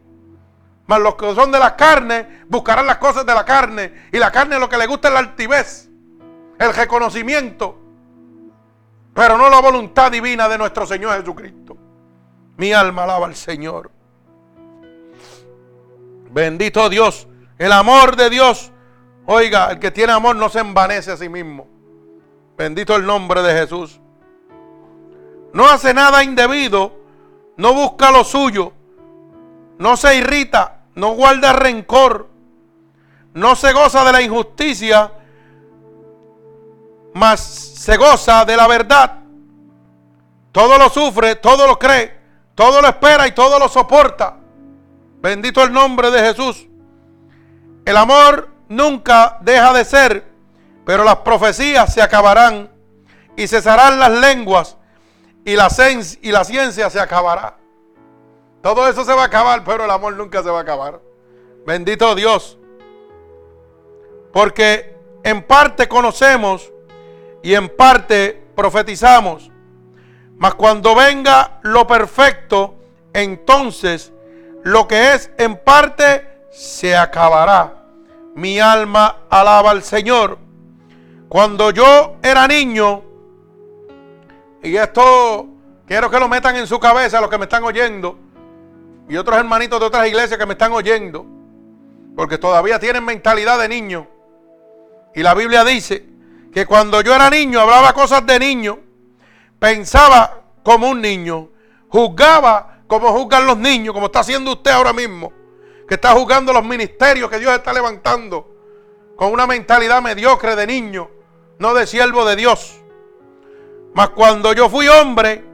[0.86, 4.08] Mas los que son de la carne buscarán las cosas de la carne.
[4.12, 5.88] Y la carne lo que le gusta es la altivez,
[6.58, 7.78] el reconocimiento.
[9.14, 11.76] Pero no la voluntad divina de nuestro Señor Jesucristo.
[12.56, 13.90] Mi alma alaba al Señor.
[16.30, 17.28] Bendito Dios.
[17.56, 18.72] El amor de Dios,
[19.26, 21.68] oiga, el que tiene amor no se envanece a sí mismo.
[22.56, 24.00] Bendito el nombre de Jesús.
[25.52, 26.92] No hace nada indebido,
[27.56, 28.72] no busca lo suyo,
[29.78, 32.28] no se irrita, no guarda rencor,
[33.34, 35.12] no se goza de la injusticia,
[37.14, 39.20] mas se goza de la verdad.
[40.52, 42.16] Todo lo sufre, todo lo cree,
[42.54, 44.36] todo lo espera y todo lo soporta.
[45.20, 46.66] Bendito el nombre de Jesús.
[47.84, 50.24] El amor nunca deja de ser,
[50.84, 52.70] pero las profecías se acabarán
[53.36, 54.76] y cesarán las lenguas
[55.44, 55.68] y la,
[56.20, 57.56] y la ciencia se acabará.
[58.62, 61.00] Todo eso se va a acabar, pero el amor nunca se va a acabar.
[61.66, 62.58] Bendito Dios.
[64.32, 66.73] Porque en parte conocemos
[67.44, 69.50] y en parte profetizamos.
[70.38, 72.76] Mas cuando venga lo perfecto,
[73.12, 74.12] entonces
[74.62, 77.84] lo que es en parte se acabará.
[78.34, 80.38] Mi alma alaba al Señor.
[81.28, 83.02] Cuando yo era niño,
[84.62, 85.46] y esto
[85.86, 88.18] quiero que lo metan en su cabeza los que me están oyendo,
[89.06, 91.26] y otros hermanitos de otras iglesias que me están oyendo,
[92.16, 94.08] porque todavía tienen mentalidad de niño.
[95.14, 96.13] Y la Biblia dice
[96.54, 98.78] que cuando yo era niño hablaba cosas de niño,
[99.58, 101.50] pensaba como un niño,
[101.88, 105.32] juzgaba como juzgan los niños, como está haciendo usted ahora mismo
[105.86, 108.56] que está jugando los ministerios que Dios está levantando
[109.16, 111.10] con una mentalidad mediocre de niño,
[111.58, 112.80] no de siervo de Dios.
[113.94, 115.44] Mas cuando yo fui hombre,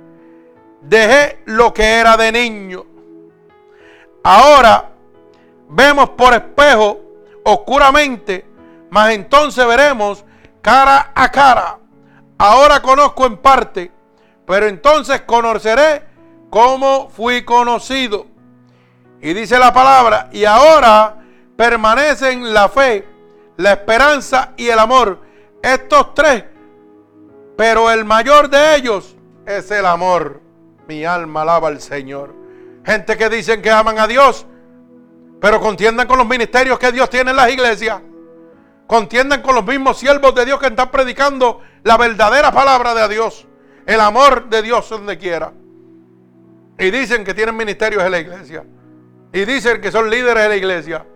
[0.81, 2.87] dejé lo que era de niño.
[4.23, 4.93] Ahora
[5.69, 7.01] vemos por espejo
[7.45, 8.47] oscuramente,
[8.89, 10.25] mas entonces veremos
[10.63, 11.79] cara a cara.
[12.39, 13.93] Ahora conozco en parte,
[14.47, 16.05] pero entonces conoceré
[16.49, 18.27] cómo fui conocido.
[19.21, 21.17] Y dice la palabra, y ahora
[21.57, 23.07] permanecen la fe,
[23.57, 25.21] la esperanza y el amor.
[25.63, 26.45] Estos tres,
[27.57, 30.41] pero el mayor de ellos es el amor.
[30.89, 32.35] Mi alma alaba al Señor.
[32.85, 34.47] Gente que dicen que aman a Dios,
[35.41, 38.01] pero contiendan con los ministerios que Dios tiene en las iglesias.
[38.91, 43.47] Contiendan con los mismos siervos de Dios que están predicando la verdadera palabra de Dios.
[43.87, 45.53] El amor de Dios donde quiera.
[46.77, 48.65] Y dicen que tienen ministerios en la iglesia.
[49.33, 51.07] Y dicen que son líderes de la iglesia.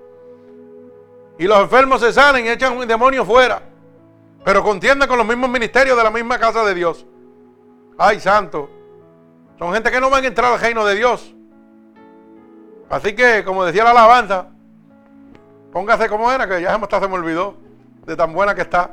[1.36, 3.60] Y los enfermos se salen y echan un demonio fuera.
[4.44, 7.04] Pero contienden con los mismos ministerios de la misma casa de Dios.
[7.98, 8.70] Ay, santo.
[9.58, 11.34] Son gente que no van a entrar al reino de Dios.
[12.88, 14.50] Así que, como decía la alabanza,
[15.72, 17.63] póngase como era, que ya se me olvidó
[18.06, 18.90] de tan buena que está.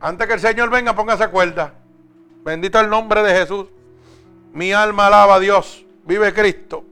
[0.00, 1.74] Antes que el Señor venga, póngase cuerda.
[2.44, 3.66] Bendito el nombre de Jesús.
[4.52, 5.84] Mi alma alaba a Dios.
[6.04, 6.84] Vive Cristo.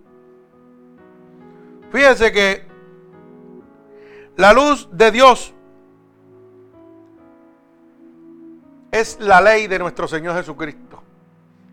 [1.90, 2.66] Fíjense que
[4.36, 5.54] la luz de Dios
[8.90, 11.02] es la ley de nuestro Señor Jesucristo,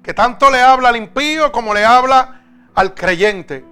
[0.02, 2.42] que tanto le habla al impío como le habla
[2.74, 3.64] al creyente.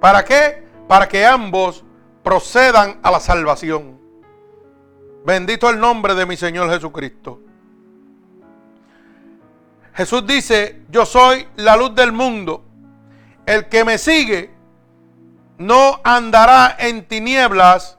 [0.00, 0.66] ¿Para qué?
[0.88, 1.84] Para que ambos
[2.22, 3.98] procedan a la salvación.
[5.26, 7.40] Bendito el nombre de mi Señor Jesucristo.
[9.92, 12.64] Jesús dice, yo soy la luz del mundo.
[13.44, 14.54] El que me sigue
[15.58, 17.98] no andará en tinieblas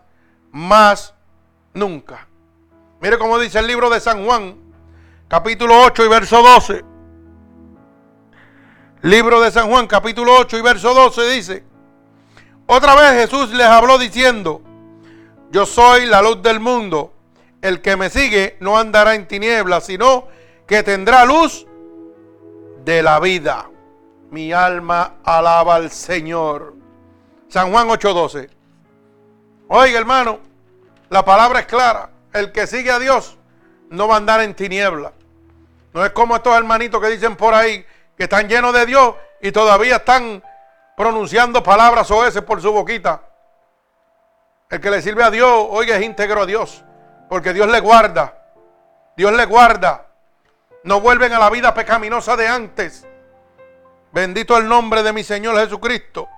[0.51, 1.15] más
[1.73, 2.29] nunca.
[3.01, 4.55] Mire cómo dice el libro de San Juan,
[5.27, 6.85] capítulo 8 y verso 12.
[9.01, 11.65] Libro de San Juan, capítulo 8 y verso 12 dice,
[12.67, 14.61] otra vez Jesús les habló diciendo,
[15.51, 17.16] yo soy la luz del mundo,
[17.67, 20.27] el que me sigue no andará en tinieblas, sino
[20.65, 21.67] que tendrá luz
[22.83, 23.69] de la vida.
[24.31, 26.75] Mi alma alaba al Señor.
[27.49, 28.49] San Juan 8:12.
[29.67, 30.39] Oiga hermano,
[31.09, 32.09] la palabra es clara.
[32.33, 33.37] El que sigue a Dios
[33.89, 35.13] no va a andar en tinieblas.
[35.93, 37.85] No es como estos hermanitos que dicen por ahí
[38.17, 40.43] que están llenos de Dios y todavía están
[40.95, 43.23] pronunciando palabras o ese por su boquita.
[44.69, 46.83] El que le sirve a Dios, oiga, es íntegro a Dios.
[47.29, 48.33] Porque Dios le guarda.
[49.15, 50.05] Dios le guarda.
[50.83, 53.05] No vuelven a la vida pecaminosa de antes.
[54.11, 56.29] Bendito el nombre de mi Señor Jesucristo.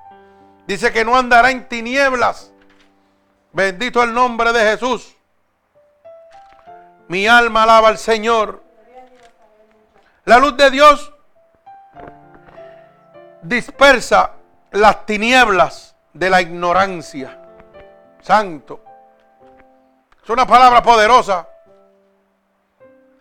[0.66, 2.52] Dice que no andará en tinieblas.
[3.52, 5.16] Bendito el nombre de Jesús.
[7.08, 8.64] Mi alma alaba al Señor.
[10.26, 11.14] La luz de Dios
[13.42, 14.34] dispersa
[14.72, 17.40] las tinieblas de la ignorancia.
[18.22, 18.84] Santo.
[20.30, 21.48] Es una palabra poderosa.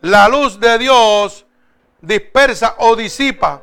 [0.03, 1.47] La luz de Dios
[2.03, 3.63] dispersa o disipa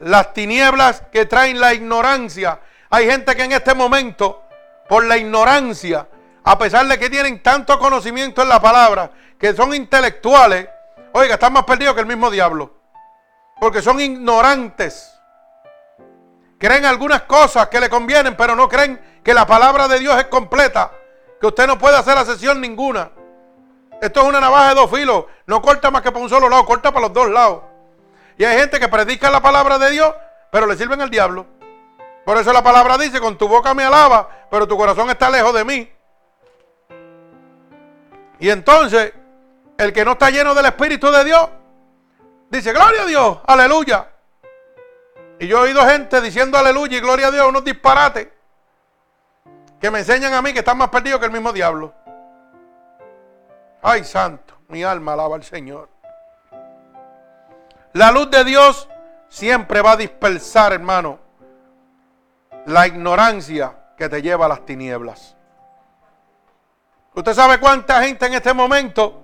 [0.00, 2.58] las tinieblas que traen la ignorancia.
[2.90, 4.42] Hay gente que en este momento,
[4.88, 6.08] por la ignorancia,
[6.42, 10.68] a pesar de que tienen tanto conocimiento en la palabra, que son intelectuales,
[11.12, 12.74] oiga, están más perdidos que el mismo diablo.
[13.60, 15.16] Porque son ignorantes.
[16.58, 20.26] Creen algunas cosas que le convienen, pero no creen que la palabra de Dios es
[20.26, 20.90] completa.
[21.40, 23.10] Que usted no puede hacer la sesión ninguna.
[24.00, 25.24] Esto es una navaja de dos filos.
[25.46, 27.62] No corta más que para un solo lado, corta para los dos lados.
[28.36, 30.14] Y hay gente que predica la palabra de Dios,
[30.50, 31.46] pero le sirven al diablo.
[32.24, 35.54] Por eso la palabra dice, con tu boca me alaba, pero tu corazón está lejos
[35.54, 35.90] de mí.
[38.38, 39.12] Y entonces,
[39.76, 41.48] el que no está lleno del Espíritu de Dios,
[42.50, 44.08] dice, gloria a Dios, aleluya.
[45.38, 48.28] Y yo he oído gente diciendo aleluya y gloria a Dios, unos disparates
[49.80, 51.94] que me enseñan a mí que están más perdidos que el mismo diablo.
[53.82, 55.88] Ay, santo, mi alma alaba al Señor.
[57.94, 58.88] La luz de Dios
[59.28, 61.18] siempre va a dispersar, hermano,
[62.66, 65.34] la ignorancia que te lleva a las tinieblas.
[67.14, 69.22] Usted sabe cuánta gente en este momento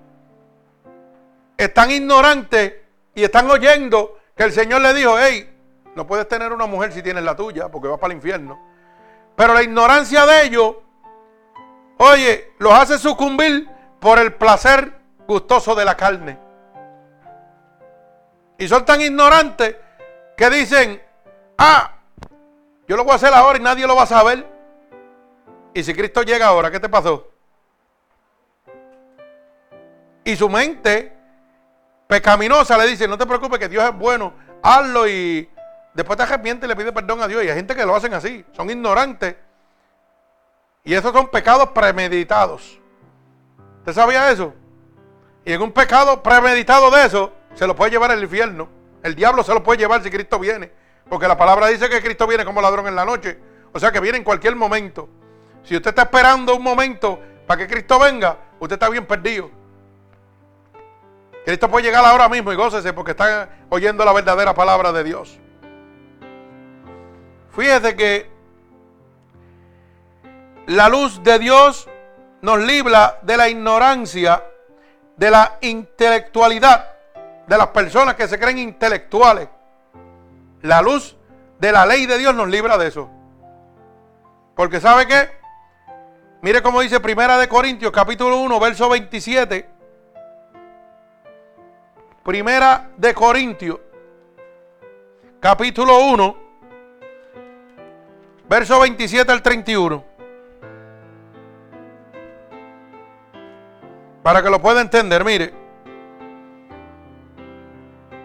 [1.55, 2.73] están ignorantes
[3.13, 5.55] y están oyendo que el Señor le dijo, hey,
[5.95, 8.66] no puedes tener una mujer si tienes la tuya, porque vas para el infierno.
[9.37, 10.75] Pero la ignorancia de ellos,
[11.97, 13.69] oye, los hace sucumbir
[13.99, 16.39] por el placer gustoso de la carne.
[18.57, 19.75] Y son tan ignorantes
[20.35, 20.99] que dicen,
[21.59, 21.97] ah,
[22.87, 24.43] yo lo voy a hacer ahora y nadie lo va a saber.
[25.75, 27.27] Y si Cristo llega ahora, ¿qué te pasó?
[30.23, 31.15] Y su mente
[32.07, 34.33] pecaminosa le dice, no te preocupes que Dios es bueno,
[34.63, 35.47] hazlo y
[35.97, 37.43] Después te arrepientes y le pide perdón a Dios.
[37.43, 38.45] Y hay gente que lo hacen así.
[38.51, 39.35] Son ignorantes.
[40.83, 42.79] Y esos son pecados premeditados.
[43.79, 44.53] ¿Usted sabía eso?
[45.43, 48.69] Y en un pecado premeditado de eso, se lo puede llevar al infierno.
[49.01, 50.71] El diablo se lo puede llevar si Cristo viene.
[51.09, 53.39] Porque la palabra dice que Cristo viene como ladrón en la noche.
[53.73, 55.09] O sea que viene en cualquier momento.
[55.63, 59.49] Si usted está esperando un momento para que Cristo venga, usted está bien perdido.
[61.43, 65.39] Cristo puede llegar ahora mismo y gócese porque está oyendo la verdadera palabra de Dios.
[67.57, 68.29] Fíjese que
[70.67, 71.89] la luz de Dios
[72.43, 74.45] nos libra de la ignorancia,
[75.15, 76.93] de la intelectualidad,
[77.47, 79.49] de las personas que se creen intelectuales.
[80.61, 81.17] La luz
[81.57, 83.09] de la ley de Dios nos libra de eso.
[84.55, 85.27] Porque ¿sabe qué?
[86.43, 89.67] Mire cómo dice Primera de Corintios capítulo 1, verso 27.
[92.23, 93.79] Primera de Corintios
[95.39, 96.46] capítulo 1,
[98.49, 100.03] Verso 27 al 31.
[104.23, 105.53] Para que lo pueda entender, mire.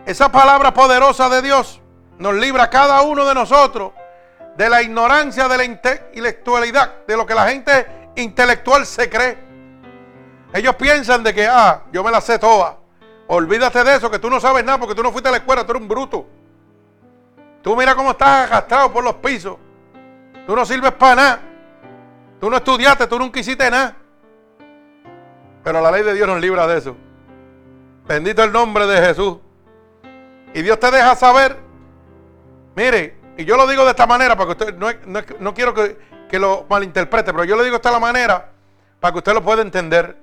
[0.06, 1.80] Esa palabra poderosa de Dios
[2.18, 3.92] nos libra a cada uno de nosotros
[4.56, 9.38] de la ignorancia, de la intelectualidad, de lo que la gente intelectual se cree.
[10.52, 12.76] Ellos piensan de que, ah, yo me la sé toda.
[13.28, 15.64] Olvídate de eso, que tú no sabes nada porque tú no fuiste a la escuela,
[15.64, 16.26] tú eres un bruto.
[17.62, 19.56] Tú mira cómo estás arrastrado por los pisos.
[20.46, 21.40] Tú no sirves para nada.
[22.40, 23.96] Tú no estudiaste, tú nunca hiciste nada.
[25.62, 26.96] Pero la ley de Dios nos libra de eso.
[28.06, 29.38] Bendito el nombre de Jesús.
[30.52, 31.56] Y Dios te deja saber.
[32.74, 34.74] Mire, y yo lo digo de esta manera, para que usted,
[35.38, 35.96] no, quiero que,
[36.28, 38.50] que, lo malinterprete, pero yo le digo de esta manera,
[38.98, 40.16] para que usted lo pueda entender.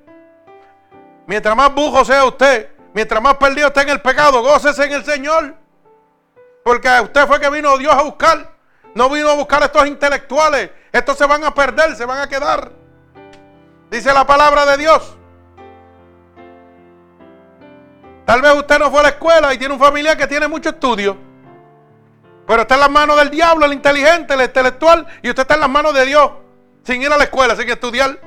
[1.26, 5.06] Mientras más bujo sea usted, mientras más perdido esté en el pecado, gócese en el
[5.06, 5.56] Señor.
[6.64, 8.59] Porque usted fue que vino Dios a buscar.
[8.96, 10.72] No vino a buscar a estos intelectuales.
[10.92, 12.72] Estos se van a perder, se van a quedar.
[13.90, 15.16] Dice la palabra de Dios.
[18.26, 20.70] Tal vez usted no fue a la escuela y tiene un familiar que tiene mucho
[20.70, 21.18] estudio.
[22.46, 25.62] Pero está en las manos del diablo, el inteligente, el intelectual, y usted está en
[25.62, 26.32] las manos de Dios,
[26.84, 28.20] sin ir a la escuela, sin estudiar.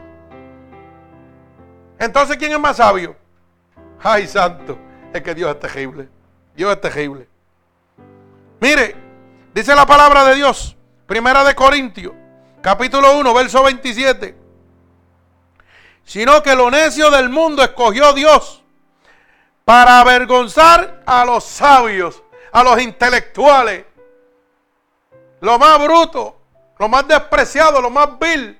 [1.98, 3.16] Entonces, ¿quién es más sabio?
[4.02, 4.78] Ay, santo,
[5.12, 6.08] es que Dios es terrible.
[6.54, 7.28] Dios es terrible.
[8.60, 8.96] Mire,
[9.54, 10.76] dice la palabra de Dios,
[11.06, 12.12] primera de Corintios,
[12.60, 14.36] capítulo 1, verso 27.
[16.04, 18.62] Sino que lo necio del mundo escogió Dios
[19.64, 23.84] para avergonzar a los sabios, a los intelectuales,
[25.40, 26.40] lo más bruto,
[26.78, 28.58] lo más despreciado, lo más vil.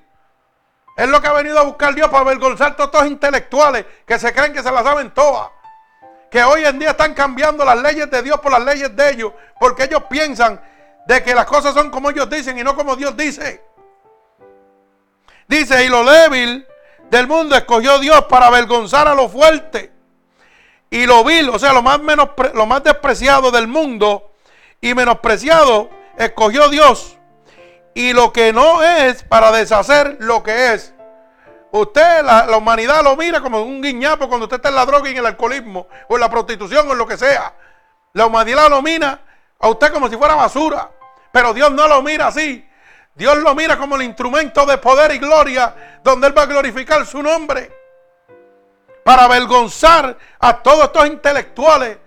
[0.95, 4.33] Es lo que ha venido a buscar Dios para avergonzar a estos intelectuales que se
[4.33, 5.49] creen que se las saben todas.
[6.29, 9.33] Que hoy en día están cambiando las leyes de Dios por las leyes de ellos.
[9.59, 10.61] Porque ellos piensan
[11.07, 13.63] de que las cosas son como ellos dicen y no como Dios dice.
[15.47, 16.65] Dice, y lo débil
[17.09, 19.93] del mundo escogió Dios para avergonzar a lo fuerte
[20.93, 24.31] y lo vil, o sea, lo más, menos, lo más despreciado del mundo
[24.79, 25.89] y menospreciado,
[26.19, 27.17] escogió Dios.
[27.95, 30.93] Y lo que no es para deshacer lo que es.
[31.71, 35.13] Usted, la, humanidad lo mira como un guiñapo cuando usted está en la droga y
[35.13, 37.55] en el alcoholismo, o en la prostitución, o en lo que sea.
[38.13, 39.19] La humanidad lo mira
[39.63, 40.91] a usted como si fuera basura.
[41.31, 42.67] Pero Dios no lo mira así.
[43.15, 47.05] Dios lo mira como el instrumento de poder y gloria, donde Él va a glorificar
[47.05, 47.71] su nombre
[49.05, 51.97] para avergonzar a todos estos intelectuales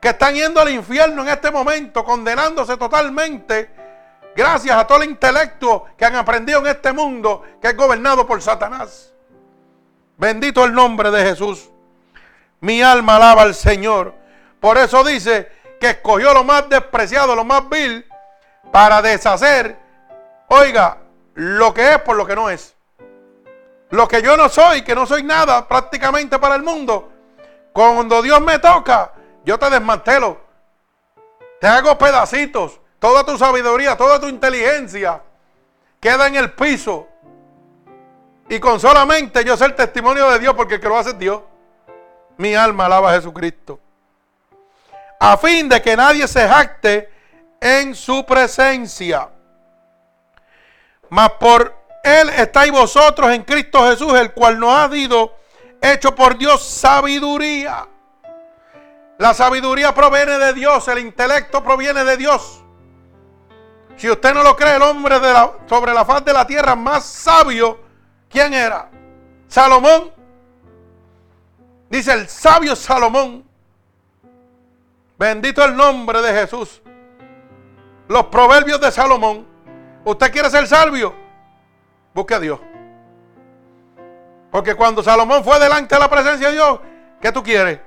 [0.00, 3.70] que están yendo al infierno en este momento, condenándose totalmente,
[4.36, 8.42] gracias a todo el intelecto que han aprendido en este mundo que es gobernado por
[8.42, 9.14] Satanás.
[10.18, 11.70] Bendito el nombre de Jesús.
[12.60, 14.14] Mi alma alaba al Señor.
[14.60, 18.06] Por eso dice que escogió lo más despreciado, lo más vil,
[18.70, 19.76] para deshacer,
[20.46, 20.98] oiga,
[21.34, 22.76] lo que es por lo que no es.
[23.90, 27.10] Lo que yo no soy, que no soy nada prácticamente para el mundo.
[27.72, 29.10] Cuando Dios me toca,
[29.44, 30.40] yo te desmantelo.
[31.60, 32.78] Te hago pedacitos.
[33.00, 35.20] Toda tu sabiduría, toda tu inteligencia
[35.98, 37.08] queda en el piso.
[38.48, 41.40] Y con solamente yo ser testimonio de Dios, porque el que lo hace es Dios.
[42.36, 43.80] Mi alma alaba a Jesucristo.
[45.24, 47.08] A fin de que nadie se jacte
[47.60, 49.28] en su presencia.
[51.10, 51.72] Mas por
[52.02, 55.36] él estáis vosotros en Cristo Jesús, el cual nos ha dado,
[55.80, 57.86] hecho por Dios, sabiduría.
[59.18, 62.64] La sabiduría proviene de Dios, el intelecto proviene de Dios.
[63.96, 65.20] Si usted no lo cree, el hombre
[65.68, 67.78] sobre la faz de la tierra más sabio,
[68.28, 68.90] ¿quién era?
[69.46, 70.10] Salomón.
[71.88, 73.51] Dice el sabio Salomón.
[75.22, 76.82] Bendito el nombre de Jesús.
[78.08, 79.46] Los proverbios de Salomón.
[80.04, 81.14] ¿Usted quiere ser sabio?
[82.12, 82.58] Busque a Dios.
[84.50, 86.80] Porque cuando Salomón fue delante de la presencia de Dios,
[87.20, 87.78] ¿qué tú quieres?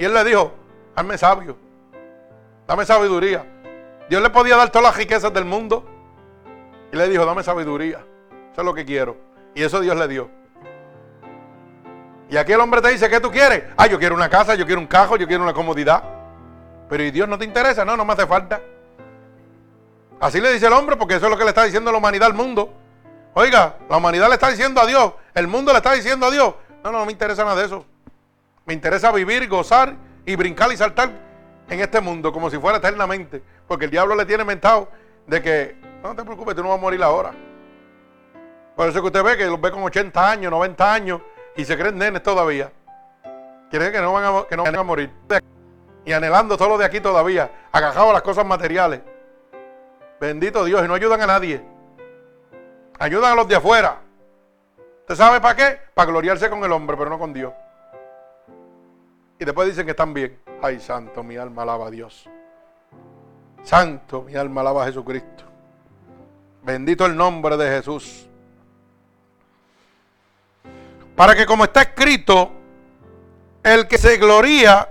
[0.00, 0.52] Y él le dijo,
[0.96, 1.56] hazme sabio,
[2.66, 3.46] dame sabiduría.
[4.08, 5.88] Dios le podía dar todas las riquezas del mundo.
[6.92, 8.04] Y le dijo, dame sabiduría.
[8.50, 9.16] Eso es lo que quiero.
[9.54, 10.28] Y eso Dios le dio.
[12.30, 13.62] Y aquí el hombre te dice, ¿qué tú quieres?
[13.76, 16.19] Ah, yo quiero una casa, yo quiero un cajo, yo quiero una comodidad.
[16.90, 17.84] Pero ¿y Dios no te interesa?
[17.84, 18.60] No, no me hace falta.
[20.20, 22.26] Así le dice el hombre porque eso es lo que le está diciendo la humanidad
[22.26, 22.74] al mundo.
[23.32, 26.52] Oiga, la humanidad le está diciendo a Dios, el mundo le está diciendo a Dios,
[26.82, 27.86] no, no, no me interesa nada de eso.
[28.66, 29.94] Me interesa vivir, gozar
[30.26, 31.10] y brincar y saltar
[31.68, 33.40] en este mundo como si fuera eternamente.
[33.68, 34.88] Porque el diablo le tiene mentado
[35.28, 37.30] de que, no te preocupes, tú no vas a morir ahora.
[38.74, 41.20] Por eso que usted ve que los ve con 80 años, 90 años
[41.56, 42.72] y se creen nenes todavía.
[43.70, 45.10] Quiere decir que no van a, que no van a morir.
[46.04, 49.00] Y anhelando todo lo de aquí todavía, agajados a las cosas materiales.
[50.20, 51.62] Bendito Dios, y no ayudan a nadie.
[52.98, 54.00] Ayudan a los de afuera.
[55.00, 55.78] ¿Usted sabe para qué?
[55.94, 57.52] Para gloriarse con el hombre, pero no con Dios.
[59.38, 60.38] Y después dicen que están bien.
[60.62, 62.28] Ay, santo, mi alma alaba a Dios.
[63.62, 65.44] Santo, mi alma alaba a Jesucristo.
[66.62, 68.28] Bendito el nombre de Jesús.
[71.16, 72.50] Para que como está escrito,
[73.62, 74.88] el que se gloría,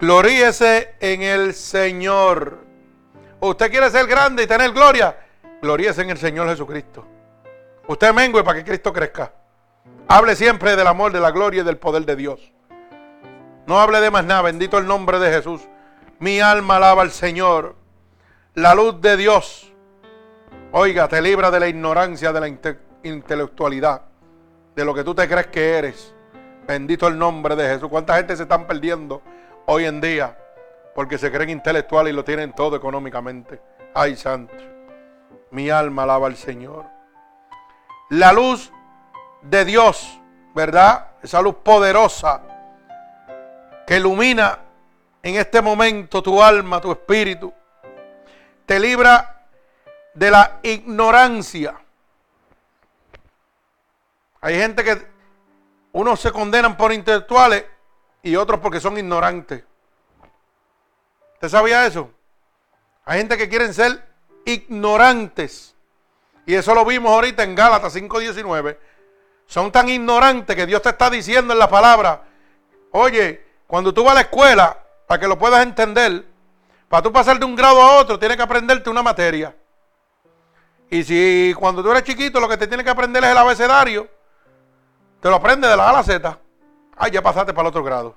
[0.00, 2.58] gloríese en el Señor.
[3.40, 5.16] ¿Usted quiere ser grande y tener gloria?
[5.60, 7.06] Gloríese en el Señor Jesucristo.
[7.86, 9.32] Usted mengue para que Cristo crezca.
[10.08, 12.52] Hable siempre del amor, de la gloria y del poder de Dios.
[13.66, 14.42] No hable de más nada.
[14.42, 15.62] Bendito el nombre de Jesús.
[16.18, 17.76] Mi alma alaba al Señor.
[18.54, 19.72] La luz de Dios.
[20.72, 22.48] Oiga, te libra de la ignorancia, de la
[23.02, 24.02] intelectualidad,
[24.74, 26.14] de lo que tú te crees que eres.
[26.66, 27.88] Bendito el nombre de Jesús.
[27.88, 29.22] ¿Cuánta gente se están perdiendo
[29.66, 30.38] hoy en día
[30.94, 33.60] porque se creen intelectuales y lo tienen todo económicamente?
[33.94, 34.54] Ay, santo.
[35.50, 36.86] Mi alma alaba al Señor.
[38.10, 38.72] La luz
[39.42, 40.20] de Dios,
[40.54, 41.12] ¿verdad?
[41.22, 42.42] Esa luz poderosa
[43.86, 44.58] que ilumina
[45.22, 47.52] en este momento tu alma, tu espíritu.
[48.66, 49.46] Te libra
[50.14, 51.74] de la ignorancia.
[54.40, 55.06] Hay gente que
[55.92, 57.64] unos se condenan por intelectuales
[58.24, 59.62] y otros porque son ignorantes.
[61.34, 62.10] ¿Usted sabía eso?
[63.04, 64.02] Hay gente que quieren ser
[64.46, 65.74] ignorantes.
[66.46, 68.78] Y eso lo vimos ahorita en Gálatas 5:19.
[69.46, 72.22] Son tan ignorantes que Dios te está diciendo en la palabra,
[72.92, 76.24] oye, cuando tú vas a la escuela, para que lo puedas entender,
[76.88, 79.54] para tú pasar de un grado a otro, tienes que aprenderte una materia.
[80.88, 84.08] Y si cuando tú eres chiquito lo que te tienes que aprender es el abecedario,
[85.20, 86.38] te lo aprendes de la A a la Z.
[86.96, 88.16] Ay, ya pasaste para el otro grado.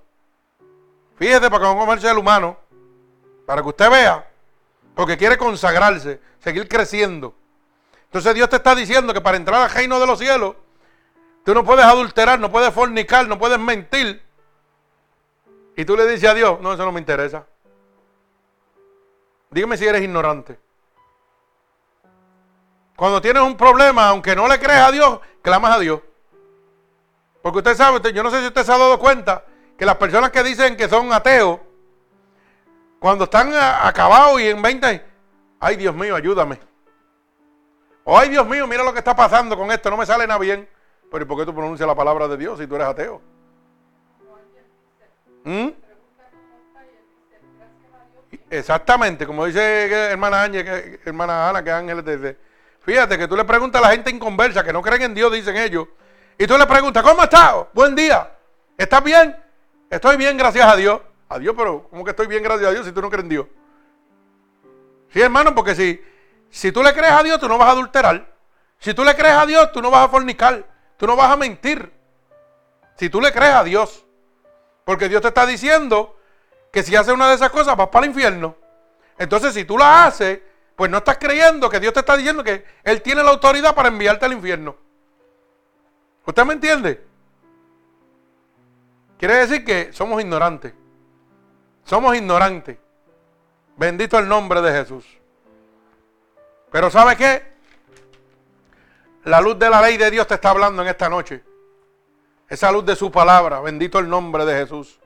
[1.18, 2.58] Fíjate para que un comercio del humano,
[3.46, 4.30] para que usted vea,
[4.94, 7.34] porque quiere consagrarse, seguir creciendo.
[8.06, 10.56] Entonces Dios te está diciendo que para entrar al reino de los cielos,
[11.44, 14.22] tú no puedes adulterar, no puedes fornicar, no puedes mentir.
[15.76, 17.46] Y tú le dices a Dios, no, eso no me interesa.
[19.50, 20.60] Dígame si eres ignorante.
[22.96, 26.02] Cuando tienes un problema, aunque no le crees a Dios, clamas a Dios.
[27.48, 29.42] Porque usted sabe, yo no sé si usted se ha dado cuenta
[29.78, 31.62] que las personas que dicen que son ateos,
[33.00, 35.06] cuando están acabados y en 20,
[35.62, 36.60] ay Dios mío, ayúdame.
[38.04, 40.42] O ay Dios mío, mira lo que está pasando con esto, no me sale nada
[40.42, 40.68] bien.
[41.10, 43.22] Pero ¿y por qué tú pronuncias la palabra de Dios si tú eres ateo?
[45.46, 45.70] ¿Mm?
[48.50, 52.38] Exactamente, como dice hermana Ángel, hermana Ana, que Ángeles desde.
[52.82, 55.56] Fíjate que tú le preguntas a la gente inconversa que no creen en Dios, dicen
[55.56, 55.88] ellos,
[56.38, 57.54] y tú le preguntas, ¿cómo estás?
[57.74, 58.32] Buen día.
[58.78, 59.36] ¿Estás bien?
[59.90, 61.02] Estoy bien, gracias a Dios.
[61.30, 63.30] A Dios, pero ¿cómo que estoy bien, gracias a Dios si tú no crees en
[63.30, 63.48] Dios?
[65.12, 66.02] Sí, hermano, porque si,
[66.50, 68.34] si tú le crees a Dios, tú no vas a adulterar.
[68.80, 70.64] Si tú le crees a Dios, tú no vas a fornicar.
[70.98, 71.92] Tú no vas a mentir.
[72.96, 74.06] Si tú le crees a Dios.
[74.86, 76.18] Porque Dios te está diciendo
[76.72, 78.56] que si haces una de esas cosas vas para el infierno.
[79.18, 80.40] Entonces, si tú la haces,
[80.76, 83.90] pues no estás creyendo que Dios te está diciendo que Él tiene la autoridad para
[83.90, 84.76] enviarte al infierno.
[86.28, 87.08] ¿Usted me entiende?
[89.18, 90.74] Quiere decir que somos ignorantes.
[91.86, 92.78] Somos ignorantes.
[93.78, 95.06] Bendito el nombre de Jesús.
[96.70, 97.54] Pero ¿sabe qué?
[99.24, 101.46] La luz de la ley de Dios te está hablando en esta noche.
[102.50, 103.62] Esa luz de su palabra.
[103.62, 105.00] Bendito el nombre de Jesús.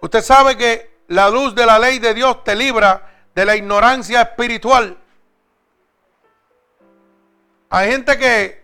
[0.00, 4.22] Usted sabe que la luz de la ley de Dios te libra de la ignorancia
[4.22, 4.98] espiritual.
[7.68, 8.59] Hay gente que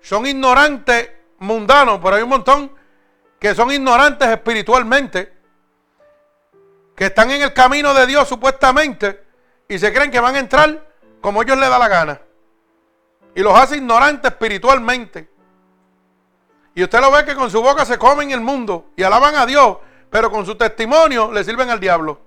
[0.00, 2.72] son ignorantes mundanos, pero hay un montón
[3.38, 5.32] que son ignorantes espiritualmente,
[6.96, 9.24] que están en el camino de Dios supuestamente
[9.68, 10.88] y se creen que van a entrar
[11.20, 12.20] como ellos les da la gana.
[13.34, 15.28] Y los hace ignorantes espiritualmente.
[16.74, 19.46] Y usted lo ve que con su boca se comen el mundo y alaban a
[19.46, 19.78] Dios,
[20.10, 22.20] pero con su testimonio le sirven al diablo.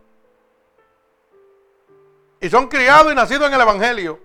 [2.40, 4.20] Y son criados y nacidos en el Evangelio.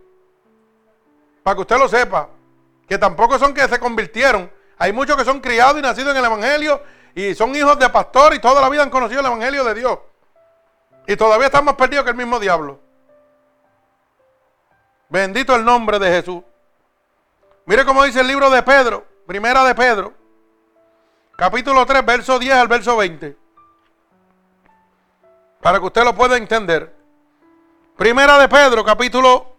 [1.43, 2.29] Para que usted lo sepa.
[2.89, 4.51] Que tampoco son que se convirtieron.
[4.79, 6.83] Hay muchos que son criados y nacidos en el Evangelio
[7.15, 9.99] y son hijos de pastor y toda la vida han conocido el Evangelio de Dios.
[11.07, 12.81] Y todavía están más perdidos que el mismo diablo.
[15.09, 16.43] Bendito el nombre de Jesús.
[17.65, 19.07] Mire cómo dice el libro de Pedro.
[19.27, 20.13] Primera de Pedro,
[21.37, 23.37] capítulo 3, verso 10 al verso 20.
[25.61, 26.95] Para que usted lo pueda entender.
[27.97, 29.57] Primera de Pedro, capítulo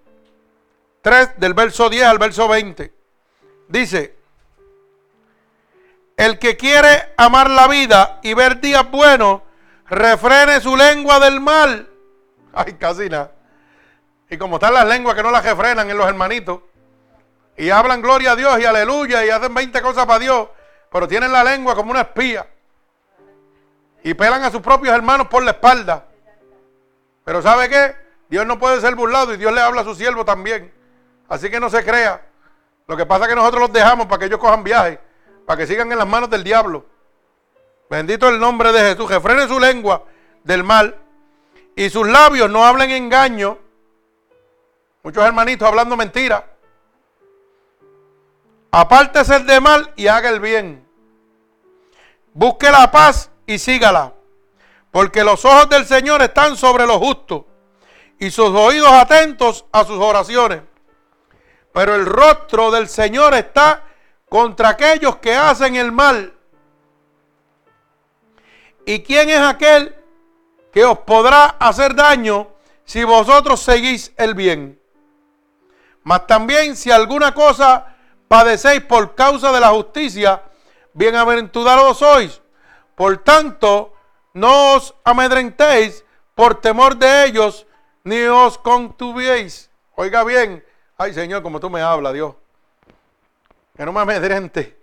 [1.02, 2.97] 3, del verso 10 al verso 20.
[3.68, 4.16] Dice,
[6.16, 9.42] el que quiere amar la vida y ver días buenos,
[9.88, 11.90] refrene su lengua del mal.
[12.54, 13.32] Ay, casi nada.
[14.30, 16.62] Y como están las lenguas que no las refrenan en los hermanitos,
[17.56, 20.48] y hablan gloria a Dios y aleluya y hacen 20 cosas para Dios,
[20.92, 22.48] pero tienen la lengua como una espía.
[24.04, 26.06] Y pelan a sus propios hermanos por la espalda.
[27.26, 27.96] Pero ¿sabe qué?
[28.30, 30.72] Dios no puede ser burlado y Dios le habla a su siervo también.
[31.28, 32.27] Así que no se crea.
[32.88, 35.00] Lo que pasa es que nosotros los dejamos para que ellos cojan viaje,
[35.46, 36.86] para que sigan en las manos del diablo.
[37.90, 39.10] Bendito el nombre de Jesús.
[39.10, 40.04] Que frene su lengua
[40.44, 40.96] del mal
[41.76, 43.58] y sus labios no hablen engaño.
[45.04, 46.44] Muchos hermanitos hablando mentiras.
[48.72, 50.86] apártese el de mal y haga el bien.
[52.34, 54.14] Busque la paz y sígala,
[54.92, 57.44] porque los ojos del Señor están sobre los justos
[58.20, 60.62] y sus oídos atentos a sus oraciones.
[61.78, 63.84] Pero el rostro del Señor está
[64.28, 66.34] contra aquellos que hacen el mal.
[68.84, 69.96] ¿Y quién es aquel
[70.74, 72.48] que os podrá hacer daño
[72.84, 74.82] si vosotros seguís el bien?
[76.02, 77.96] Mas también si alguna cosa
[78.28, 80.42] padecéis por causa de la justicia,
[80.94, 82.42] bienaventurados sois.
[82.96, 83.94] Por tanto,
[84.34, 87.68] no os amedrentéis por temor de ellos,
[88.04, 89.70] ni os contuviéis.
[89.94, 90.66] Oiga bien,
[90.98, 92.36] ay Señor, como tú me hablas, Dios.
[93.76, 94.78] Que no me amedrente.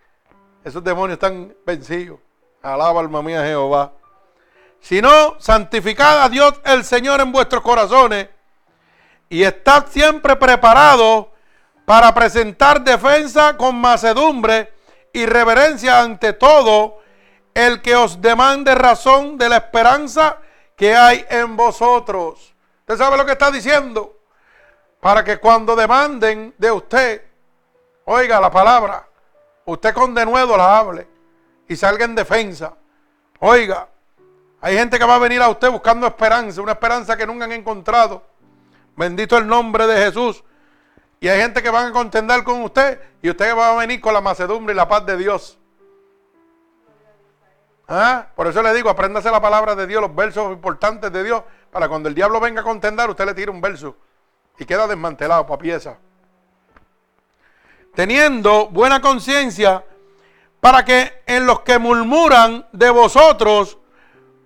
[0.62, 2.20] Esos demonios están vencidos.
[2.62, 3.92] Alaba alma mía Jehová.
[4.80, 8.28] Sino santificad a Dios el Señor en vuestros corazones
[9.28, 11.26] y estad siempre preparados
[11.84, 14.72] para presentar defensa con macedumbre
[15.12, 17.00] y reverencia ante todo
[17.52, 20.38] el que os demande razón de la esperanza
[20.76, 22.54] que hay en vosotros.
[22.80, 24.13] ¿Usted sabe lo que está diciendo?
[25.04, 27.22] Para que cuando demanden de usted,
[28.06, 29.06] oiga la palabra,
[29.66, 31.06] usted con denuedo la hable
[31.68, 32.72] y salga en defensa.
[33.38, 33.86] Oiga,
[34.62, 37.52] hay gente que va a venir a usted buscando esperanza, una esperanza que nunca han
[37.52, 38.22] encontrado.
[38.96, 40.42] Bendito el nombre de Jesús.
[41.20, 44.14] Y hay gente que van a contender con usted y usted va a venir con
[44.14, 45.58] la macedumbre y la paz de Dios.
[47.86, 48.28] ¿Ah?
[48.34, 51.90] Por eso le digo, apréndase la palabra de Dios, los versos importantes de Dios, para
[51.90, 53.94] cuando el diablo venga a contender, usted le tire un verso
[54.58, 55.98] y queda desmantelado para pieza.
[57.94, 59.84] Teniendo buena conciencia
[60.60, 63.78] para que en los que murmuran de vosotros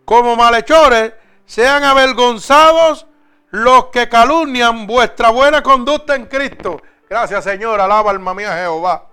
[0.04, 1.14] como malhechores
[1.46, 3.06] sean avergonzados
[3.50, 6.80] los que calumnian vuestra buena conducta en Cristo.
[7.08, 7.80] Gracias, Señor.
[7.80, 9.06] Alaba alma mía Jehová.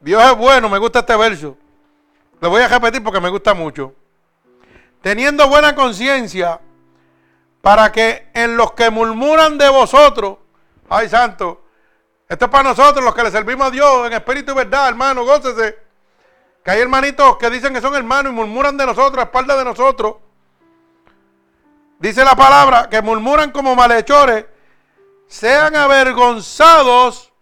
[0.00, 1.56] Dios es bueno, me gusta este verso.
[2.40, 3.94] Lo voy a repetir porque me gusta mucho.
[5.00, 6.60] Teniendo buena conciencia,
[7.64, 10.36] para que en los que murmuran de vosotros,
[10.90, 11.62] ay santo,
[12.28, 15.24] esto es para nosotros los que le servimos a Dios en espíritu y verdad, hermano,
[15.24, 15.78] gócese.
[16.62, 19.64] Que hay hermanitos que dicen que son hermanos y murmuran de nosotros, a espalda de
[19.64, 20.16] nosotros.
[21.98, 24.44] Dice la palabra que murmuran como malhechores,
[25.26, 27.32] sean avergonzados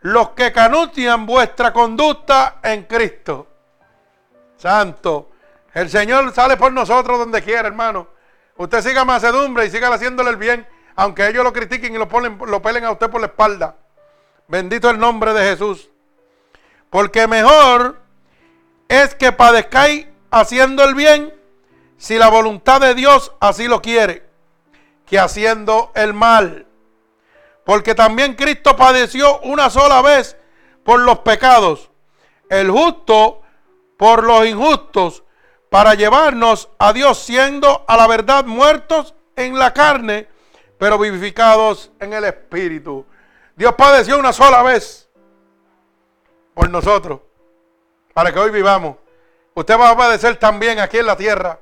[0.00, 3.46] los que canutian vuestra conducta en Cristo.
[4.56, 5.32] Santo,
[5.74, 8.13] el Señor sale por nosotros donde quiera, hermano.
[8.56, 12.38] Usted siga macedumbre y siga haciéndole el bien, aunque ellos lo critiquen y lo, ponen,
[12.46, 13.76] lo pelen a usted por la espalda.
[14.46, 15.90] Bendito el nombre de Jesús.
[16.90, 18.00] Porque mejor
[18.88, 21.34] es que padezcáis haciendo el bien
[21.96, 24.24] si la voluntad de Dios así lo quiere,
[25.06, 26.66] que haciendo el mal.
[27.64, 30.36] Porque también Cristo padeció una sola vez
[30.84, 31.90] por los pecados,
[32.50, 33.40] el justo
[33.96, 35.23] por los injustos,
[35.74, 40.28] para llevarnos a Dios siendo a la verdad muertos en la carne,
[40.78, 43.04] pero vivificados en el Espíritu.
[43.56, 45.10] Dios padeció una sola vez
[46.54, 47.22] por nosotros,
[48.12, 48.98] para que hoy vivamos.
[49.54, 51.58] Usted va a padecer también aquí en la tierra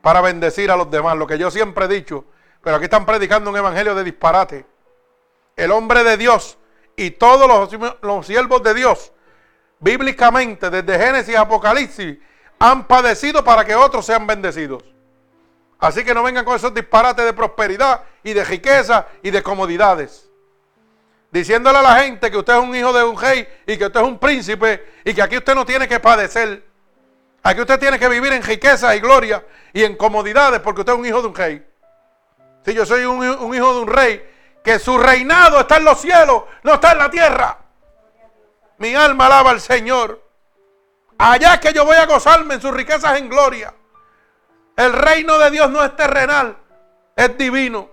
[0.00, 2.24] para bendecir a los demás, lo que yo siempre he dicho,
[2.60, 4.66] pero aquí están predicando un evangelio de disparate.
[5.54, 6.58] El hombre de Dios
[6.96, 9.12] y todos los, los siervos de Dios,
[9.78, 12.18] bíblicamente, desde Génesis a Apocalipsis,
[12.62, 14.84] han padecido para que otros sean bendecidos.
[15.80, 20.30] Así que no vengan con esos disparates de prosperidad y de riqueza y de comodidades.
[21.32, 24.00] Diciéndole a la gente que usted es un hijo de un rey y que usted
[24.00, 26.64] es un príncipe y que aquí usted no tiene que padecer.
[27.42, 30.98] Aquí usted tiene que vivir en riqueza y gloria y en comodidades porque usted es
[31.00, 31.66] un hijo de un rey.
[32.64, 34.24] Si yo soy un, hijo de un rey,
[34.62, 37.58] que su reinado está en los cielos, no está en la tierra.
[38.78, 40.21] Mi alma alaba al Señor.
[41.24, 43.72] Allá es que yo voy a gozarme en sus riquezas en gloria.
[44.76, 46.56] El reino de Dios no es terrenal,
[47.14, 47.88] es divino.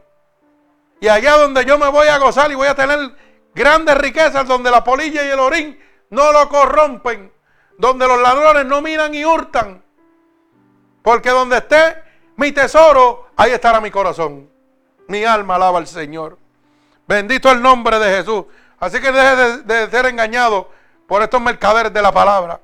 [0.99, 2.97] Y allá donde yo me voy a gozar y voy a tener
[3.53, 5.80] grandes riquezas, donde la polilla y el orín
[6.10, 7.31] no lo corrompen,
[7.77, 9.84] donde los ladrones no miran y hurtan.
[11.03, 12.01] Porque donde esté
[12.35, 14.49] mi tesoro, ahí estará mi corazón.
[15.07, 16.39] Mi alma alaba al Señor.
[17.07, 18.45] Bendito el nombre de Jesús.
[18.80, 20.72] Así que deje de, ser engañado
[21.07, 22.60] por estos mercaderes de la palabra.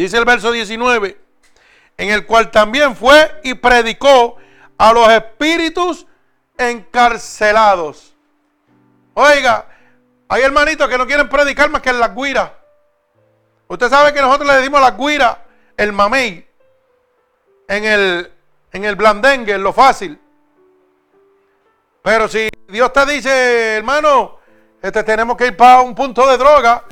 [0.00, 1.20] Dice el verso 19,
[1.98, 4.38] en el cual también fue y predicó
[4.78, 6.06] a los espíritus
[6.56, 8.14] encarcelados.
[9.12, 9.66] Oiga,
[10.26, 12.50] hay hermanitos que no quieren predicar más que en las guiras.
[13.68, 15.44] Usted sabe que nosotros le dimos la guira,
[15.76, 16.48] el mamey,
[17.68, 18.32] en el,
[18.72, 20.18] en el blandengue, en lo fácil.
[22.00, 24.38] Pero si Dios te dice, hermano,
[24.80, 26.84] Este tenemos que ir para un punto de droga.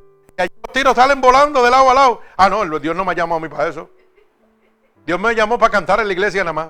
[0.73, 2.21] Tiros salen volando de lado a lado.
[2.37, 3.91] Ah, no, Dios no me ha llamado a mí para eso.
[5.07, 6.69] Dios me llamó para cantar en la iglesia nada más.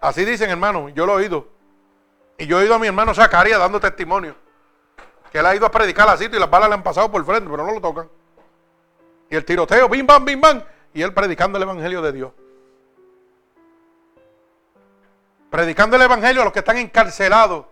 [0.00, 1.48] Así dicen, hermano, yo lo he oído.
[2.38, 4.36] Y yo he oído a mi hermano Zacarías dando testimonio.
[5.32, 7.24] Que él ha ido a predicar a sitio y las balas le han pasado por
[7.24, 8.08] frente, pero no lo tocan.
[9.30, 10.62] Y el tiroteo, bim, bam, bim, bam.
[10.92, 12.32] Y él predicando el evangelio de Dios.
[15.50, 17.66] Predicando el evangelio a los que están encarcelados.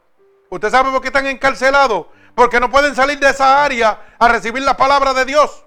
[0.49, 2.07] ¿Usted sabe por qué están encarcelados?
[2.35, 5.65] Porque no pueden salir de esa área a recibir la palabra de Dios.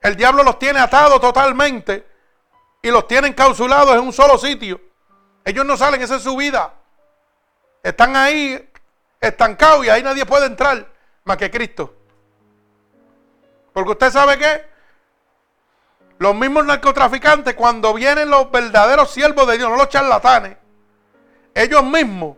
[0.00, 2.06] El diablo los tiene atados totalmente
[2.82, 4.80] y los tiene encapsulados en un solo sitio.
[5.44, 6.74] Ellos no salen, esa es su vida.
[7.82, 8.68] Están ahí
[9.20, 10.86] estancados y ahí nadie puede entrar
[11.24, 11.94] más que Cristo.
[13.72, 14.64] Porque usted sabe que
[16.18, 20.56] los mismos narcotraficantes, cuando vienen los verdaderos siervos de Dios, no los charlatanes,
[21.54, 22.36] ellos mismos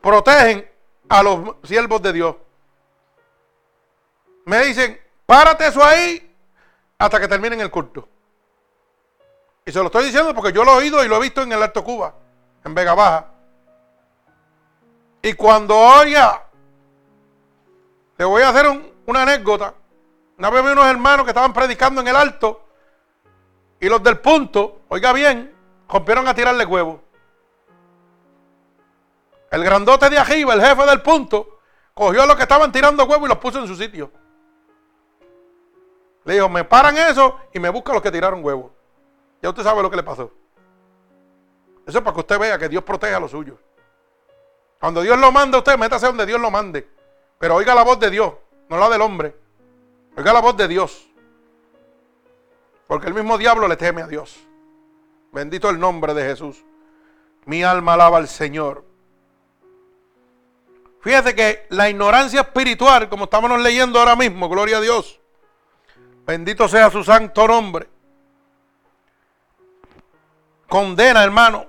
[0.00, 0.68] protegen
[1.08, 2.36] a los siervos de Dios.
[4.44, 6.34] Me dicen, párate eso ahí
[6.98, 8.08] hasta que terminen el culto.
[9.64, 11.52] Y se lo estoy diciendo porque yo lo he oído y lo he visto en
[11.52, 12.14] el Alto Cuba,
[12.64, 13.26] en Vega Baja.
[15.22, 16.46] Y cuando oiga,
[18.16, 18.66] le voy a hacer
[19.06, 19.74] una anécdota.
[20.38, 22.62] Una vez vi unos hermanos que estaban predicando en el alto
[23.80, 25.52] y los del punto, oiga bien,
[25.88, 27.00] rompieron a tirarle huevos.
[29.50, 31.60] El grandote de arriba, el jefe del punto,
[31.94, 34.10] cogió a los que estaban tirando huevos y los puso en su sitio.
[36.24, 38.72] Le dijo, me paran eso y me buscan los que tiraron huevos.
[39.40, 40.32] Ya usted sabe lo que le pasó.
[41.86, 43.58] Eso es para que usted vea que Dios protege a los suyos.
[44.80, 46.88] Cuando Dios lo manda usted, métase donde Dios lo mande.
[47.38, 48.34] Pero oiga la voz de Dios,
[48.68, 49.36] no la del hombre.
[50.16, 51.08] Oiga la voz de Dios.
[52.86, 54.36] Porque el mismo diablo le teme a Dios.
[55.32, 56.64] Bendito el nombre de Jesús.
[57.44, 58.85] Mi alma alaba al Señor.
[61.06, 65.20] Fíjate que la ignorancia espiritual, como estamos leyendo ahora mismo, gloria a Dios.
[66.26, 67.88] Bendito sea su santo nombre.
[70.68, 71.68] Condena, hermano,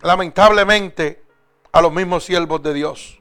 [0.00, 1.24] lamentablemente,
[1.72, 3.20] a los mismos siervos de Dios.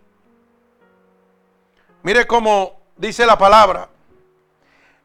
[2.04, 3.90] Mire cómo dice la palabra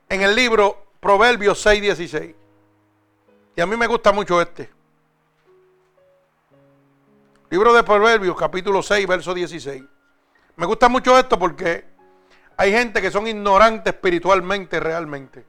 [0.06, 2.34] en el libro Proverbios 6:16.
[3.56, 4.70] Y a mí me gusta mucho este.
[7.48, 9.82] Libro de Proverbios, capítulo 6, verso 16.
[10.60, 11.86] Me gusta mucho esto porque
[12.58, 15.46] hay gente que son ignorantes espiritualmente realmente.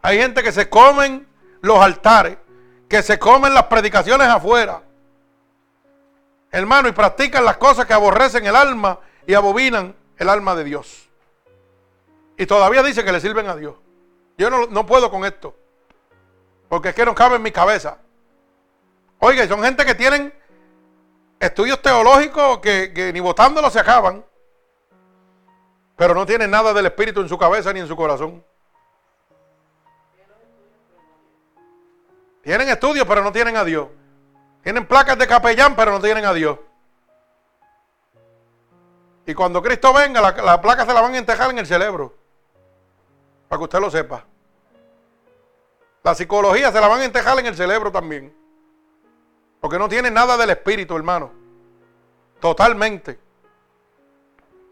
[0.00, 1.28] Hay gente que se comen
[1.60, 2.38] los altares,
[2.88, 4.80] que se comen las predicaciones afuera,
[6.50, 11.10] hermano, y practican las cosas que aborrecen el alma y abominan el alma de Dios.
[12.38, 13.74] Y todavía dice que le sirven a Dios.
[14.38, 15.54] Yo no, puedo con esto.
[16.70, 17.98] Porque es que no cabe en mi cabeza.
[19.18, 20.32] Oiga, son gente que tienen
[21.40, 24.24] estudios teológicos que, ni votándolo se acaban.
[25.96, 28.44] Pero no tienen nada del Espíritu en su cabeza ni en su corazón.
[32.42, 33.88] Tienen estudios, pero no tienen a Dios.
[34.62, 36.58] Tienen placas de capellán, pero no tienen a Dios.
[39.26, 42.14] Y cuando Cristo venga, las la placas se la van a entejar en el cerebro.
[43.48, 44.24] Para que usted lo sepa.
[46.02, 48.39] La psicología se la van a entejar en el cerebro también.
[49.60, 51.30] Porque no tienen nada del espíritu, hermano.
[52.40, 53.18] Totalmente.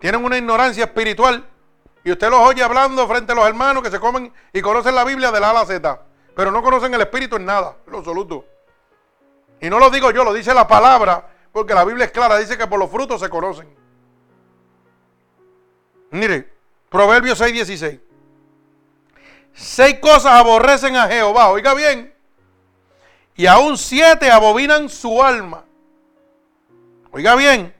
[0.00, 1.46] Tienen una ignorancia espiritual.
[2.04, 5.04] Y usted los oye hablando frente a los hermanos que se comen y conocen la
[5.04, 6.02] Biblia de la A la Z.
[6.34, 8.44] Pero no conocen el espíritu en nada, en lo absoluto.
[9.60, 12.56] Y no lo digo yo, lo dice la palabra, porque la Biblia es clara, dice
[12.56, 13.68] que por los frutos se conocen.
[16.10, 16.50] Mire,
[16.88, 18.00] Proverbios 6:16.
[19.52, 22.14] Seis cosas aborrecen a Jehová, oiga bien.
[23.38, 25.64] Y aún siete abominan su alma.
[27.12, 27.72] Oiga bien.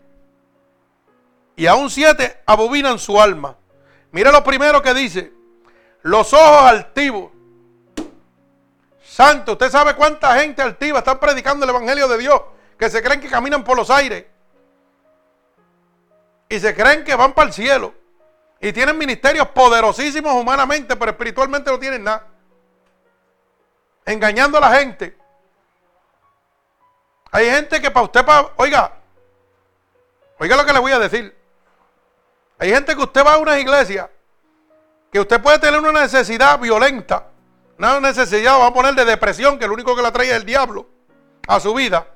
[1.56, 3.56] Y aún siete abominan su alma.
[4.12, 5.32] Mire lo primero que dice.
[6.02, 7.32] Los ojos altivos.
[9.02, 12.40] Santo, usted sabe cuánta gente altiva está predicando el Evangelio de Dios,
[12.78, 14.26] que se creen que caminan por los aires.
[16.48, 17.94] Y se creen que van para el cielo.
[18.60, 22.28] Y tienen ministerios poderosísimos humanamente, pero espiritualmente no tienen nada.
[24.06, 25.17] Engañando a la gente.
[27.30, 28.92] Hay gente que para usted, para, oiga,
[30.38, 31.36] oiga lo que le voy a decir.
[32.58, 34.10] Hay gente que usted va a una iglesia,
[35.12, 37.28] que usted puede tener una necesidad violenta
[37.78, 40.44] una necesidad, vamos a poner de depresión, que lo único que la trae es el
[40.44, 40.88] diablo
[41.46, 42.06] a su vida.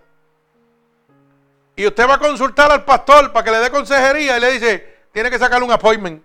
[1.77, 5.07] Y usted va a consultar al pastor para que le dé consejería y le dice,
[5.13, 6.23] tiene que sacarle un appointment,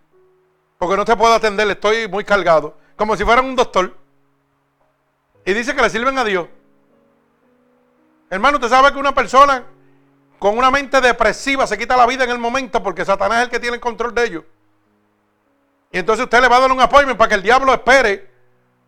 [0.78, 3.96] porque no te puedo atender, estoy muy cargado, como si fuera un doctor.
[5.46, 6.48] Y dice que le sirven a Dios.
[8.30, 9.66] Hermano, usted sabe que una persona
[10.40, 13.50] con una mente depresiva se quita la vida en el momento porque Satanás es el
[13.50, 14.44] que tiene el control de ellos.
[15.92, 18.30] Y entonces usted le va a dar un apoyo para que el diablo espere,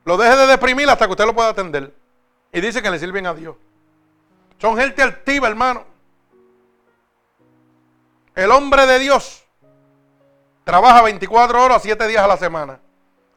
[0.06, 1.94] lo deje de deprimir hasta que usted lo pueda atender.
[2.52, 3.56] Y dice que le sirven a Dios.
[4.58, 5.86] Son gente altiva, hermano.
[8.36, 9.44] El hombre de Dios
[10.64, 12.80] trabaja 24 horas, 7 días a la semana.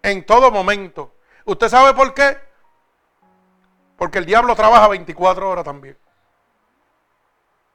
[0.03, 1.15] En todo momento.
[1.45, 2.39] ¿Usted sabe por qué?
[4.03, 5.97] Porque el diablo trabaja 24 horas también.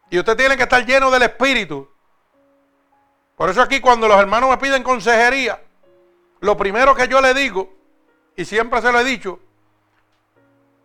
[0.10, 1.90] Y usted tiene que estar lleno del Espíritu.
[3.38, 5.64] Por eso aquí cuando los hermanos me piden consejería,
[6.42, 7.74] lo primero que yo le digo,
[8.36, 9.40] y siempre se lo he dicho,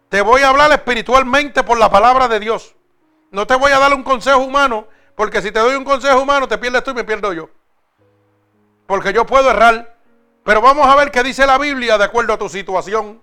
[0.09, 2.77] te voy a hablar espiritualmente por la palabra de Dios.
[3.33, 4.87] No te voy a dar un consejo humano,
[5.17, 7.51] porque si te doy un consejo humano, te pierdes tú y me pierdo yo.
[8.87, 9.97] Porque yo puedo errar.
[10.45, 13.21] Pero vamos a ver qué dice la Biblia de acuerdo a tu situación.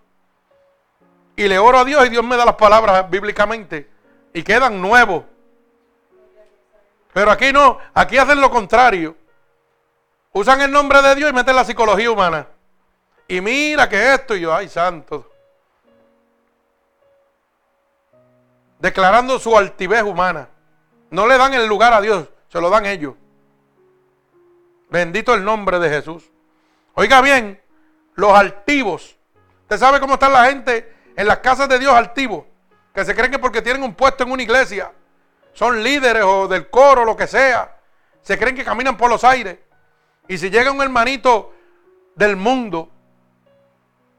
[1.40, 3.90] Y le oro a Dios y Dios me da las palabras bíblicamente.
[4.34, 5.24] Y quedan nuevos.
[7.14, 9.16] Pero aquí no, aquí hacen lo contrario.
[10.34, 12.46] Usan el nombre de Dios y meten la psicología humana.
[13.26, 15.32] Y mira que esto, y yo, ay santo.
[18.80, 20.50] Declarando su altivez humana.
[21.10, 23.14] No le dan el lugar a Dios, se lo dan ellos.
[24.90, 26.30] Bendito el nombre de Jesús.
[26.96, 27.62] Oiga bien,
[28.16, 29.16] los altivos.
[29.62, 32.46] ¿Usted sabe cómo está la gente en las casas de Dios altivos?
[32.94, 34.90] Que se creen que porque tienen un puesto en una iglesia,
[35.52, 37.78] son líderes o del coro, lo que sea,
[38.22, 39.60] se creen que caminan por los aires.
[40.30, 41.54] Y si llega un hermanito
[42.16, 42.90] del mundo,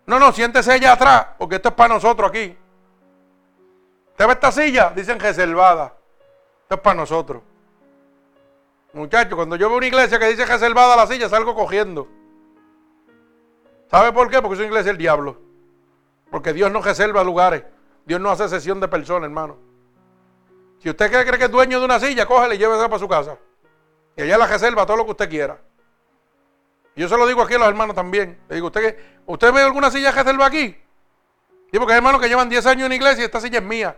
[0.05, 2.55] no, no, siéntese allá atrás, porque esto es para nosotros aquí.
[4.11, 4.93] ¿Usted ve esta silla?
[4.95, 5.95] Dicen reservada.
[6.65, 7.43] Esto es para nosotros.
[8.93, 12.09] Muchachos, cuando yo veo una iglesia que dice reservada la silla, salgo cogiendo.
[13.91, 14.43] ¿Sabe por qué?
[14.43, 15.50] Porque es una iglesia del diablo.
[16.31, 17.65] Porque Dios no reserva lugares.
[18.05, 19.59] Dios no hace sesión de personas, hermano.
[20.79, 23.37] Si usted cree, que es dueño de una silla, cógele y llévese para su casa.
[24.17, 25.59] Y allá la reserva todo lo que usted quiera.
[26.97, 28.41] Yo se lo digo aquí a los hermanos también.
[28.49, 30.77] Le digo, ¿usted, ¿usted ve alguna silla reserva aquí?
[31.71, 33.97] Sí, porque hay hermanos que llevan 10 años en iglesia y esta silla es mía.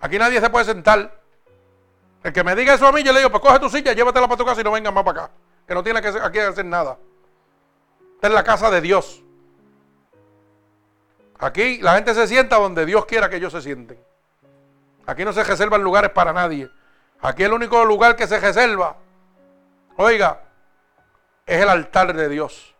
[0.00, 1.20] Aquí nadie se puede sentar.
[2.22, 4.26] El que me diga eso a mí, yo le digo, pues coge tu silla, llévatela
[4.26, 5.32] para tu casa y no venga más para acá.
[5.66, 6.98] Que no tiene que aquí hacer nada.
[8.16, 9.23] Esta es la casa de Dios.
[11.38, 13.98] Aquí la gente se sienta donde Dios quiera que ellos se sienten.
[15.06, 16.70] Aquí no se reservan lugares para nadie.
[17.20, 18.96] Aquí el único lugar que se reserva,
[19.96, 20.42] oiga,
[21.46, 22.74] es el altar de Dios.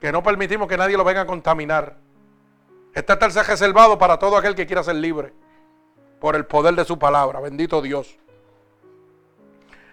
[0.00, 1.96] Que no permitimos que nadie lo venga a contaminar.
[2.94, 5.32] Este altar se ha reservado para todo aquel que quiera ser libre.
[6.20, 7.40] Por el poder de su palabra.
[7.40, 8.18] Bendito Dios.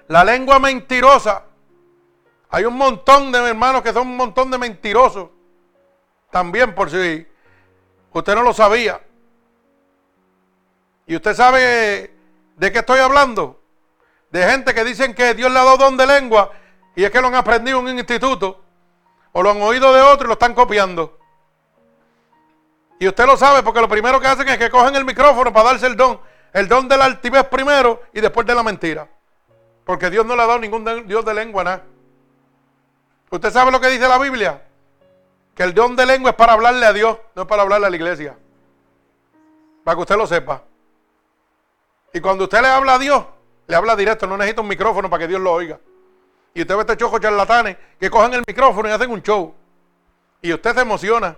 [0.07, 1.43] La lengua mentirosa.
[2.49, 5.29] Hay un montón de hermanos que son un montón de mentirosos.
[6.31, 7.27] También por si
[8.11, 9.01] usted no lo sabía.
[11.05, 12.13] Y usted sabe
[12.57, 13.61] de qué estoy hablando.
[14.29, 16.51] De gente que dicen que Dios le ha dado don de lengua
[16.95, 18.61] y es que lo han aprendido en un instituto
[19.31, 21.17] o lo han oído de otro y lo están copiando.
[22.99, 25.69] Y usted lo sabe porque lo primero que hacen es que cogen el micrófono para
[25.69, 26.19] darse el don.
[26.51, 29.07] El don de la altivez primero y después de la mentira.
[29.85, 31.83] Porque Dios no le ha dado ningún Dios de lengua nada.
[33.29, 34.66] ¿Usted sabe lo que dice la Biblia?
[35.57, 37.89] Que el don de lengua es para hablarle a Dios, no es para hablarle a
[37.89, 38.37] la iglesia.
[39.83, 40.61] Para que usted lo sepa.
[42.13, 43.25] Y cuando usted le habla a Dios,
[43.65, 45.79] le habla directo, no necesita un micrófono para que Dios lo oiga.
[46.53, 49.51] Y usted ve este choco charlatanes que cogen el micrófono y hacen un show.
[50.43, 51.35] Y usted se emociona.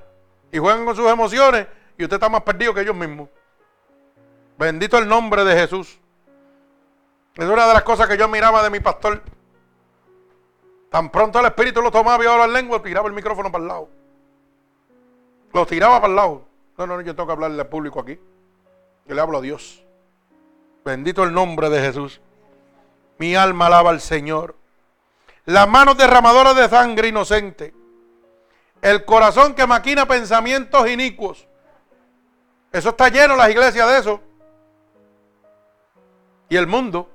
[0.51, 1.67] Y juegan con sus emociones.
[1.97, 3.29] Y usted está más perdido que ellos mismos.
[4.57, 5.97] Bendito el nombre de Jesús.
[7.35, 9.23] Es una de las cosas que yo miraba de mi pastor.
[10.89, 13.67] Tan pronto el espíritu lo tomaba y ahora la lengua, tiraba el micrófono para el
[13.69, 13.98] lado.
[15.53, 16.45] Lo tiraba para el lado.
[16.77, 18.19] No, no, yo tengo que hablarle al público aquí.
[19.05, 19.83] Yo le hablo a Dios.
[20.85, 22.21] Bendito el nombre de Jesús.
[23.17, 24.55] Mi alma alaba al Señor
[25.45, 27.73] las manos derramadoras de sangre inocente,
[28.83, 31.47] el corazón que maquina pensamientos inicuos.
[32.71, 34.21] Eso está lleno las iglesias de eso.
[36.49, 37.09] Y el mundo.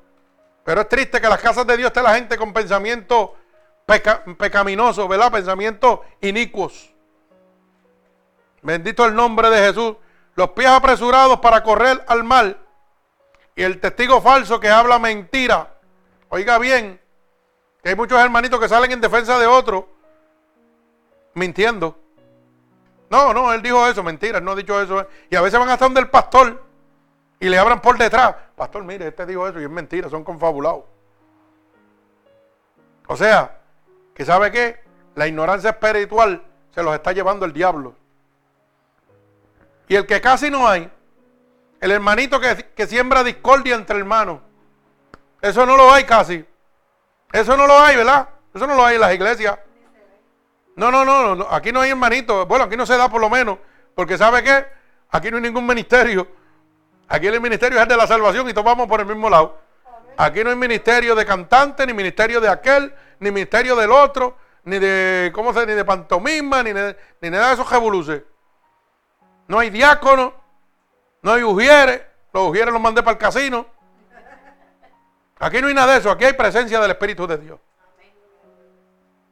[0.64, 3.30] Pero es triste que las casas de Dios esté la gente con pensamientos
[4.38, 5.30] pecaminosos, ¿verdad?
[5.30, 6.93] Pensamientos inicuos.
[8.64, 9.94] Bendito el nombre de Jesús.
[10.34, 12.58] Los pies apresurados para correr al mal.
[13.54, 15.74] Y el testigo falso que habla mentira.
[16.30, 17.00] Oiga bien,
[17.82, 19.88] que hay muchos hermanitos que salen en defensa de otro
[21.34, 21.96] mintiendo.
[23.10, 25.06] No, no, él dijo eso, mentira, él no ha dicho eso.
[25.30, 26.64] Y a veces van hasta donde el pastor
[27.38, 28.34] y le abran por detrás.
[28.56, 30.84] Pastor, mire, este dijo eso y es mentira, son confabulados.
[33.06, 33.60] O sea,
[34.14, 34.82] que sabe qué?
[35.14, 36.42] La ignorancia espiritual
[36.74, 37.94] se los está llevando el diablo.
[39.88, 40.90] Y el que casi no hay,
[41.80, 44.40] el hermanito que, que siembra discordia entre hermanos,
[45.42, 46.44] Eso no lo hay casi.
[47.32, 48.28] Eso no lo hay, ¿verdad?
[48.54, 49.58] Eso no lo hay en las iglesias.
[50.76, 52.46] No, no, no, no, aquí no hay hermanito.
[52.46, 53.58] Bueno, aquí no se da por lo menos,
[53.94, 54.66] porque ¿sabe qué?
[55.10, 56.26] Aquí no hay ningún ministerio.
[57.08, 59.58] Aquí el ministerio es el de la salvación y todos vamos por el mismo lado.
[60.16, 64.78] Aquí no hay ministerio de cantante, ni ministerio de aquel, ni ministerio del otro, ni
[64.78, 68.22] de, ¿cómo se Ni de pantomima, ni, ni nada de esos revoluces.
[69.46, 70.34] No hay diácono,
[71.22, 72.02] no hay ujieres,
[72.32, 73.66] los ujieres los mandé para el casino.
[75.38, 77.60] Aquí no hay nada de eso, aquí hay presencia del Espíritu de Dios.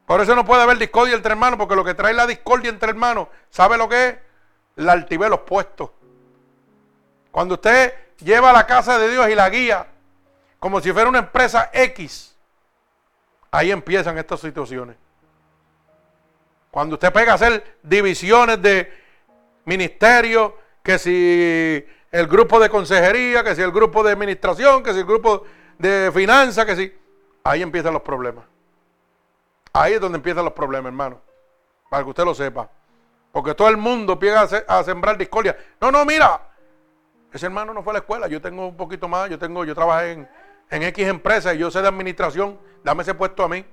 [0.07, 2.91] Por eso no puede haber discordia entre hermanos, porque lo que trae la discordia entre
[2.91, 4.19] hermanos, ¿sabe lo que es?
[4.77, 5.91] La altivez, los puestos.
[7.31, 9.87] Cuando usted lleva la casa de Dios y la guía
[10.59, 12.37] como si fuera una empresa X,
[13.51, 14.97] ahí empiezan estas situaciones.
[16.71, 19.02] Cuando usted pega a hacer divisiones de
[19.65, 25.01] ministerio, que si el grupo de consejería, que si el grupo de administración, que si
[25.01, 25.45] el grupo
[25.79, 26.93] de finanzas, que si...
[27.45, 28.45] Ahí empiezan los problemas.
[29.73, 31.21] Ahí es donde empiezan los problemas, hermano.
[31.91, 32.71] Para que usted lo sepa.
[33.33, 35.57] Porque todo el mundo empieza a, sembrar discordia.
[35.81, 36.41] No, no, mira.
[37.33, 38.29] Ese hermano no fue a la escuela.
[38.29, 39.29] Yo tengo un poquito más.
[39.29, 40.29] Yo tengo, yo trabajé en,
[40.71, 42.59] en X empresa y yo sé de administración.
[42.85, 43.65] Dame ese puesto a mí.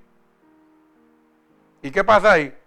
[1.81, 2.57] ¿Y qué pasa ahí?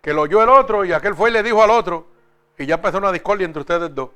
[0.00, 2.11] Que lo oyó el otro y aquel fue y le dijo al otro.
[2.62, 4.10] Y ya empezó una discordia entre ustedes dos.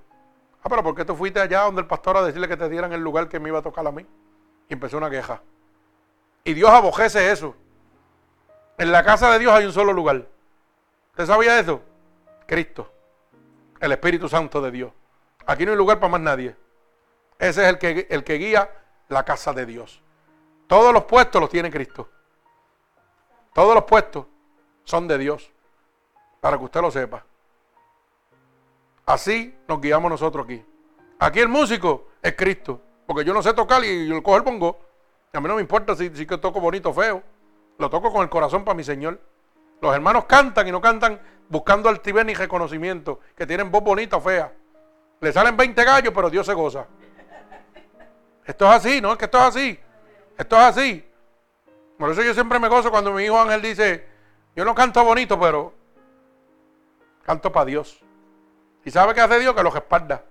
[0.63, 2.93] Ah, pero ¿por qué tú fuiste allá donde el pastor a decirle que te dieran
[2.93, 4.07] el lugar que me iba a tocar a mí?
[4.69, 5.43] Y empezó una queja.
[6.45, 7.57] Y Dios abojece eso.
[8.79, 10.29] En la casa de Dios hay un solo lugar.
[11.11, 11.83] ¿Usted sabía eso?
[12.47, 12.89] Cristo.
[13.81, 14.93] El Espíritu Santo de Dios.
[15.45, 16.55] Aquí no hay lugar para más nadie.
[17.41, 18.71] Ese es el que, el que guía
[19.09, 20.01] la casa de Dios.
[20.69, 22.09] Todos los puestos los tiene Cristo.
[23.53, 24.25] Todos los puestos
[24.85, 25.51] son de Dios.
[26.41, 27.25] Para que usted lo sepa.
[29.07, 30.65] Así nos guiamos nosotros aquí.
[31.21, 32.81] Aquí el músico es Cristo.
[33.07, 34.79] Porque yo no sé tocar y yo cojo el pongo.
[35.33, 37.23] A mí no me importa si, si que toco bonito o feo.
[37.79, 39.21] Lo toco con el corazón para mi Señor.
[39.81, 44.21] Los hermanos cantan y no cantan buscando altivez ni reconocimiento, que tienen voz bonita o
[44.21, 44.53] fea.
[45.21, 46.87] Le salen 20 gallos, pero Dios se goza.
[48.45, 49.13] Esto es así, ¿no?
[49.13, 49.79] Es que esto es así.
[50.37, 51.09] Esto es así.
[51.99, 54.07] Por eso yo siempre me gozo cuando mi hijo Ángel dice,
[54.55, 55.73] yo no canto bonito, pero
[57.23, 58.06] canto para Dios.
[58.87, 59.53] ¿Y sabe qué hace Dios?
[59.53, 60.23] Que los espalda.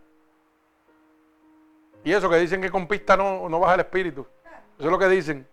[2.05, 4.25] Y eso que dicen que con pista no, baja el espíritu.
[4.79, 5.45] Eso es lo que dicen.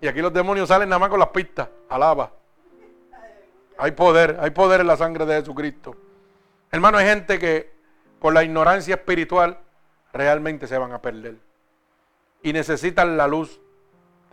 [0.00, 1.68] Y aquí los demonios salen nada más con las pistas.
[1.90, 2.32] Alaba.
[3.76, 5.94] Hay poder, hay poder en la sangre de Jesucristo.
[6.70, 7.70] Hermano, hay gente que
[8.18, 9.58] por la ignorancia espiritual
[10.10, 11.36] realmente se van a perder.
[12.42, 13.60] Y necesitan la luz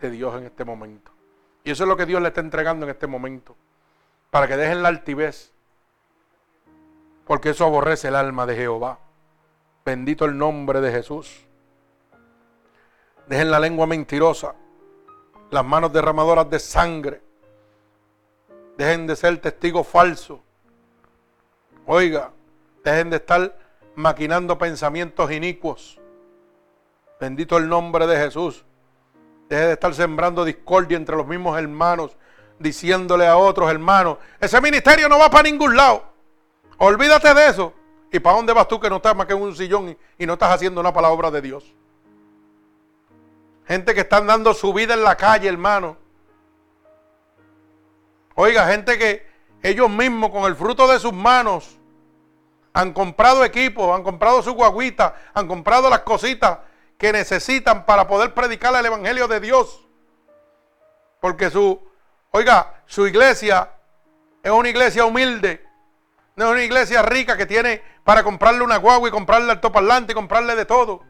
[0.00, 1.10] de Dios en este momento.
[1.64, 3.54] Y eso es lo que Dios le está entregando en este momento.
[4.30, 5.52] Para que dejen la altivez.
[7.26, 8.98] Porque eso aborrece el alma de Jehová.
[9.84, 11.46] Bendito el nombre de Jesús.
[13.26, 14.54] Dejen la lengua mentirosa.
[15.50, 17.22] Las manos derramadoras de sangre.
[18.76, 20.40] Dejen de ser testigos falsos.
[21.86, 22.30] Oiga,
[22.84, 23.56] dejen de estar
[23.94, 26.00] maquinando pensamientos inicuos.
[27.20, 28.64] Bendito el nombre de Jesús.
[29.48, 32.16] Deje de estar sembrando discordia entre los mismos hermanos,
[32.58, 36.11] diciéndole a otros hermanos, ese ministerio no va para ningún lado.
[36.84, 37.72] Olvídate de eso.
[38.10, 40.32] ¿Y para dónde vas tú que no estás más que en un sillón y, no
[40.32, 41.76] estás haciendo nada para la obra de Dios?
[43.68, 45.96] Gente que están dando su vida en la calle, hermano.
[48.34, 49.24] Oiga, gente que
[49.62, 51.78] ellos mismos con el fruto de sus manos
[52.72, 56.58] han comprado equipos, han comprado su guaguita, han comprado las cositas
[56.98, 59.86] que necesitan para poder predicar el Evangelio de Dios.
[61.20, 61.80] Porque su,
[62.32, 63.70] oiga, su iglesia
[64.42, 65.64] es una iglesia humilde,
[66.36, 70.12] no es una iglesia rica que tiene para comprarle una guagua y comprarle el toparlante
[70.12, 71.02] y comprarle de todo.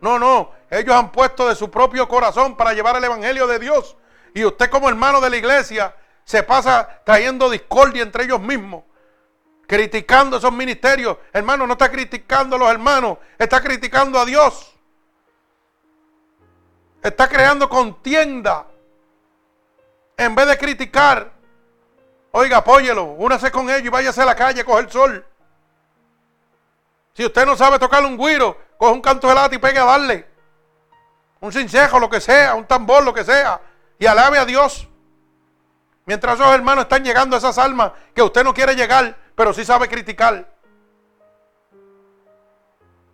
[0.00, 3.96] No, no, ellos han puesto de su propio corazón para llevar el Evangelio de Dios.
[4.34, 5.94] Y usted como hermano de la iglesia
[6.24, 8.84] se pasa trayendo discordia entre ellos mismos
[9.68, 11.18] criticando esos ministerios.
[11.32, 14.74] Hermano, no está criticando a los hermanos, está criticando a Dios.
[17.02, 18.66] Está creando contienda.
[20.16, 21.32] En vez de criticar,
[22.38, 25.26] oiga, apóyelo, únase con ellos y váyase a la calle a coger sol.
[27.12, 29.84] Si usted no sabe tocar un guiro, coge un canto de lata y pegue a
[29.84, 30.24] darle.
[31.40, 33.60] Un cincejo, lo que sea, un tambor, lo que sea.
[33.98, 34.88] Y alabe a Dios.
[36.06, 39.64] Mientras esos hermanos están llegando a esas almas que usted no quiere llegar, pero sí
[39.64, 40.48] sabe criticar.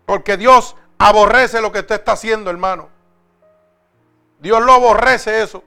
[0.04, 2.90] Porque Dios aborrece lo que usted está haciendo, hermano.
[4.38, 5.64] Dios lo aborrece eso.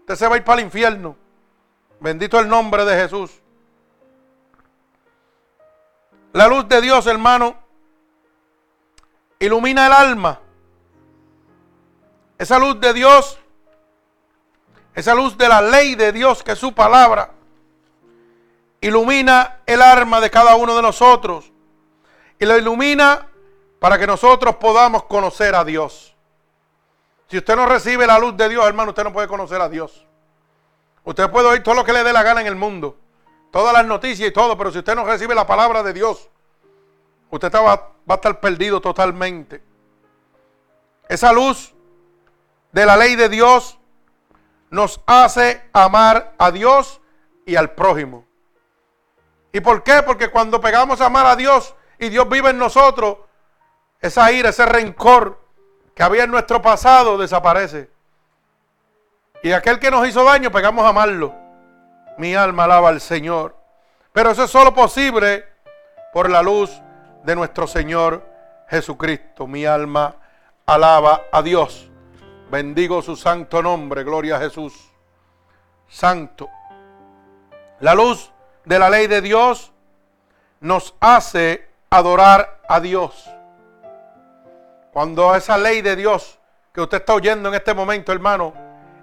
[0.00, 1.14] Usted se va a ir para el infierno.
[2.00, 3.30] Bendito el nombre de Jesús.
[6.32, 7.56] La luz de Dios, hermano,
[9.38, 10.40] ilumina el alma.
[12.38, 13.38] esa luz de Dios,
[14.94, 17.32] esa luz de la ley de Dios que es su palabra,
[18.80, 21.52] ilumina el alma de cada uno de nosotros
[22.38, 23.26] y lo ilumina
[23.78, 26.16] para que nosotros podamos conocer a Dios.
[27.28, 30.06] Si usted no recibe la luz de Dios, hermano, usted no puede conocer a Dios.
[31.04, 32.96] Usted puede oír todo lo que le dé la gana en el mundo,
[33.50, 36.28] todas las noticias y todo, pero si usted no recibe la palabra de Dios,
[37.30, 39.62] usted va, va a estar perdido totalmente.
[41.08, 41.74] Esa luz
[42.72, 43.78] de la ley de Dios
[44.70, 47.00] nos hace amar a Dios
[47.44, 48.24] y al prójimo.
[49.52, 50.02] ¿Y por qué?
[50.02, 53.18] Porque cuando pegamos a amar a Dios y Dios vive en nosotros,
[54.00, 55.40] esa ira, ese rencor
[55.94, 57.90] que había en nuestro pasado desaparece.
[59.42, 61.34] Y aquel que nos hizo daño, pegamos a amarlo.
[62.18, 63.56] Mi alma alaba al Señor.
[64.12, 65.46] Pero eso es solo posible
[66.12, 66.70] por la luz
[67.24, 68.26] de nuestro Señor
[68.68, 69.46] Jesucristo.
[69.46, 70.16] Mi alma
[70.66, 71.90] alaba a Dios.
[72.50, 74.04] Bendigo su santo nombre.
[74.04, 74.90] Gloria a Jesús.
[75.88, 76.50] Santo.
[77.80, 78.30] La luz
[78.64, 79.72] de la ley de Dios
[80.60, 83.28] nos hace adorar a Dios.
[84.92, 86.38] Cuando esa ley de Dios
[86.74, 88.52] que usted está oyendo en este momento, hermano,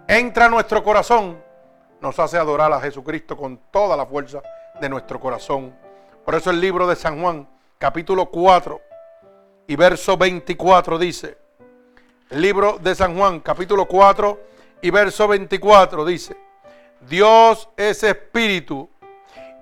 [0.07, 1.41] entra a nuestro corazón,
[1.99, 4.41] nos hace adorar a Jesucristo con toda la fuerza
[4.79, 5.75] de nuestro corazón.
[6.23, 7.47] Por eso el libro de San Juan,
[7.77, 8.81] capítulo 4
[9.67, 11.37] y verso 24 dice,
[12.29, 14.39] libro de San Juan, capítulo 4
[14.81, 16.37] y verso 24 dice,
[17.01, 18.89] Dios es espíritu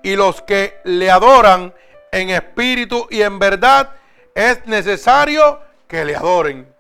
[0.04, 1.74] y los que le adoran
[2.12, 3.92] en espíritu y en verdad
[4.34, 6.74] es necesario que le adoren.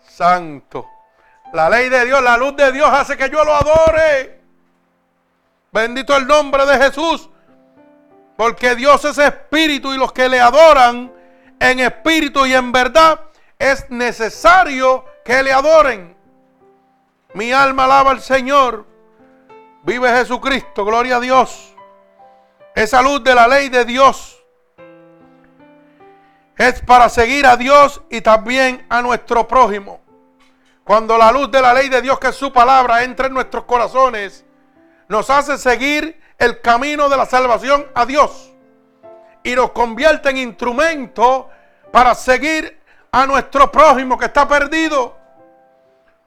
[0.00, 0.86] Santo.
[1.52, 4.40] La ley de Dios, la luz de Dios hace que yo lo adore.
[5.72, 7.28] Bendito el nombre de Jesús.
[8.36, 11.12] Porque Dios es espíritu y los que le adoran
[11.58, 13.20] en espíritu y en verdad
[13.58, 16.16] es necesario que le adoren.
[17.34, 18.86] Mi alma alaba al Señor.
[19.82, 21.74] Vive Jesucristo, gloria a Dios.
[22.74, 24.38] Esa luz de la ley de Dios
[26.56, 30.00] es para seguir a Dios y también a nuestro prójimo.
[30.90, 33.62] Cuando la luz de la ley de Dios, que es su palabra, entra en nuestros
[33.62, 34.44] corazones,
[35.06, 38.52] nos hace seguir el camino de la salvación a Dios
[39.44, 41.48] y nos convierte en instrumento
[41.92, 42.80] para seguir
[43.12, 45.16] a nuestro prójimo que está perdido.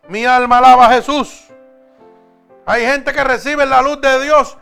[0.07, 1.47] Mi alma alaba a Jesús.
[2.65, 4.57] Hay gente que recibe la luz de Dios.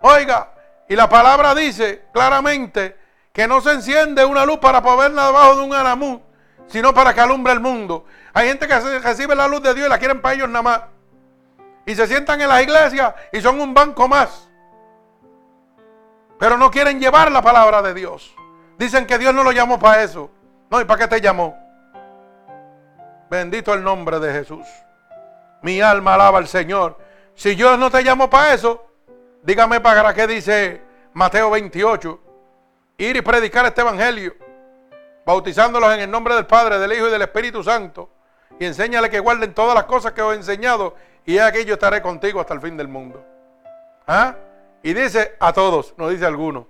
[0.00, 0.50] Oiga,
[0.88, 2.96] y la palabra dice claramente
[3.34, 6.22] que no se enciende una luz para ponerla debajo de un aramú,
[6.68, 8.04] sino para que alumbre el mundo.
[8.32, 10.80] Hay gente que recibe la luz de Dios y la quieren para ellos nada más.
[11.84, 14.48] Y se sientan en las iglesias y son un banco más.
[16.38, 18.34] Pero no quieren llevar la palabra de Dios.
[18.78, 20.30] Dicen que Dios no lo llamó para eso.
[20.70, 21.56] No, ¿y para qué te llamó?
[23.30, 24.66] Bendito el nombre de Jesús.
[25.62, 26.98] Mi alma alaba al Señor.
[27.34, 28.92] Si Dios no te llamó para eso,
[29.42, 30.82] Dígame para qué dice
[31.14, 32.20] Mateo 28.
[32.98, 34.34] Ir y predicar este evangelio,
[35.24, 38.10] bautizándolos en el nombre del Padre, del Hijo y del Espíritu Santo.
[38.58, 40.94] Y enséñale que guarden todas las cosas que os he enseñado.
[41.24, 43.24] Y aquí yo estaré contigo hasta el fin del mundo.
[44.06, 44.34] ¿Ah?
[44.82, 46.68] Y dice a todos, no dice a alguno.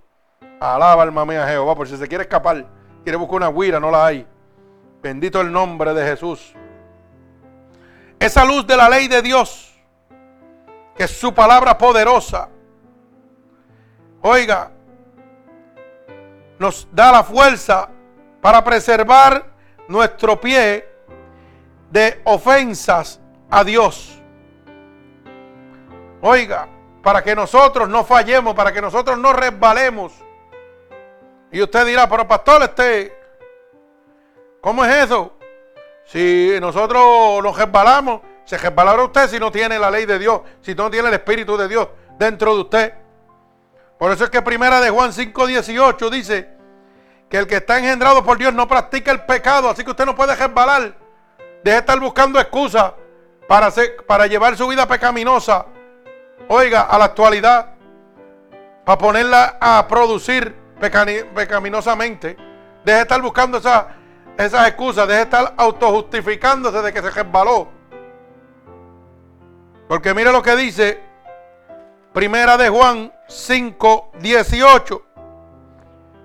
[0.59, 2.65] Alaba alma mía Jehová, por si se quiere escapar,
[3.03, 4.27] quiere buscar una guira, no la hay.
[5.01, 6.53] Bendito el nombre de Jesús.
[8.19, 9.77] Esa luz de la ley de Dios,
[10.95, 12.47] que es su palabra poderosa,
[14.21, 14.71] oiga,
[16.59, 17.89] nos da la fuerza
[18.43, 19.45] para preservar
[19.87, 20.85] nuestro pie
[21.89, 24.21] de ofensas a Dios.
[26.21, 26.67] Oiga,
[27.01, 30.11] para que nosotros no fallemos, para que nosotros no resbalemos.
[31.53, 33.17] Y usted dirá, pero pastor, este,
[34.59, 35.37] ¿cómo es eso?
[36.03, 40.75] Si nosotros nos resbalamos, se resbalará usted si no tiene la ley de Dios, si
[40.75, 41.87] no tiene el Espíritu de Dios
[42.19, 42.93] dentro de usted.
[43.97, 46.62] Por eso es que primera de Juan 5:18 dice
[47.33, 50.15] que el que está engendrado por Dios no practica el pecado, así que usted no
[50.15, 50.93] puede resbalar.
[51.63, 52.93] Deje de estar buscando excusas
[53.47, 53.73] para,
[54.05, 55.65] para llevar su vida pecaminosa,
[56.47, 57.73] oiga, a la actualidad,
[58.85, 62.37] para ponerla a producir pecaminosamente.
[62.85, 63.85] Deje de estar buscando esas,
[64.37, 67.67] esas excusas, deje de estar autojustificándose de que se resbaló.
[69.87, 71.01] Porque mire lo que dice
[72.13, 75.12] Primera de Juan 5, 18.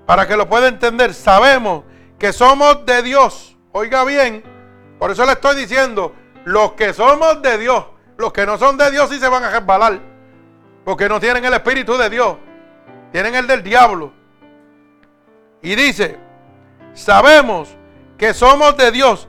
[0.08, 1.84] Para que lo pueda entender, sabemos
[2.18, 3.58] que somos de Dios.
[3.72, 4.42] Oiga bien,
[4.98, 6.14] por eso le estoy diciendo,
[6.46, 7.84] los que somos de Dios,
[8.16, 10.00] los que no son de Dios sí se van a resbalar.
[10.82, 12.38] Porque no tienen el Espíritu de Dios,
[13.12, 14.14] tienen el del diablo.
[15.60, 16.18] Y dice,
[16.94, 17.68] sabemos
[18.16, 19.28] que somos de Dios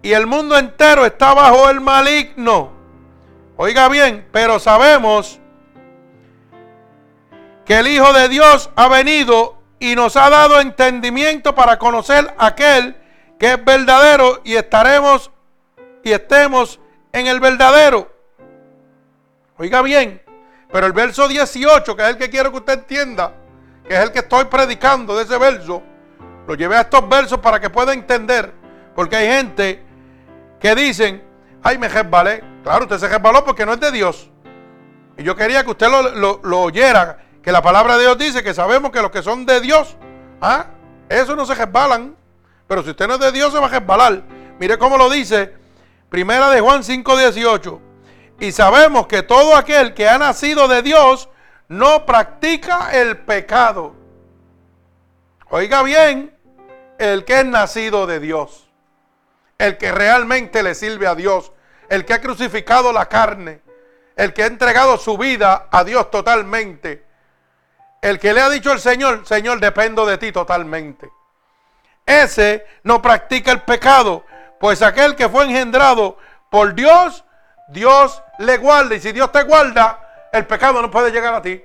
[0.00, 2.72] y el mundo entero está bajo el maligno.
[3.58, 5.38] Oiga bien, pero sabemos
[7.66, 12.96] que el Hijo de Dios ha venido y nos ha dado entendimiento para conocer aquel
[13.38, 15.30] que es verdadero y estaremos
[16.02, 16.80] y estemos
[17.12, 18.10] en el verdadero.
[19.58, 20.22] Oiga bien,
[20.72, 23.34] pero el verso 18, que es el que quiero que usted entienda,
[23.86, 25.82] que es el que estoy predicando de ese verso,
[26.46, 28.54] lo llevé a estos versos para que pueda entender,
[28.94, 29.82] porque hay gente
[30.60, 31.22] que dicen,
[31.62, 32.42] ay, me resbalé.
[32.62, 34.30] Claro, usted se resbaló porque no es de Dios.
[35.18, 38.90] Y yo quería que usted lo, oyera, que la palabra de Dios dice que sabemos
[38.90, 39.96] que los que son de Dios,
[40.40, 40.66] ¿ah?
[41.08, 42.16] eso no se resbalan.
[42.66, 44.22] Pero si usted no es de Dios, se va a resbalar.
[44.58, 45.54] Mire cómo lo dice,
[46.08, 47.80] primera de Juan 5:18.
[48.40, 51.28] Y sabemos que todo aquel que ha nacido de Dios
[51.68, 53.94] no practica el pecado.
[55.50, 56.34] Oiga bien,
[56.98, 58.64] el que es nacido de Dios
[59.58, 61.52] el que realmente le sirve a Dios,
[61.88, 63.60] el que ha crucificado la carne,
[64.16, 67.04] el que ha entregado su vida a Dios totalmente,
[68.04, 71.10] el que le ha dicho al Señor, Señor, dependo de ti totalmente.
[72.04, 74.26] Ese no practica el pecado,
[74.60, 76.18] pues aquel que fue engendrado
[76.50, 77.24] por Dios,
[77.68, 78.94] Dios le guarda.
[78.94, 81.64] Y si Dios te guarda, el pecado no puede llegar a ti.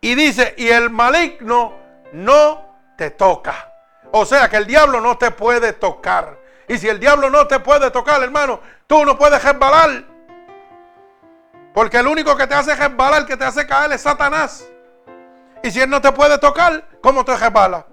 [0.00, 1.74] Y dice, y el maligno
[2.12, 3.70] no te toca.
[4.12, 6.38] O sea que el diablo no te puede tocar.
[6.68, 10.04] Y si el diablo no te puede tocar, hermano, tú no puedes resbalar.
[11.74, 14.64] Porque el único que te hace resbalar, que te hace caer es Satanás.
[15.62, 17.86] Y si él no te puede tocar, ¿cómo te resbala?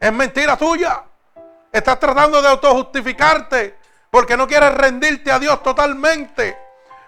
[0.00, 1.04] Es mentira tuya.
[1.72, 3.76] Estás tratando de autojustificarte
[4.10, 6.56] porque no quieres rendirte a Dios totalmente.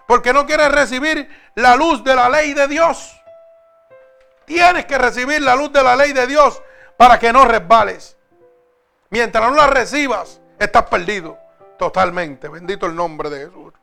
[0.05, 3.19] Porque no quieres recibir la luz de la ley de Dios.
[4.45, 6.61] Tienes que recibir la luz de la ley de Dios
[6.95, 8.17] para que no resbales.
[9.09, 11.37] Mientras no la recibas, estás perdido
[11.77, 12.49] totalmente.
[12.49, 13.73] Bendito el nombre de Jesús.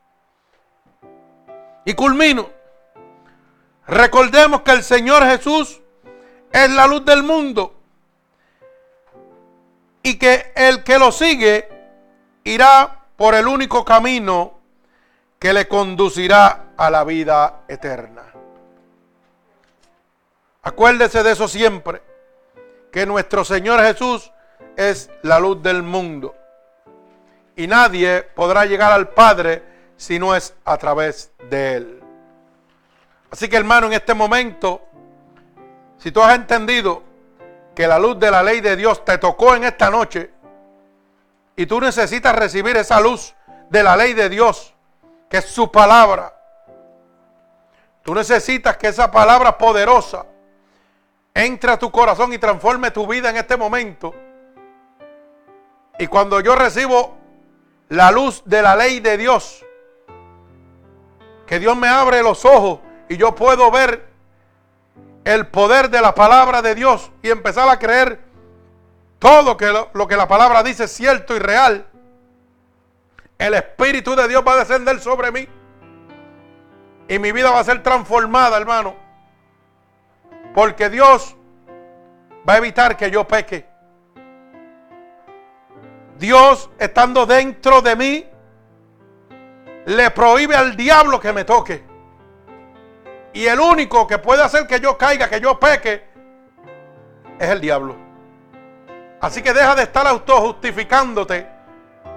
[1.85, 2.51] Y culmino.
[3.87, 5.81] Recordemos que el Señor Jesús
[6.51, 7.75] es la luz del mundo.
[10.03, 11.69] Y que el que lo sigue
[12.45, 14.59] irá por el único camino
[15.39, 18.23] que le conducirá a la vida eterna.
[20.63, 22.01] Acuérdese de eso siempre,
[22.91, 24.31] que nuestro Señor Jesús
[24.77, 26.35] es la luz del mundo.
[27.57, 32.03] Y nadie podrá llegar al Padre si no es a través de Él.
[33.31, 34.83] Así que hermano, en este momento,
[35.99, 37.03] si tú has entendido
[37.75, 40.31] que la luz de la ley de Dios te tocó en esta noche
[41.57, 43.35] y tú necesitas recibir esa luz
[43.71, 44.75] de la ley de Dios,
[45.29, 46.33] que es su palabra,
[48.03, 50.27] tú necesitas que esa palabra poderosa
[51.33, 54.15] entre a tu corazón y transforme tu vida en este momento
[55.99, 57.17] y cuando yo recibo
[57.89, 59.64] la luz de la ley de Dios,
[61.47, 64.07] que Dios me abre los ojos y yo puedo ver
[65.25, 68.21] el poder de la palabra de Dios y empezar a creer
[69.19, 71.87] todo lo, lo que la palabra dice es cierto y real,
[73.39, 75.49] el Espíritu de Dios va a descender sobre mí
[77.09, 78.95] y mi vida va a ser transformada, hermano.
[80.55, 81.37] Porque Dios
[82.49, 83.67] va a evitar que yo peque.
[86.19, 88.27] Dios estando dentro de mí,
[89.87, 91.85] le prohíbe al diablo que me toque.
[93.33, 96.05] Y el único que puede hacer que yo caiga, que yo peque,
[97.39, 97.97] es el diablo.
[99.21, 101.49] Así que deja de estar autojustificándote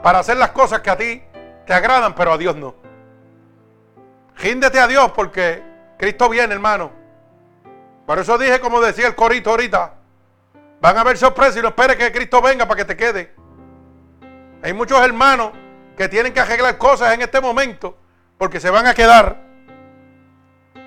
[0.03, 1.23] para hacer las cosas que a ti
[1.65, 2.75] te agradan, pero a Dios no.
[4.35, 5.63] Ríndete a Dios porque
[5.97, 6.91] Cristo viene, hermano.
[8.05, 9.95] Por eso dije, como decía el corito ahorita,
[10.79, 13.35] van a haber sorpresas y no esperes que Cristo venga para que te quede.
[14.61, 15.51] Hay muchos hermanos
[15.97, 17.97] que tienen que arreglar cosas en este momento
[18.37, 19.35] porque se van a quedar.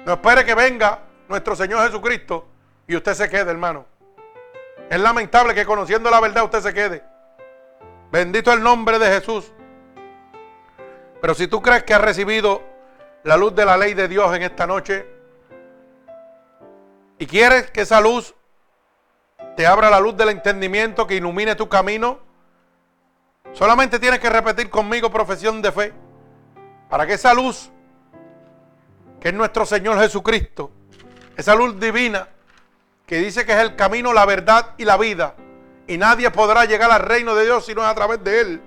[0.06, 2.46] No espere que venga nuestro Señor Jesucristo
[2.86, 3.86] y usted se quede, hermano.
[4.88, 7.04] Es lamentable que conociendo la verdad usted se quede.
[8.12, 9.52] Bendito el nombre de Jesús.
[11.20, 12.62] Pero si tú crees que has recibido
[13.24, 15.06] la luz de la ley de Dios en esta noche
[17.18, 18.34] y quieres que esa luz
[19.56, 22.29] te abra la luz del entendimiento que ilumine tu camino,
[23.52, 25.92] Solamente tienes que repetir conmigo profesión de fe
[26.88, 27.70] para que esa luz,
[29.20, 30.70] que es nuestro Señor Jesucristo,
[31.36, 32.28] esa luz divina
[33.06, 35.34] que dice que es el camino, la verdad y la vida,
[35.86, 38.62] y nadie podrá llegar al reino de Dios si no es a través de Él,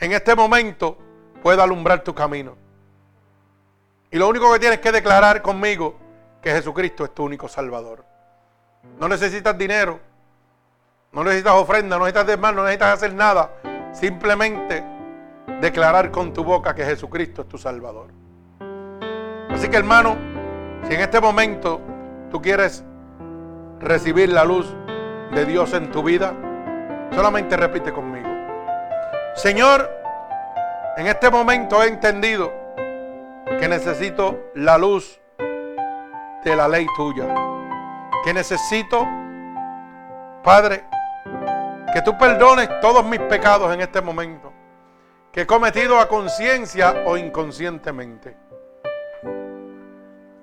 [0.00, 0.98] en este momento
[1.42, 2.56] pueda alumbrar tu camino.
[4.10, 5.98] Y lo único que tienes que declarar conmigo
[6.42, 8.04] que Jesucristo es tu único Salvador.
[8.98, 10.00] No necesitas dinero,
[11.12, 13.50] no necesitas ofrenda, no necesitas demás, no necesitas hacer nada
[13.94, 14.84] simplemente
[15.60, 18.08] declarar con tu boca que Jesucristo es tu Salvador.
[19.50, 20.16] Así que hermano,
[20.86, 21.80] si en este momento
[22.30, 22.84] tú quieres
[23.80, 24.74] recibir la luz
[25.34, 26.34] de Dios en tu vida,
[27.14, 28.28] solamente repite conmigo.
[29.34, 29.90] Señor,
[30.96, 32.52] en este momento he entendido
[33.58, 35.20] que necesito la luz
[36.44, 37.26] de la ley tuya.
[38.24, 39.06] Que necesito,
[40.42, 40.84] Padre,
[41.94, 44.52] que tú perdones todos mis pecados en este momento.
[45.30, 48.36] Que he cometido a conciencia o inconscientemente.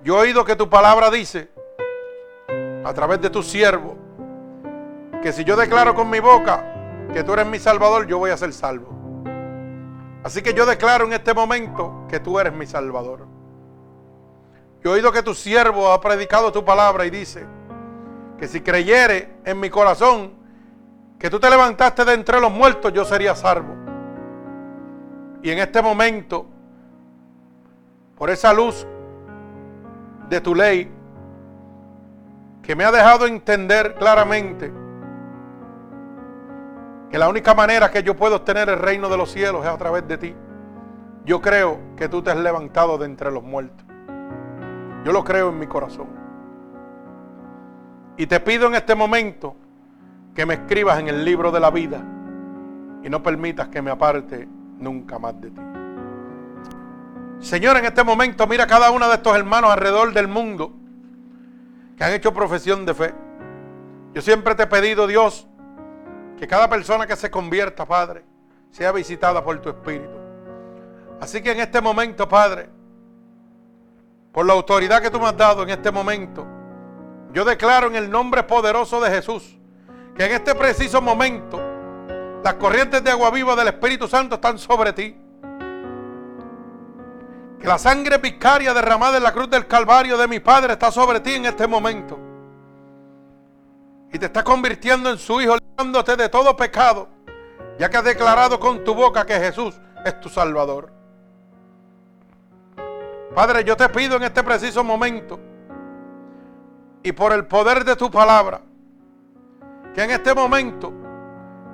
[0.02, 1.50] Yo he oído que tu palabra dice,
[2.82, 3.98] a través de tu siervo,
[5.22, 6.64] que si yo declaro con mi boca
[7.12, 8.88] que tú eres mi salvador, yo voy a ser salvo.
[10.24, 13.26] Así que yo declaro en este momento que tú eres mi salvador.
[14.82, 17.44] Yo he oído que tu siervo ha predicado tu palabra y dice
[18.38, 20.41] que si creyere en mi corazón
[21.22, 23.76] que tú te levantaste de entre los muertos, yo sería salvo.
[25.40, 26.46] Y en este momento,
[28.16, 28.84] por esa luz
[30.28, 30.90] de tu ley,
[32.60, 34.72] que me ha dejado entender claramente
[37.08, 39.78] que la única manera que yo puedo obtener el reino de los cielos es a
[39.78, 40.34] través de ti.
[41.24, 43.86] Yo creo que tú te has levantado de entre los muertos.
[45.04, 46.08] Yo lo creo en mi corazón.
[48.16, 49.54] Y te pido en este momento
[50.34, 52.02] que me escribas en el libro de la vida
[53.02, 54.48] y no permitas que me aparte
[54.78, 55.60] nunca más de ti.
[57.40, 60.72] Señor, en este momento mira a cada uno de estos hermanos alrededor del mundo
[61.96, 63.14] que han hecho profesión de fe.
[64.14, 65.46] Yo siempre te he pedido, Dios,
[66.38, 68.24] que cada persona que se convierta, Padre,
[68.70, 70.16] sea visitada por tu Espíritu.
[71.20, 72.68] Así que en este momento, Padre,
[74.32, 76.46] por la autoridad que tú me has dado en este momento,
[77.32, 79.58] yo declaro en el nombre poderoso de Jesús
[80.14, 81.60] que en este preciso momento
[82.42, 85.16] las corrientes de agua viva del Espíritu Santo están sobre ti.
[87.60, 91.20] Que la sangre vicaria derramada en la cruz del Calvario de mi Padre está sobre
[91.20, 92.18] ti en este momento.
[94.12, 97.08] Y te está convirtiendo en su hijo, librándote de todo pecado,
[97.78, 100.92] ya que has declarado con tu boca que Jesús es tu Salvador.
[103.34, 105.38] Padre, yo te pido en este preciso momento
[107.02, 108.60] y por el poder de tu palabra,
[109.94, 110.92] que en este momento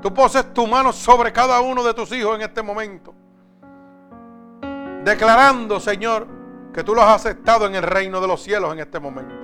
[0.00, 3.14] tú poses tu mano sobre cada uno de tus hijos en este momento,
[5.04, 6.26] declarando, Señor,
[6.72, 9.34] que tú los has aceptado en el reino de los cielos en este momento.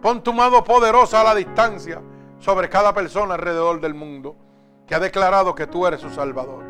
[0.00, 2.00] Pon tu mano poderosa a la distancia
[2.38, 4.36] sobre cada persona alrededor del mundo
[4.86, 6.64] que ha declarado que tú eres su Salvador.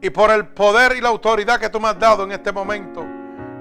[0.00, 3.04] Y por el poder y la autoridad que tú me has dado en este momento,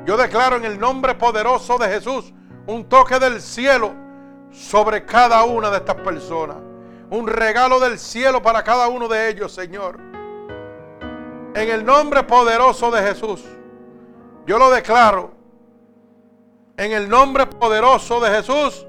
[0.05, 2.33] yo declaro en el nombre poderoso de Jesús
[2.65, 3.93] un toque del cielo
[4.51, 6.57] sobre cada una de estas personas.
[7.09, 9.97] Un regalo del cielo para cada uno de ellos, Señor.
[11.53, 13.43] En el nombre poderoso de Jesús,
[14.45, 15.31] yo lo declaro.
[16.77, 18.87] En el nombre poderoso de Jesús,